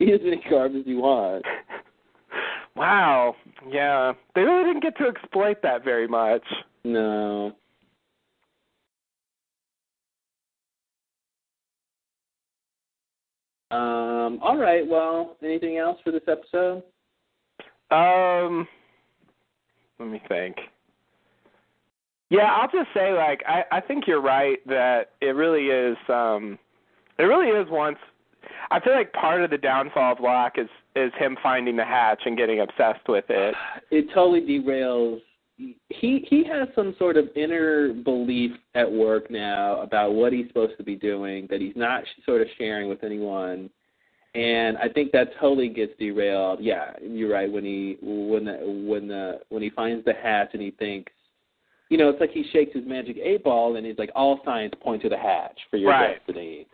Eat 0.00 0.14
as 0.14 0.20
many 0.22 0.42
carbs 0.50 0.80
as 0.80 0.86
you 0.86 0.96
want. 0.96 1.44
wow. 2.74 3.36
Yeah. 3.68 4.14
They 4.34 4.40
really 4.40 4.64
didn't 4.64 4.82
get 4.82 4.96
to 4.96 5.06
exploit 5.06 5.58
that 5.62 5.84
very 5.84 6.08
much. 6.08 6.42
No. 6.82 7.52
Um. 13.70 14.38
All 14.40 14.56
right. 14.56 14.86
Well, 14.88 15.36
anything 15.42 15.76
else 15.76 15.98
for 16.02 16.10
this 16.10 16.22
episode? 16.26 16.82
Um 17.90 18.66
let 19.98 20.08
me 20.08 20.22
think. 20.26 20.56
Yeah, 22.34 22.52
I'll 22.52 22.70
just 22.70 22.92
say 22.94 23.12
like 23.12 23.42
I 23.46 23.64
I 23.70 23.80
think 23.80 24.06
you're 24.06 24.20
right 24.22 24.58
that 24.66 25.10
it 25.20 25.34
really 25.34 25.66
is 25.66 25.96
um 26.08 26.58
it 27.18 27.24
really 27.24 27.48
is 27.48 27.68
once 27.70 27.98
I 28.70 28.80
feel 28.80 28.94
like 28.94 29.12
part 29.12 29.42
of 29.42 29.50
the 29.50 29.58
downfall 29.58 30.12
of 30.12 30.20
Locke 30.20 30.58
is 30.58 30.68
is 30.96 31.12
him 31.18 31.36
finding 31.42 31.76
the 31.76 31.84
hatch 31.84 32.22
and 32.24 32.36
getting 32.36 32.60
obsessed 32.60 33.08
with 33.08 33.24
it. 33.28 33.54
It 33.90 34.06
totally 34.14 34.40
derails. 34.40 35.20
He 35.88 36.26
he 36.28 36.44
has 36.44 36.68
some 36.74 36.94
sort 36.98 37.16
of 37.16 37.28
inner 37.36 37.92
belief 37.92 38.52
at 38.74 38.90
work 38.90 39.30
now 39.30 39.80
about 39.80 40.14
what 40.14 40.32
he's 40.32 40.48
supposed 40.48 40.76
to 40.78 40.84
be 40.84 40.96
doing 40.96 41.46
that 41.50 41.60
he's 41.60 41.76
not 41.76 42.02
sort 42.26 42.42
of 42.42 42.48
sharing 42.58 42.88
with 42.88 43.04
anyone, 43.04 43.70
and 44.34 44.76
I 44.78 44.88
think 44.88 45.12
that 45.12 45.28
totally 45.40 45.68
gets 45.68 45.92
derailed. 45.98 46.58
Yeah, 46.60 46.92
you're 47.00 47.30
right. 47.30 47.50
When 47.50 47.64
he 47.64 47.96
when 48.02 48.46
the 48.46 48.84
when 48.88 49.06
the 49.06 49.40
when 49.50 49.62
he 49.62 49.70
finds 49.70 50.04
the 50.04 50.14
hatch 50.14 50.50
and 50.54 50.62
he 50.62 50.72
thinks, 50.72 51.12
you 51.90 51.98
know, 51.98 52.08
it's 52.08 52.20
like 52.20 52.30
he 52.30 52.44
shakes 52.52 52.72
his 52.74 52.84
magic 52.86 53.16
eight 53.22 53.44
ball 53.44 53.76
and 53.76 53.86
he's 53.86 53.98
like, 53.98 54.10
all 54.14 54.40
signs 54.44 54.72
point 54.80 55.02
to 55.02 55.08
the 55.08 55.18
hatch 55.18 55.58
for 55.70 55.76
your 55.76 55.90
Right. 55.90 56.16
destiny, 56.26 56.66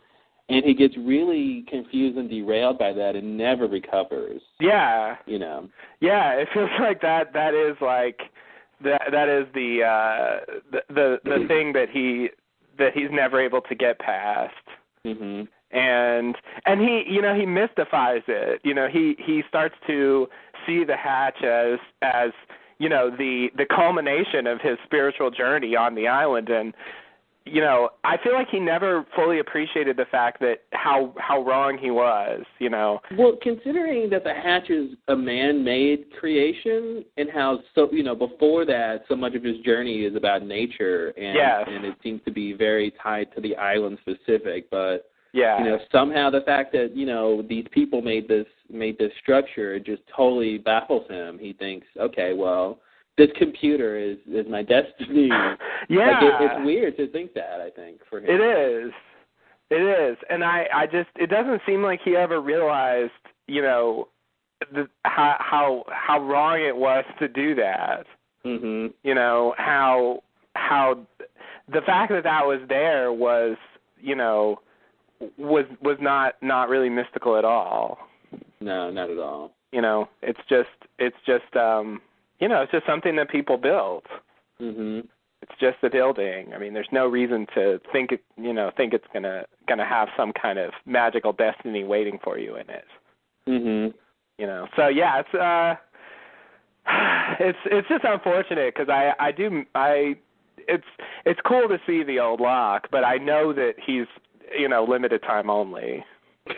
and 0.49 0.65
he 0.65 0.75
gets 0.75 0.97
really 0.97 1.65
confused 1.69 2.17
and 2.19 2.29
derailed 2.31 2.79
by 2.79 2.93
that 2.93 3.17
and 3.17 3.37
never 3.37 3.67
recovers. 3.67 4.43
Yeah. 4.61 5.17
You 5.27 5.39
know. 5.39 5.69
Yeah, 6.01 6.33
it 6.33 6.49
feels 6.55 6.71
like 6.81 7.01
that 7.03 7.33
that 7.33 7.55
is 7.55 7.77
like 7.81 8.21
that 8.83 9.03
that 9.13 9.29
is 9.29 9.47
the 9.55 9.83
uh 9.85 10.61
the 10.73 10.81
the, 10.95 11.19
the 11.25 11.45
thing 11.49 11.73
that 11.75 11.89
he 11.93 12.31
that 12.79 12.93
he's 12.95 13.11
never 13.11 13.41
able 13.41 13.61
to 13.63 13.75
get 13.75 13.99
past. 13.99 14.55
Mhm. 15.07 15.49
and 15.71 16.37
and 16.67 16.81
he 16.81 17.05
you 17.09 17.23
know 17.23 17.35
he 17.35 17.47
mystifies 17.47 18.21
it 18.29 18.61
you 18.65 18.75
know 18.75 18.87
he 18.87 19.15
he 19.19 19.43
starts 19.49 19.75
to 19.87 20.29
see 20.67 20.85
the 20.85 20.97
hatch 20.97 21.43
as 21.43 21.79
as 22.03 22.31
you 22.81 22.89
know 22.89 23.11
the 23.11 23.49
the 23.57 23.67
culmination 23.67 24.49
of 24.49 24.61
his 24.61 24.77
spiritual 24.85 25.31
journey 25.31 25.77
on 25.77 25.95
the 25.95 26.09
island 26.09 26.49
and 26.49 26.75
you 27.45 27.61
know 27.61 27.91
i 28.05 28.17
feel 28.23 28.33
like 28.33 28.49
he 28.51 28.59
never 28.59 29.07
fully 29.15 29.39
appreciated 29.39 29.97
the 29.97 30.05
fact 30.07 30.41
that 30.41 30.63
how 30.73 31.13
how 31.19 31.43
wrong 31.43 31.79
he 31.79 31.91
was 31.91 32.43
you 32.59 32.71
know 32.71 33.01
Well, 33.17 33.37
considering 33.43 34.09
that 34.11 34.25
the 34.25 34.35
hatch 34.35 34.71
is 34.71 34.91
a 35.09 35.17
man-made 35.17 36.07
creation, 36.19 37.05
and 37.19 37.29
how 37.31 37.61
so 37.75 37.89
you 37.93 38.03
know 38.03 38.15
before 38.15 38.65
that, 38.67 39.05
so 39.09 39.15
much 39.17 39.35
of 39.35 39.43
his 39.43 39.59
journey 39.59 40.05
is 40.05 40.17
about 40.17 40.43
nature, 40.45 41.09
and 41.17 41.35
Yes. 41.35 41.65
and 41.67 41.85
it 41.85 41.97
seems 42.03 42.21
to 42.25 42.31
be 42.31 42.53
very 42.55 42.93
tied 43.03 43.29
to 43.35 43.41
the 43.41 43.57
island 43.57 43.99
specific. 44.01 44.71
But 44.71 45.10
yeah 45.33 45.59
you 45.59 45.71
know, 45.71 45.79
somehow 45.93 46.31
the 46.31 46.41
fact 46.43 46.73
that 46.73 46.97
you 46.97 47.07
know 47.07 47.43
these 47.43 47.67
people 47.71 48.03
made 48.03 48.29
this 48.29 48.47
made 48.71 48.99
this 48.99 49.13
structure 49.23 49.75
it 49.75 49.85
just 49.85 50.03
totally 50.15 50.59
baffles 50.59 51.09
him. 51.09 51.39
He 51.39 51.53
thinks, 51.53 51.87
okay, 51.99 52.33
well, 52.35 52.79
this 53.19 53.29
computer 53.37 53.97
is 53.97 54.17
is 54.33 54.47
my 54.49 54.63
destiny. 54.63 55.29
yeah 55.29 55.57
like 55.91 56.23
it, 56.23 56.35
it's 56.41 56.65
weird 56.65 56.97
to 56.97 57.09
think 57.11 57.35
that. 57.35 57.61
I 57.61 57.71
think 57.71 58.01
for 58.09 58.19
him. 58.19 58.27
It 58.29 58.41
is. 58.41 58.93
It 59.71 59.83
is. 59.83 60.17
And 60.29 60.43
I 60.43 60.67
I 60.75 60.87
just 60.87 61.11
it 61.17 61.29
doesn't 61.29 61.63
seem 61.67 61.83
like 61.83 62.01
he 62.05 62.17
ever 62.17 62.41
realized, 62.41 63.13
you 63.47 63.63
know, 63.63 64.09
the, 64.73 64.89
how 65.05 65.37
how 65.39 65.85
how 65.89 66.21
wrong 66.23 66.61
it 66.61 66.77
was 66.77 67.05
to 67.19 67.29
do 67.29 67.55
that. 67.57 68.07
Mhm. 68.45 68.93
You 69.03 69.15
know, 69.15 69.55
how 69.59 70.23
how 70.55 71.07
the 71.73 71.83
fact 71.83 72.11
that 72.13 72.25
that 72.25 72.45
was 72.45 72.61
there 72.69 73.13
was, 73.13 73.57
you 74.01 74.17
know, 74.17 74.61
was 75.39 75.67
was 75.83 75.97
not 76.01 76.35
not 76.43 76.69
really 76.69 76.89
mystical 76.89 77.37
at 77.37 77.45
all. 77.45 77.99
No, 78.61 78.91
not 78.91 79.11
at 79.11 79.19
all. 79.19 79.53
You 79.73 79.83
know, 79.83 80.09
it's 80.23 80.41
just 80.49 80.69
it's 80.99 81.17
just 81.27 81.57
um 81.57 82.01
you 82.41 82.49
know, 82.49 82.63
it's 82.63 82.73
just 82.73 82.87
something 82.87 83.17
that 83.17 83.29
people 83.29 83.57
build. 83.57 84.05
Mhm. 84.61 85.07
It's 85.43 85.59
just 85.59 85.79
a 85.83 85.91
building. 85.91 86.53
I 86.55 86.59
mean, 86.59 86.75
there's 86.75 86.89
no 86.93 87.07
reason 87.07 87.47
to 87.55 87.81
think 87.93 88.13
it, 88.13 88.23
you 88.37 88.53
know, 88.53 88.71
think 88.77 88.93
it's 88.95 89.07
gonna 89.13 89.45
gonna 89.69 89.87
have 89.87 90.09
some 90.17 90.33
kind 90.33 90.59
of 90.59 90.73
magical 90.87 91.33
destiny 91.33 91.85
waiting 91.85 92.19
for 92.23 92.39
you 92.39 92.57
in 92.57 92.69
it. 92.71 92.87
Mhm. 93.47 93.95
You 94.39 94.47
know. 94.47 94.69
So 94.77 94.89
yeah, 94.89 95.21
it's 95.21 95.35
uh, 95.35 95.77
it's 97.41 97.59
it's 97.67 97.89
just 97.89 98.05
unfortunate 98.05 98.75
because 98.75 98.89
I 98.89 99.15
I 99.19 99.33
do 99.33 99.65
I 99.75 100.17
it's 100.69 100.85
it's 101.25 101.41
cool 101.45 101.69
to 101.69 101.79
see 101.87 102.03
the 102.03 102.21
old 102.21 102.41
Locke, 102.41 102.89
but 102.91 103.05
I 103.05 103.17
know 103.17 103.53
that 103.53 103.75
he's 103.85 104.07
you 104.57 104.69
know 104.69 104.85
limited 104.85 105.23
time 105.23 105.51
only. 105.51 106.05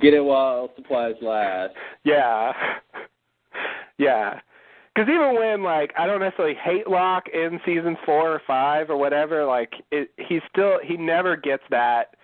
Get 0.00 0.14
it 0.14 0.24
while 0.24 0.70
supplies 0.76 1.16
last. 1.20 1.74
Yeah. 2.04 2.52
yeah. 3.98 4.40
Because 4.94 5.08
even 5.08 5.36
when 5.36 5.62
like 5.62 5.92
I 5.98 6.06
don't 6.06 6.20
necessarily 6.20 6.56
hate 6.56 6.88
Locke 6.88 7.28
in 7.32 7.60
season 7.64 7.96
four 8.04 8.30
or 8.30 8.42
five 8.46 8.90
or 8.90 8.96
whatever, 8.96 9.44
like 9.44 9.72
it, 9.90 10.10
he 10.16 10.40
still 10.50 10.78
he 10.82 10.96
never 10.96 11.36
gets 11.36 11.62
that 11.70 12.14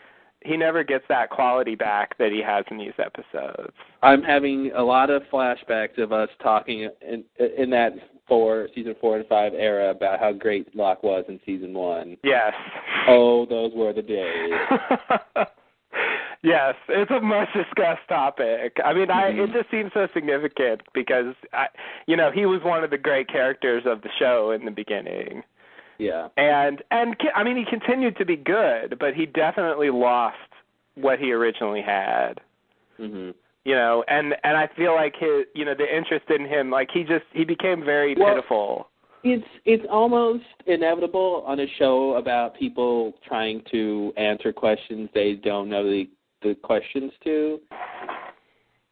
he 0.42 0.56
never 0.56 0.84
gets 0.84 1.04
that 1.08 1.30
quality 1.30 1.74
back 1.74 2.16
that 2.18 2.30
he 2.32 2.40
has 2.42 2.64
in 2.70 2.78
these 2.78 2.92
episodes. 2.98 3.72
I'm 4.02 4.22
having 4.22 4.72
a 4.76 4.82
lot 4.82 5.10
of 5.10 5.22
flashbacks 5.32 5.98
of 5.98 6.12
us 6.12 6.28
talking 6.42 6.88
in 7.00 7.24
in 7.56 7.70
that 7.70 7.92
four, 8.28 8.68
season 8.74 8.94
four 9.00 9.16
and 9.16 9.26
five 9.28 9.52
era 9.54 9.90
about 9.90 10.18
how 10.20 10.32
great 10.32 10.74
Locke 10.74 11.02
was 11.02 11.24
in 11.28 11.38
season 11.46 11.72
one. 11.72 12.16
Yes. 12.24 12.52
Oh, 13.08 13.46
those 13.46 13.72
were 13.74 13.92
the 13.92 14.02
days. 14.02 14.52
yes, 16.42 16.74
it's 16.88 17.10
a 17.10 17.20
much 17.20 17.48
discussed 17.54 18.06
topic. 18.08 18.76
I 18.84 18.92
mean, 18.92 19.10
I 19.10 19.28
it 19.28 19.36
Mhm. 19.36 19.52
just 19.52 19.70
seems 19.70 19.92
so 19.92 20.08
significant 20.14 20.82
because 20.92 21.34
I, 21.52 21.68
you 22.06 22.16
know, 22.16 22.30
he 22.30 22.46
was 22.46 22.62
one 22.62 22.84
of 22.84 22.90
the 22.90 22.98
great 22.98 23.28
characters 23.28 23.84
of 23.86 24.02
the 24.02 24.10
show 24.18 24.50
in 24.50 24.64
the 24.64 24.70
beginning. 24.70 25.42
Yeah. 25.98 26.28
and 26.36 26.82
and 26.90 27.16
I 27.34 27.42
mean 27.42 27.56
he 27.56 27.64
continued 27.64 28.18
to 28.18 28.26
be 28.26 28.36
good, 28.36 28.98
but 28.98 29.14
he 29.14 29.24
definitely 29.24 29.88
lost 29.88 30.36
what 30.94 31.18
he 31.18 31.32
originally 31.32 31.80
had. 31.80 32.38
Mhm. 33.00 33.32
You 33.66 33.74
know, 33.74 34.04
and 34.06 34.36
and 34.44 34.56
I 34.56 34.68
feel 34.76 34.94
like 34.94 35.14
his 35.18 35.44
you 35.52 35.64
know 35.64 35.74
the 35.76 35.92
interest 35.92 36.26
in 36.30 36.46
him 36.46 36.70
like 36.70 36.88
he 36.94 37.02
just 37.02 37.24
he 37.32 37.44
became 37.44 37.84
very 37.84 38.14
Well- 38.16 38.36
pitiful. 38.36 38.88
It's 39.24 39.48
it's 39.64 39.84
almost 39.90 40.44
inevitable 40.66 41.42
on 41.44 41.58
a 41.58 41.66
show 41.76 42.14
about 42.14 42.54
people 42.56 43.14
trying 43.26 43.62
to 43.72 44.12
answer 44.16 44.52
questions 44.52 45.10
they 45.14 45.34
don't 45.34 45.68
know 45.68 45.82
the 45.82 46.08
the 46.42 46.54
questions 46.54 47.10
to, 47.24 47.58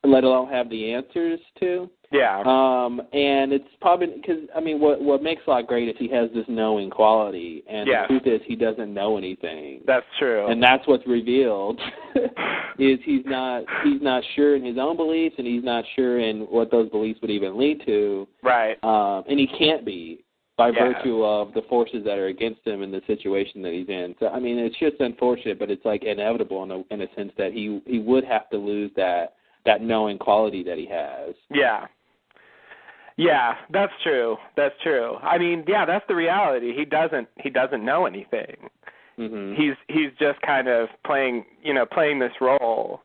let 0.02 0.24
alone 0.24 0.48
have 0.48 0.68
the 0.70 0.92
answers 0.92 1.38
to. 1.60 1.88
Yeah. 2.15 2.43
Um, 2.47 3.01
and 3.12 3.53
it's 3.53 3.69
probably 3.81 4.07
because 4.15 4.45
I 4.57 4.61
mean, 4.61 4.81
what 4.81 5.03
what 5.03 5.23
makes 5.23 5.43
Locke 5.49 5.66
great 5.66 5.89
is 5.89 5.97
he 5.99 6.09
has 6.11 6.31
this 6.32 6.45
knowing 6.49 6.89
quality, 6.89 7.65
and 7.69 7.89
Yeah. 7.89 8.03
the 8.03 8.20
truth 8.20 8.27
is 8.27 8.41
he 8.47 8.55
doesn't 8.55 8.95
know 8.95 9.19
anything, 9.19 9.81
That's 9.85 10.07
true. 10.19 10.47
and 10.47 10.62
that's 10.62 10.86
what's 10.86 11.07
revealed. 11.09 11.81
is 12.78 13.01
he's 13.05 13.24
not 13.27 13.65
he's 13.82 14.01
not 14.01 14.23
sure 14.36 14.55
in 14.55 14.65
his 14.65 14.78
own 14.78 14.97
beliefs, 14.97 15.35
and 15.39 15.47
he's 15.47 15.65
not 15.65 15.85
sure 15.97 16.20
in 16.20 16.43
what 16.43 16.70
those 16.70 16.89
beliefs 16.91 17.20
would 17.20 17.31
even 17.32 17.59
lead 17.59 17.82
to, 17.85 18.28
right. 18.43 18.82
um, 18.85 19.24
and 19.28 19.39
he 19.41 19.47
can't 19.49 19.85
be 19.85 20.24
by 20.57 20.69
Yeah. 20.69 20.93
virtue 20.93 21.24
of 21.24 21.53
the 21.53 21.62
forces 21.62 22.05
that 22.05 22.16
are 22.16 22.27
against 22.28 22.65
him 22.65 22.82
in 22.82 22.93
the 22.93 23.03
situation 23.09 23.61
that 23.62 23.73
he's 23.73 23.89
in. 23.89 24.15
So 24.20 24.28
I 24.28 24.39
mean, 24.39 24.57
it's 24.59 24.78
just 24.78 25.01
unfortunate, 25.01 25.59
but 25.59 25.69
it's 25.69 25.85
like 25.85 26.05
inevitable 26.05 26.62
in 26.62 26.70
a 26.70 26.85
in 26.95 27.01
a 27.03 27.12
sense 27.16 27.32
that 27.39 27.53
he 27.53 27.81
he 27.86 27.99
would 27.99 28.23
have 28.24 28.49
to 28.51 28.57
lose 28.57 28.93
that 28.95 29.35
that 29.66 29.82
knowing 29.82 30.19
quality 30.19 30.62
that 30.62 30.78
he 30.78 30.86
has. 30.86 31.35
Yeah. 31.51 31.86
Yeah, 33.16 33.55
that's 33.70 33.93
true. 34.03 34.36
That's 34.57 34.74
true. 34.82 35.16
I 35.16 35.39
mean, 35.39 35.65
yeah, 35.69 35.85
that's 35.86 36.05
the 36.09 36.15
reality. 36.15 36.74
He 36.77 36.85
doesn't 36.85 37.28
he 37.36 37.51
doesn't 37.51 37.85
know 37.85 38.07
anything. 38.07 38.57
hmm 39.16 39.55
He's 39.55 39.74
he's 39.89 40.11
just 40.19 40.41
kind 40.43 40.69
of 40.69 40.89
playing, 41.07 41.45
you 41.62 41.74
know, 41.74 41.86
playing 41.86 42.19
this 42.19 42.32
role 42.41 43.03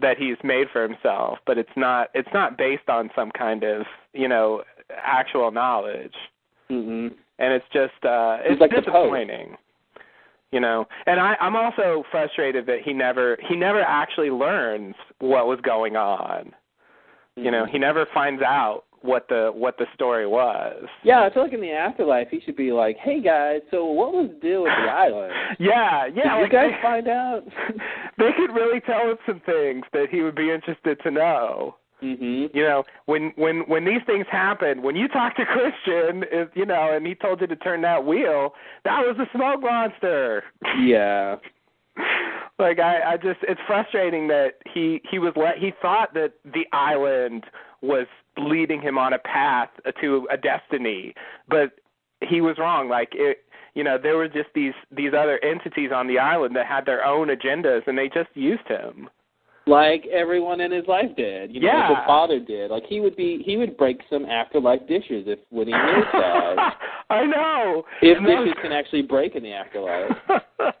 that 0.00 0.18
he's 0.18 0.36
made 0.42 0.66
for 0.72 0.82
himself, 0.82 1.38
but 1.46 1.56
it's 1.56 1.76
not 1.76 2.08
it's 2.14 2.28
not 2.34 2.58
based 2.58 2.88
on 2.88 3.10
some 3.14 3.30
kind 3.30 3.62
of, 3.62 3.86
you 4.12 4.28
know, 4.28 4.62
actual 4.90 5.50
knowledge. 5.50 6.14
hmm 6.68 7.08
And 7.38 7.52
it's 7.52 7.66
just 7.72 8.04
uh 8.04 8.38
He's 8.42 8.52
it's 8.52 8.60
like 8.60 8.70
disappointing. 8.70 9.56
You 10.50 10.60
know, 10.60 10.86
and 11.06 11.18
I, 11.18 11.34
I'm 11.40 11.56
also 11.56 12.04
frustrated 12.12 12.66
that 12.66 12.82
he 12.84 12.92
never 12.92 13.36
he 13.48 13.56
never 13.56 13.82
actually 13.82 14.30
learns 14.30 14.94
what 15.18 15.46
was 15.48 15.60
going 15.62 15.96
on. 15.96 16.52
You 17.36 17.50
know, 17.50 17.66
he 17.66 17.78
never 17.78 18.06
finds 18.14 18.40
out 18.40 18.84
what 19.04 19.28
the 19.28 19.50
what 19.54 19.76
the 19.78 19.86
story 19.94 20.26
was. 20.26 20.84
Yeah, 21.02 21.22
I 21.22 21.32
feel 21.32 21.42
like 21.44 21.52
in 21.52 21.60
the 21.60 21.72
afterlife 21.72 22.28
he 22.30 22.40
should 22.40 22.56
be 22.56 22.72
like, 22.72 22.96
"Hey 22.98 23.20
guys, 23.20 23.60
so 23.70 23.84
what 23.84 24.12
was 24.12 24.30
the 24.30 24.40
deal 24.48 24.62
with 24.62 24.72
the 24.72 24.90
island? 25.06 25.32
Yeah, 25.58 26.06
Did 26.06 26.16
yeah. 26.16 26.36
you 26.36 26.42
like 26.42 26.52
guys 26.52 26.70
they, 26.76 26.82
find 26.82 27.08
out?" 27.08 27.42
they 28.18 28.30
could 28.36 28.54
really 28.54 28.80
tell 28.80 29.10
us 29.10 29.18
some 29.26 29.40
things 29.44 29.84
that 29.92 30.06
he 30.10 30.22
would 30.22 30.34
be 30.34 30.50
interested 30.50 30.98
to 31.02 31.10
know. 31.10 31.76
mhm. 32.02 32.48
You 32.54 32.62
know, 32.62 32.84
when 33.04 33.32
when 33.36 33.60
when 33.68 33.84
these 33.84 34.00
things 34.06 34.26
happen, 34.30 34.82
when 34.82 34.96
you 34.96 35.06
talk 35.08 35.36
to 35.36 35.44
Christian, 35.54 36.24
if, 36.32 36.48
you 36.54 36.64
know, 36.66 36.92
and 36.94 37.06
he 37.06 37.14
told 37.14 37.40
you 37.42 37.46
to 37.46 37.56
turn 37.56 37.82
that 37.82 38.04
wheel, 38.04 38.54
that 38.84 39.00
was 39.00 39.16
a 39.18 39.28
smoke 39.36 39.60
monster. 39.60 40.44
Yeah. 40.80 41.36
like 42.58 42.78
I, 42.80 43.12
I 43.12 43.16
just 43.16 43.40
it's 43.42 43.60
frustrating 43.66 44.26
that 44.28 44.54
he 44.72 45.00
he 45.10 45.18
was 45.18 45.32
let 45.36 45.58
he 45.58 45.72
thought 45.82 46.14
that 46.14 46.32
the 46.44 46.64
island 46.72 47.44
was 47.82 48.06
leading 48.38 48.80
him 48.80 48.98
on 48.98 49.12
a 49.12 49.18
path 49.18 49.70
to 50.00 50.26
a 50.30 50.36
destiny, 50.36 51.14
but 51.48 51.72
he 52.20 52.40
was 52.40 52.56
wrong. 52.58 52.88
Like 52.88 53.10
it 53.12 53.38
you 53.74 53.82
know, 53.82 53.98
there 54.00 54.16
were 54.16 54.28
just 54.28 54.48
these 54.54 54.72
these 54.90 55.12
other 55.18 55.38
entities 55.44 55.90
on 55.94 56.06
the 56.06 56.18
island 56.18 56.54
that 56.56 56.66
had 56.66 56.86
their 56.86 57.04
own 57.04 57.28
agendas 57.28 57.86
and 57.86 57.98
they 57.98 58.08
just 58.08 58.30
used 58.34 58.66
him. 58.68 59.08
Like 59.66 60.04
everyone 60.12 60.60
in 60.60 60.70
his 60.70 60.86
life 60.86 61.16
did. 61.16 61.52
You 61.52 61.60
know, 61.60 61.66
Yeah. 61.68 61.88
like 61.88 61.98
his 61.98 62.06
father 62.06 62.38
did. 62.38 62.70
Like 62.70 62.84
he 62.86 63.00
would 63.00 63.16
be 63.16 63.42
he 63.44 63.56
would 63.56 63.76
break 63.76 64.00
some 64.10 64.26
afterlife 64.26 64.86
dishes 64.86 65.24
if 65.26 65.38
when 65.50 65.66
he 65.66 65.72
knew 65.72 66.02
that. 66.12 66.76
I 67.10 67.24
know. 67.24 67.84
if 68.02 68.16
And 68.18 68.26
dishes 68.26 68.54
can 68.62 68.72
actually 68.72 69.02
break 69.02 69.34
in 69.36 69.42
the 69.42 69.52
afterlife. 69.52 70.10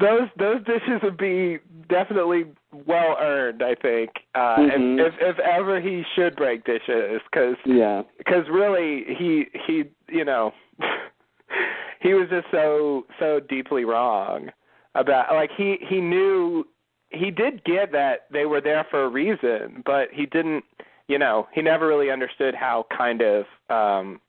those 0.00 0.28
those 0.38 0.64
dishes 0.64 1.00
would 1.02 1.16
be 1.16 1.58
definitely 1.88 2.44
well 2.86 3.16
earned, 3.20 3.62
I 3.62 3.74
think. 3.74 4.10
Uh 4.34 4.56
Mhm. 4.58 4.98
if, 5.00 5.14
if 5.14 5.20
if 5.20 5.38
ever 5.40 5.80
he 5.80 6.04
should 6.14 6.36
break 6.36 6.64
dishes 6.64 7.20
cuz 7.32 7.56
Yeah. 7.64 8.02
because 8.18 8.48
really 8.48 9.04
he 9.14 9.46
he 9.66 9.84
you 10.08 10.24
know 10.24 10.52
he 12.00 12.14
was 12.14 12.28
just 12.30 12.46
so 12.50 13.06
so 13.18 13.40
deeply 13.40 13.84
wrong 13.84 14.50
about 14.94 15.32
like 15.34 15.50
he 15.56 15.78
he 15.88 16.00
knew 16.00 16.66
he 17.10 17.30
did 17.30 17.62
get 17.64 17.92
that 17.92 18.26
they 18.30 18.46
were 18.46 18.60
there 18.60 18.84
for 18.90 19.04
a 19.04 19.08
reason 19.08 19.82
but 19.84 20.08
he 20.12 20.26
didn't 20.26 20.64
you 21.08 21.18
know 21.18 21.46
he 21.52 21.60
never 21.62 21.86
really 21.86 22.10
understood 22.10 22.54
how 22.54 22.86
kind 22.96 23.20
of 23.22 23.44
um 23.70 24.20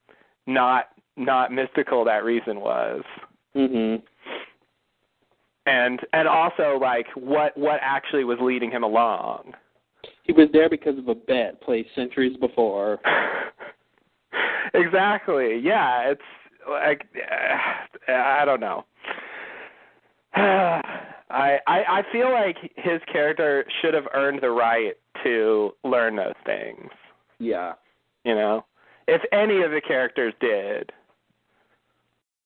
not 0.47 0.89
not 1.15 1.51
mystical 1.51 2.03
that 2.03 2.23
reason 2.23 2.59
was 2.59 3.03
Mhm. 3.55 4.01
And 5.65 5.99
and 6.11 6.27
also 6.27 6.77
like 6.81 7.07
what 7.15 7.57
what 7.57 7.79
actually 7.81 8.23
was 8.23 8.37
leading 8.41 8.71
him 8.71 8.83
along 8.83 9.53
He 10.23 10.33
was 10.33 10.49
there 10.51 10.69
because 10.69 10.97
of 10.97 11.07
a 11.07 11.15
bet 11.15 11.61
placed 11.61 11.89
centuries 11.95 12.37
before. 12.37 12.99
exactly. 14.73 15.59
Yeah, 15.59 16.11
it's 16.11 16.21
like 16.69 17.05
uh, 18.07 18.11
I 18.11 18.45
don't 18.45 18.59
know. 18.59 18.85
I, 20.35 21.59
I 21.67 21.83
I 21.87 22.03
feel 22.11 22.31
like 22.31 22.57
his 22.75 23.01
character 23.11 23.65
should 23.81 23.93
have 23.93 24.05
earned 24.13 24.39
the 24.41 24.49
right 24.49 24.93
to 25.23 25.71
learn 25.83 26.15
those 26.15 26.33
things. 26.45 26.89
Yeah. 27.39 27.73
You 28.23 28.35
know, 28.35 28.65
if 29.07 29.21
any 29.31 29.61
of 29.63 29.71
the 29.71 29.81
characters 29.81 30.33
did. 30.39 30.91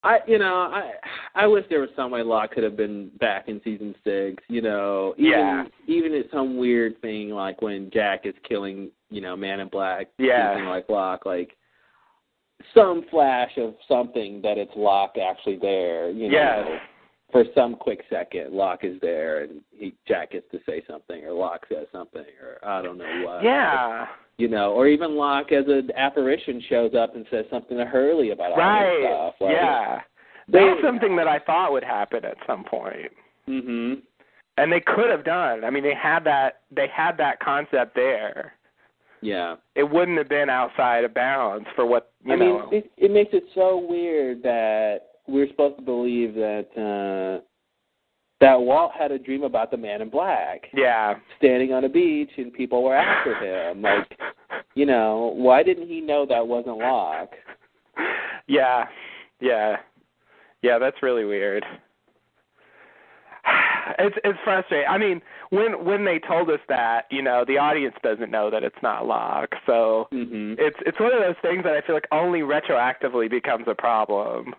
I 0.04 0.20
you 0.28 0.38
know 0.40 0.56
I 0.56 0.92
I 1.36 1.48
wish 1.48 1.66
there 1.70 1.82
was 1.82 1.90
some 1.96 2.12
way 2.12 2.22
Locke 2.24 2.52
could 2.52 2.64
have 2.64 2.78
been 2.78 3.10
back 3.20 3.48
in 3.48 3.60
season 3.64 3.96
six. 4.04 4.44
You 4.48 4.62
know, 4.62 5.14
even 5.18 5.30
Yeah. 5.30 5.66
even 5.88 6.14
at 6.14 6.30
some 6.32 6.58
weird 6.58 7.02
thing 7.02 7.32
like 7.32 7.62
when 7.62 7.90
Jack 7.92 8.26
is 8.26 8.36
killing 8.48 8.92
you 9.10 9.22
know 9.22 9.36
Man 9.36 9.60
in 9.60 9.68
Black, 9.70 10.08
Yeah. 10.18 10.54
something 10.54 10.68
like 10.70 10.90
Locke, 10.90 11.26
like 11.26 11.56
some 12.74 13.04
flash 13.10 13.52
of 13.58 13.76
something 13.88 14.42
that 14.42 14.58
it's 14.58 14.76
Locke 14.76 15.18
actually 15.18 15.58
there. 15.58 16.10
You 16.10 16.30
know, 16.30 16.38
Yes. 16.38 16.82
for 17.32 17.44
some 17.54 17.76
quick 17.76 18.04
second, 18.10 18.54
Locke 18.54 18.84
is 18.84 19.00
there 19.02 19.44
and 19.44 19.62
he 19.72 19.94
Jack 20.08 20.32
gets 20.32 20.50
to 20.52 20.60
say 20.66 20.84
something 20.88 21.24
or 21.26 21.34
Locke 21.34 21.66
says 21.70 21.88
something 21.92 22.26
or 22.42 22.60
I 22.68 22.82
don't 22.82 22.98
know 22.98 23.26
what. 23.26 23.44
Yeah. 23.44 24.08
You 24.38 24.48
know, 24.48 24.74
or 24.74 24.88
even 24.88 25.16
Locke 25.16 25.52
as 25.52 25.66
an 25.68 25.90
apparition 25.96 26.62
shows 26.70 26.94
up 26.94 27.16
and 27.16 27.26
says 27.32 27.46
something 27.50 27.76
to 27.78 27.86
Hurley 27.86 28.30
about 28.32 28.52
all 28.52 28.58
Right. 28.58 28.98
this 29.00 29.08
stuff. 29.08 29.36
Like, 29.42 29.52
yeah. 29.54 30.02
That's 30.48 30.82
something 30.82 31.16
that 31.16 31.28
I 31.28 31.40
thought 31.40 31.72
would 31.72 31.84
happen 31.84 32.24
at 32.24 32.38
some 32.46 32.64
point. 32.64 33.12
Mhm. 33.48 34.02
And 34.58 34.72
they 34.72 34.80
could 34.80 35.10
have 35.10 35.24
done. 35.24 35.64
I 35.64 35.70
mean, 35.72 35.84
they 35.84 35.94
had 35.94 36.24
that 36.26 36.62
they 36.72 36.88
had 36.88 37.18
that 37.18 37.40
concept 37.40 37.96
there. 37.96 38.54
Yeah. 39.22 39.56
It 39.76 39.84
wouldn't 39.84 40.18
have 40.18 40.30
been 40.30 40.50
outside 40.50 41.04
of 41.04 41.14
bounds 41.14 41.68
for 41.76 41.86
what 41.86 42.12
you 42.24 42.36
know. 42.38 42.60
I 42.60 42.70
mean, 42.70 42.74
it, 42.84 42.92
it 42.98 43.12
makes 43.12 43.34
it 43.34 43.44
so 43.56 43.78
weird 43.78 44.44
that 44.44 45.00
we're 45.28 45.48
supposed 45.48 45.78
to 45.78 45.82
believe 45.82 46.36
that 46.36 46.68
uh 46.78 47.42
that 48.40 48.60
Walt 48.62 48.92
had 48.98 49.12
a 49.12 49.18
dream 49.20 49.44
about 49.44 49.72
the 49.72 49.78
man 49.78 50.02
in 50.02 50.10
black 50.10 50.68
yeah. 50.74 51.16
standing 51.38 51.74
on 51.74 51.84
a 51.86 51.90
beach 51.90 52.30
and 52.38 52.54
people 52.54 52.84
were 52.84 52.96
after 52.96 53.36
him. 53.36 53.82
Like, 53.88 54.18
you 54.76 54.86
know, 54.86 55.34
why 55.36 55.64
didn't 55.64 55.88
he 55.88 56.02
know 56.02 56.26
that 56.28 56.48
wasn't 56.48 56.78
Locke? 56.78 57.34
yeah. 58.48 58.86
Yeah. 59.40 59.78
Yeah, 60.62 60.78
that's 60.80 61.02
really 61.02 61.26
weird. 61.26 61.66
It's 64.00 64.18
it's 64.26 64.38
frustrating. 64.44 64.86
I 64.90 64.98
mean, 64.98 65.22
when 65.50 65.86
when 65.86 66.04
they 66.04 66.20
told 66.20 66.50
us 66.50 66.60
that, 66.68 67.04
you 67.10 67.22
know, 67.22 67.46
the 67.48 67.58
audience 67.58 67.96
doesn't 68.04 68.30
know 68.30 68.52
that 68.52 68.62
it's 68.62 68.76
not 68.84 69.08
Locke. 69.08 69.56
So 69.66 70.10
Mhm. 70.12 70.56
it's 70.60 70.76
it's 70.86 71.00
one 71.00 71.14
of 71.14 71.22
those 71.22 71.38
things 71.42 71.64
that 71.64 71.74
I 71.74 71.80
feel 71.82 71.96
like 71.96 72.08
only 72.12 72.42
retroactively 72.42 73.30
becomes 73.30 73.64
a 73.68 73.74
problem. 73.74 74.54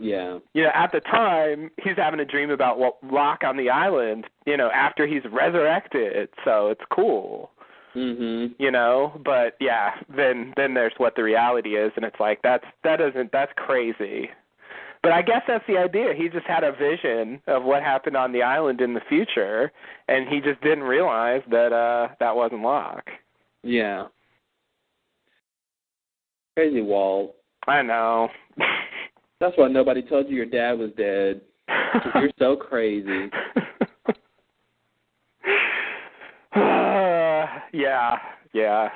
Yeah. 0.00 0.38
You 0.54 0.62
know, 0.64 0.70
at 0.74 0.92
the 0.92 1.00
time, 1.00 1.70
he's 1.82 1.96
having 1.96 2.20
a 2.20 2.24
dream 2.24 2.50
about 2.50 2.78
what 2.78 2.96
Locke 3.04 3.44
on 3.44 3.56
the 3.56 3.68
island, 3.70 4.24
you 4.46 4.56
know, 4.56 4.70
after 4.70 5.06
he's 5.06 5.22
resurrected. 5.30 6.30
So 6.44 6.68
it's 6.68 6.80
cool. 6.90 7.50
Mhm. 7.96 8.54
you 8.60 8.70
know 8.70 9.20
but 9.24 9.56
yeah 9.58 9.94
then 10.16 10.54
then 10.56 10.74
there's 10.74 10.92
what 10.98 11.16
the 11.16 11.24
reality 11.24 11.70
is 11.70 11.90
and 11.96 12.04
it's 12.04 12.20
like 12.20 12.40
that's 12.40 12.64
that 12.84 12.98
doesn't 13.00 13.32
that's 13.32 13.50
crazy 13.56 14.30
but 15.02 15.10
i 15.10 15.20
guess 15.22 15.42
that's 15.48 15.66
the 15.66 15.76
idea 15.76 16.14
he 16.16 16.28
just 16.28 16.46
had 16.46 16.62
a 16.62 16.70
vision 16.70 17.42
of 17.48 17.64
what 17.64 17.82
happened 17.82 18.16
on 18.16 18.30
the 18.30 18.44
island 18.44 18.80
in 18.80 18.94
the 18.94 19.00
future 19.08 19.72
and 20.06 20.28
he 20.28 20.40
just 20.40 20.60
didn't 20.60 20.84
realize 20.84 21.42
that 21.50 21.72
uh 21.72 22.06
that 22.20 22.36
wasn't 22.36 22.62
Locke. 22.62 23.10
Yeah. 23.64 24.06
Crazy 26.56 26.82
Walt. 26.82 27.34
i 27.66 27.82
know 27.82 28.28
That's 29.40 29.56
why 29.56 29.68
nobody 29.68 30.02
told 30.02 30.28
you 30.28 30.36
your 30.36 30.46
dad 30.46 30.78
was 30.78 30.90
dead. 30.96 31.40
you're 32.14 32.30
so 32.38 32.56
crazy. 32.56 33.30
yeah 37.72 38.16
yeah 38.52 38.88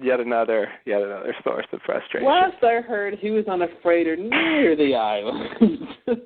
yet 0.00 0.20
another 0.20 0.68
yet 0.84 1.00
another 1.00 1.34
source 1.44 1.66
of 1.72 1.80
frustration 1.86 2.26
Last 2.26 2.62
I 2.62 2.80
heard, 2.80 3.18
he 3.20 3.30
was 3.30 3.44
on 3.48 3.62
a 3.62 3.68
freighter 3.82 4.16
near 4.16 4.76
the 4.76 4.94
island. 4.94 5.78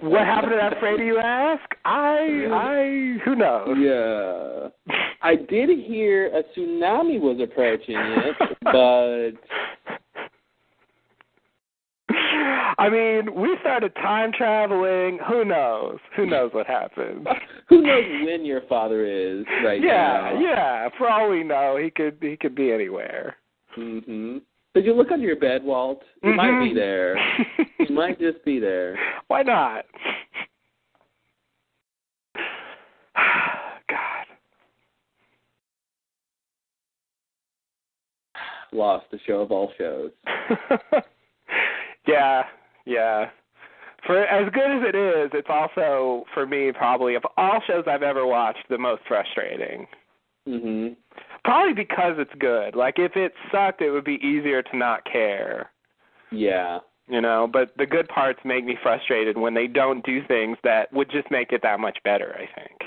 What 0.00 0.24
happened 0.24 0.52
to 0.52 0.58
that 0.58 0.80
freighter, 0.80 1.04
you 1.04 1.18
ask? 1.18 1.62
I, 1.84 2.46
I, 2.50 3.18
who 3.22 3.34
knows? 3.36 3.76
Yeah. 3.78 4.94
I 5.22 5.34
did 5.36 5.68
hear 5.86 6.28
a 6.28 6.42
tsunami 6.58 7.20
was 7.20 7.38
approaching 7.42 7.96
it, 7.96 8.36
but 8.64 9.32
I 12.78 12.88
mean, 12.88 13.34
we 13.34 13.56
started 13.60 13.94
time 13.96 14.32
traveling. 14.32 15.18
Who 15.28 15.44
knows? 15.44 15.98
Who 16.16 16.26
knows 16.26 16.52
what 16.52 16.66
happened? 16.66 17.26
who 17.68 17.82
knows 17.82 18.04
when 18.24 18.44
your 18.44 18.62
father 18.68 19.04
is 19.06 19.44
right 19.64 19.82
yeah, 19.82 20.30
now? 20.34 20.40
yeah. 20.40 20.50
Yeah. 20.50 20.88
For 20.98 21.08
all 21.08 21.30
we 21.30 21.42
know, 21.42 21.78
he 21.82 21.90
could 21.90 22.18
he 22.20 22.36
could 22.36 22.54
be 22.54 22.72
anywhere. 22.72 23.36
Mhm. 23.76 24.42
Did 24.74 24.84
you 24.84 24.94
look 24.94 25.10
under 25.10 25.26
your 25.26 25.36
bed, 25.36 25.64
Walt? 25.64 26.02
He 26.22 26.32
might 26.32 26.60
be 26.62 26.70
Mhm. 26.70 26.74
there. 26.74 27.18
He 27.86 27.92
might 27.92 28.18
just 28.18 28.44
be 28.44 28.58
there. 28.58 28.98
Why 29.28 29.42
not? 29.42 29.84
God. 33.88 34.26
Lost 38.72 39.06
the 39.10 39.18
show 39.26 39.40
of 39.40 39.52
all 39.52 39.72
shows. 39.78 40.10
yeah, 42.06 42.44
yeah. 42.84 43.30
For 44.06 44.24
as 44.24 44.50
good 44.52 44.70
as 44.70 44.82
it 44.88 44.94
is, 44.94 45.30
it's 45.34 45.48
also 45.50 46.24
for 46.32 46.46
me 46.46 46.70
probably 46.72 47.14
of 47.16 47.24
all 47.36 47.60
shows 47.66 47.84
I've 47.88 48.02
ever 48.04 48.26
watched 48.26 48.68
the 48.68 48.78
most 48.78 49.02
frustrating. 49.08 49.88
Mhm. 50.46 50.96
Probably 51.44 51.72
because 51.74 52.18
it's 52.18 52.34
good. 52.38 52.76
Like 52.76 52.98
if 52.98 53.16
it 53.16 53.34
sucked, 53.50 53.82
it 53.82 53.90
would 53.90 54.04
be 54.04 54.24
easier 54.24 54.62
to 54.62 54.76
not 54.76 55.04
care, 55.04 55.70
Yeah. 56.30 56.80
you 57.08 57.20
know. 57.20 57.48
But 57.48 57.76
the 57.76 57.86
good 57.86 58.08
parts 58.08 58.44
make 58.44 58.64
me 58.64 58.76
frustrated 58.76 59.36
when 59.38 59.54
they 59.54 59.66
don't 59.66 60.04
do 60.04 60.22
things 60.22 60.56
that 60.62 60.92
would 60.92 61.10
just 61.10 61.30
make 61.30 61.52
it 61.52 61.62
that 61.62 61.80
much 61.80 62.00
better. 62.04 62.36
I 62.38 62.46
think. 62.46 62.85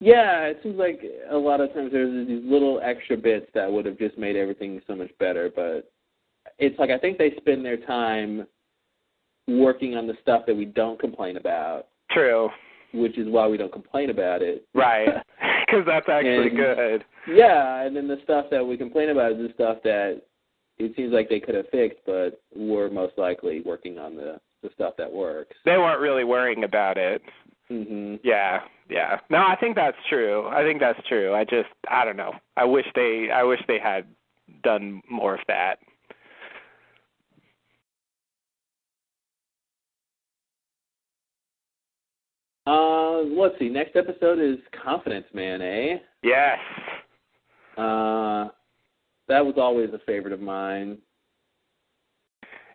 Yeah, 0.00 0.44
it 0.46 0.60
seems 0.62 0.78
like 0.78 1.02
a 1.30 1.36
lot 1.36 1.60
of 1.60 1.72
times 1.74 1.92
there's 1.92 2.26
these 2.26 2.42
little 2.44 2.80
extra 2.82 3.16
bits 3.16 3.46
that 3.54 3.70
would 3.70 3.84
have 3.86 3.98
just 3.98 4.16
made 4.16 4.34
everything 4.36 4.80
so 4.86 4.94
much 4.96 5.10
better, 5.18 5.50
but 5.54 5.90
it's 6.58 6.78
like 6.78 6.90
I 6.90 6.98
think 6.98 7.18
they 7.18 7.34
spend 7.36 7.64
their 7.64 7.76
time 7.76 8.46
working 9.46 9.96
on 9.96 10.06
the 10.06 10.14
stuff 10.22 10.42
that 10.46 10.56
we 10.56 10.64
don't 10.64 10.98
complain 10.98 11.36
about, 11.36 11.88
True. 12.10 12.48
which 12.94 13.18
is 13.18 13.28
why 13.28 13.46
we 13.46 13.56
don't 13.56 13.72
complain 13.72 14.10
about 14.10 14.42
it. 14.42 14.66
Right. 14.74 15.08
Because 15.70 15.86
that's 15.86 16.08
actually 16.08 16.48
And- 16.48 16.56
good. 16.56 17.04
Yeah, 17.32 17.82
and 17.82 17.94
then 17.94 18.08
the 18.08 18.18
stuff 18.24 18.46
that 18.50 18.66
we 18.66 18.76
complain 18.76 19.10
about 19.10 19.30
is 19.32 19.38
the 19.38 19.52
stuff 19.54 19.76
that 19.84 20.20
it 20.78 20.96
seems 20.96 21.12
like 21.12 21.28
they 21.28 21.38
could 21.38 21.54
have 21.54 21.68
fixed, 21.70 22.00
but 22.04 22.40
we're 22.56 22.90
most 22.90 23.16
likely 23.16 23.60
working 23.64 23.96
on 23.96 24.16
the 24.16 24.40
the 24.64 24.70
stuff 24.74 24.94
that 24.98 25.12
works. 25.12 25.54
They 25.64 25.78
weren't 25.78 26.00
really 26.00 26.24
worrying 26.24 26.64
about 26.64 26.98
it. 26.98 27.22
Mhm. 27.70 28.18
Yeah, 28.24 28.62
yeah. 28.90 29.20
No, 29.30 29.38
I 29.38 29.56
think 29.60 29.76
that's 29.76 29.96
true. 30.08 30.46
I 30.48 30.62
think 30.62 30.80
that's 30.80 31.00
true. 31.08 31.34
I 31.34 31.44
just 31.44 31.68
I 31.88 32.04
don't 32.04 32.16
know. 32.16 32.32
I 32.56 32.64
wish 32.64 32.86
they 32.94 33.28
I 33.32 33.42
wish 33.42 33.60
they 33.66 33.78
had 33.78 34.04
done 34.62 35.00
more 35.08 35.34
of 35.34 35.40
that. 35.48 35.78
Uh, 42.66 43.22
let's 43.22 43.58
see. 43.58 43.68
Next 43.68 43.96
episode 43.96 44.38
is 44.38 44.58
Confidence 44.84 45.26
Man, 45.32 45.62
eh? 45.62 45.96
Yes. 46.22 46.58
Uh, 47.76 48.48
that 49.28 49.44
was 49.44 49.54
always 49.56 49.90
a 49.94 49.98
favorite 50.06 50.32
of 50.32 50.40
mine. 50.40 50.98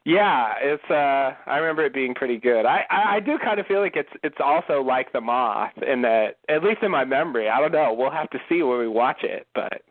Yeah, 0.08 0.54
it's 0.62 0.84
uh 0.90 1.34
I 1.50 1.58
remember 1.58 1.84
it 1.84 1.94
being 1.94 2.14
pretty 2.14 2.38
good. 2.38 2.66
I, 2.66 2.86
I 2.92 3.16
I 3.16 3.20
do 3.20 3.38
kind 3.44 3.60
of 3.60 3.66
feel 3.66 3.82
like 3.82 3.96
it's 3.96 4.10
it's 4.24 4.38
also 4.40 4.82
like 4.82 5.12
the 5.12 5.22
moth 5.22 5.72
in 5.86 6.02
that 6.04 6.38
at 6.48 6.64
least 6.64 6.84
in 6.84 6.92
my 6.92 7.04
memory. 7.04 7.50
I 7.50 7.60
don't 7.60 7.72
know. 7.72 7.92
We'll 7.92 8.12
have 8.12 8.30
to 8.30 8.40
see 8.48 8.62
when 8.62 8.78
we 8.78 8.88
watch 8.88 9.24
it, 9.24 9.48
but 9.56 9.82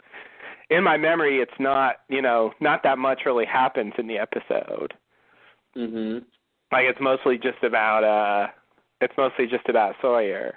in 0.71 0.85
my 0.85 0.97
memory 0.97 1.41
it's 1.41 1.59
not, 1.59 1.97
you 2.09 2.23
know, 2.23 2.53
not 2.61 2.83
that 2.85 2.97
much 2.99 3.23
really 3.27 3.45
happens 3.45 3.93
in 3.99 4.07
the 4.07 4.19
episode. 4.19 4.95
Mhm. 5.77 6.25
Like 6.71 6.85
it's 6.85 7.01
mostly 7.01 7.37
just 7.37 7.63
about 7.65 8.05
uh 8.05 8.53
it's 9.01 9.15
mostly 9.19 9.49
just 9.49 9.69
about 9.69 9.97
Sawyer. 10.01 10.55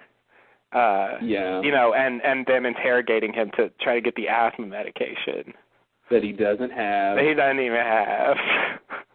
Uh 0.72 1.18
Yeah. 1.20 1.62
you 1.62 1.72
know, 1.72 1.96
and 1.96 2.22
and 2.22 2.46
them 2.46 2.68
interrogating 2.68 3.34
him 3.34 3.50
to 3.58 3.72
try 3.82 3.96
to 3.96 4.02
get 4.02 4.14
the 4.16 4.28
asthma 4.30 4.68
medication. 4.68 5.56
that 6.12 6.22
he 6.24 6.32
doesn't 6.32 6.72
have. 6.72 7.16
that 7.18 7.26
he 7.26 7.34
doesn't 7.34 7.60
even 7.60 7.82
have. 7.82 8.38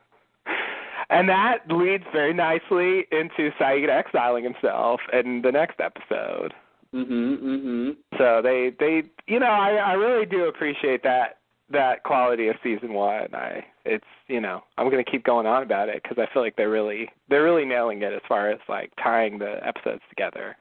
and 1.13 1.29
that 1.29 1.59
leads 1.69 2.05
very 2.13 2.33
nicely 2.35 3.07
into 3.13 3.51
Sayid 3.61 3.89
exiling 3.89 4.45
himself 4.45 5.01
in 5.13 5.43
the 5.43 5.53
next 5.53 5.79
episode. 5.81 6.55
Mhm. 6.95 7.39
Mhm. 7.39 7.97
So 8.19 8.43
they 8.43 8.71
they 8.71 9.05
you 9.27 9.39
know 9.39 9.47
I 9.47 9.77
I 9.77 9.93
really 9.93 10.27
do 10.27 10.47
appreciate 10.47 11.03
that 11.05 11.39
that 11.71 12.03
quality 12.03 12.49
of 12.49 12.57
season 12.63 12.93
one. 12.93 13.29
I 13.35 13.65
it's 13.85 14.05
you 14.29 14.41
know 14.41 14.63
I'm 14.77 14.91
gonna 14.91 15.05
keep 15.05 15.25
going 15.25 15.47
on 15.47 15.63
about 15.63 15.89
it 15.89 16.03
because 16.03 16.19
I 16.19 16.27
feel 16.33 16.43
like 16.43 16.57
they're 16.57 16.69
really 16.69 17.09
they're 17.29 17.45
really 17.45 17.65
nailing 17.65 18.03
it 18.03 18.13
as 18.13 18.21
far 18.29 18.51
as 18.51 18.59
like 18.69 18.93
tying 19.03 19.39
the 19.39 19.65
episodes 19.67 20.03
together 20.11 20.57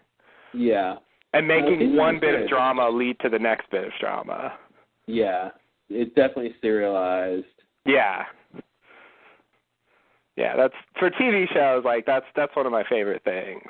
Yeah. 0.54 0.98
and 1.34 1.48
making 1.48 1.96
one 1.96 2.20
bit 2.20 2.40
of 2.42 2.48
drama 2.50 2.90
lead 2.90 3.20
to 3.22 3.30
the 3.30 3.40
next 3.40 3.70
bit 3.70 3.86
of 3.86 3.94
drama. 4.00 4.54
Yeah. 5.08 5.52
It's 5.90 6.14
definitely 6.16 6.56
serialized. 6.62 7.46
Yeah. 7.86 8.26
Yeah, 10.42 10.56
that's 10.56 10.74
for 10.98 11.12
TV 11.12 11.48
shows 11.54 11.86
like 11.86 12.04
that's 12.08 12.26
that's 12.36 12.56
one 12.56 12.66
of 12.66 12.72
my 12.72 12.84
favorite 12.90 13.24
things. 13.24 13.62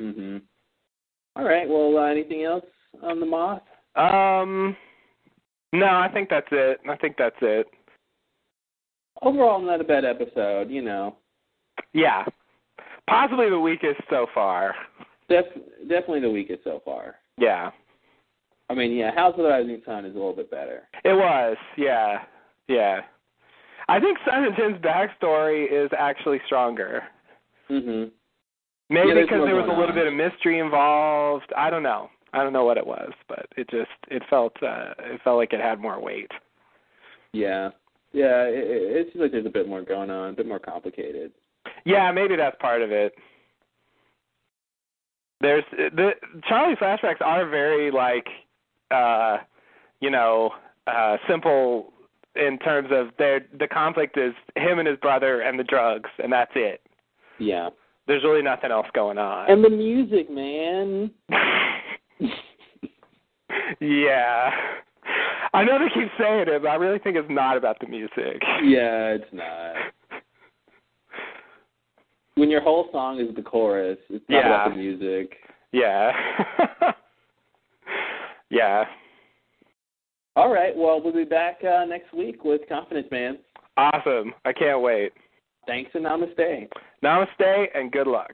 Mhm. 0.00 0.40
All 1.34 1.44
right. 1.44 1.68
Well, 1.68 1.98
uh, 1.98 2.04
anything 2.06 2.44
else 2.44 2.64
on 3.02 3.18
the 3.18 3.26
moth? 3.26 3.62
Um 3.96 4.76
no, 5.72 5.86
I 5.86 6.08
think 6.12 6.28
that's 6.28 6.46
it. 6.52 6.78
I 6.88 6.94
think 6.94 7.16
that's 7.18 7.34
it. 7.42 7.66
Overall, 9.20 9.60
not 9.60 9.80
a 9.80 9.84
bad 9.84 10.04
episode. 10.04 10.70
You 10.70 10.82
know, 10.82 11.16
Yeah. 11.92 12.24
Possibly 13.08 13.50
the 13.50 13.58
weakest 13.58 14.00
so 14.08 14.26
far. 14.32 14.76
Def- 15.28 15.54
definitely 15.88 16.20
the 16.20 16.30
weakest 16.30 16.62
so 16.62 16.82
far. 16.84 17.16
Yeah. 17.36 17.72
I 18.70 18.74
mean, 18.74 18.92
yeah, 18.92 19.12
House 19.12 19.34
of 19.36 19.42
the 19.42 19.48
Rising 19.48 19.82
Sun 19.84 20.04
is 20.04 20.14
a 20.14 20.18
little 20.18 20.34
bit 20.34 20.52
better. 20.52 20.88
It 21.04 21.14
was, 21.14 21.56
yeah. 21.76 22.24
Yeah. 22.68 23.02
I 23.88 24.00
think 24.00 24.18
Sun 24.24 24.44
and 24.44 24.56
Jin's 24.56 24.78
backstory 24.82 25.70
is 25.70 25.90
actually 25.96 26.40
stronger. 26.46 27.04
Mhm. 27.70 28.10
Maybe 28.88 29.08
Yeah, 29.08 29.14
because 29.14 29.44
there 29.44 29.56
was 29.56 29.66
a 29.66 29.72
little 29.78 29.94
bit 29.94 30.06
of 30.06 30.14
mystery 30.14 30.58
involved. 30.58 31.52
I 31.56 31.70
don't 31.70 31.82
know. 31.82 32.10
I 32.32 32.42
don't 32.42 32.52
know 32.52 32.64
what 32.64 32.76
it 32.76 32.86
was, 32.86 33.12
but 33.28 33.46
it 33.56 33.68
just 33.70 33.90
it 34.08 34.22
felt 34.28 34.60
uh 34.62 34.94
it 34.98 35.20
felt 35.22 35.36
like 35.36 35.52
it 35.52 35.60
had 35.60 35.80
more 35.80 36.00
weight. 36.00 36.30
Yeah. 37.32 37.70
Yeah. 38.12 38.44
It, 38.44 38.64
it 38.70 38.96
it 38.96 39.06
seems 39.12 39.22
like 39.22 39.32
there's 39.32 39.46
a 39.46 39.50
bit 39.50 39.68
more 39.68 39.82
going 39.82 40.10
on, 40.10 40.30
a 40.30 40.32
bit 40.32 40.46
more 40.46 40.58
complicated. 40.58 41.32
Yeah, 41.84 42.10
maybe 42.12 42.36
that's 42.36 42.56
part 42.60 42.82
of 42.82 42.92
it. 42.92 43.14
There's 45.40 45.64
the 45.70 46.12
Charlie 46.48 46.76
flashbacks 46.76 47.20
are 47.20 47.46
very 47.46 47.90
like 47.90 48.26
uh 48.90 49.38
you 50.00 50.10
know, 50.10 50.50
uh 50.86 51.16
simple 51.28 51.92
in 52.36 52.58
terms 52.58 52.88
of 52.92 53.08
their 53.18 53.40
the 53.58 53.66
conflict 53.68 54.16
is 54.18 54.32
him 54.56 54.78
and 54.78 54.86
his 54.88 54.98
brother 54.98 55.40
and 55.40 55.58
the 55.58 55.64
drugs 55.64 56.10
and 56.22 56.32
that's 56.32 56.52
it. 56.54 56.80
Yeah. 57.38 57.70
There's 58.06 58.22
really 58.22 58.42
nothing 58.42 58.70
else 58.70 58.86
going 58.94 59.18
on. 59.18 59.50
And 59.50 59.64
the 59.64 59.70
music, 59.70 60.30
man. 60.30 61.10
yeah. 63.80 64.50
I 65.52 65.64
know 65.64 65.78
they 65.78 65.88
keep 65.92 66.10
saying 66.18 66.44
it, 66.48 66.62
but 66.62 66.68
I 66.68 66.74
really 66.76 66.98
think 66.98 67.16
it's 67.16 67.26
not 67.30 67.56
about 67.56 67.78
the 67.80 67.86
music. 67.86 68.42
yeah, 68.62 69.14
it's 69.14 69.32
not. 69.32 69.74
When 72.36 72.50
your 72.50 72.60
whole 72.60 72.88
song 72.92 73.18
is 73.18 73.34
the 73.34 73.42
chorus, 73.42 73.98
it's 74.10 74.24
not 74.28 74.36
Yeah. 74.36 74.46
about 74.46 74.70
the 74.70 74.76
music. 74.76 75.36
Yeah. 75.72 76.12
Yeah. 78.48 78.84
All 80.36 80.52
right. 80.52 80.76
Well, 80.76 81.00
we'll 81.02 81.14
be 81.14 81.24
back 81.24 81.60
uh, 81.64 81.86
next 81.86 82.12
week 82.12 82.44
with 82.44 82.60
Confidence 82.68 83.08
Man. 83.10 83.38
Awesome. 83.78 84.34
I 84.44 84.52
can't 84.52 84.82
wait. 84.82 85.12
Thanks 85.66 85.90
and 85.94 86.04
namaste. 86.04 86.68
Namaste 87.02 87.66
and 87.74 87.90
good 87.90 88.06
luck. 88.06 88.32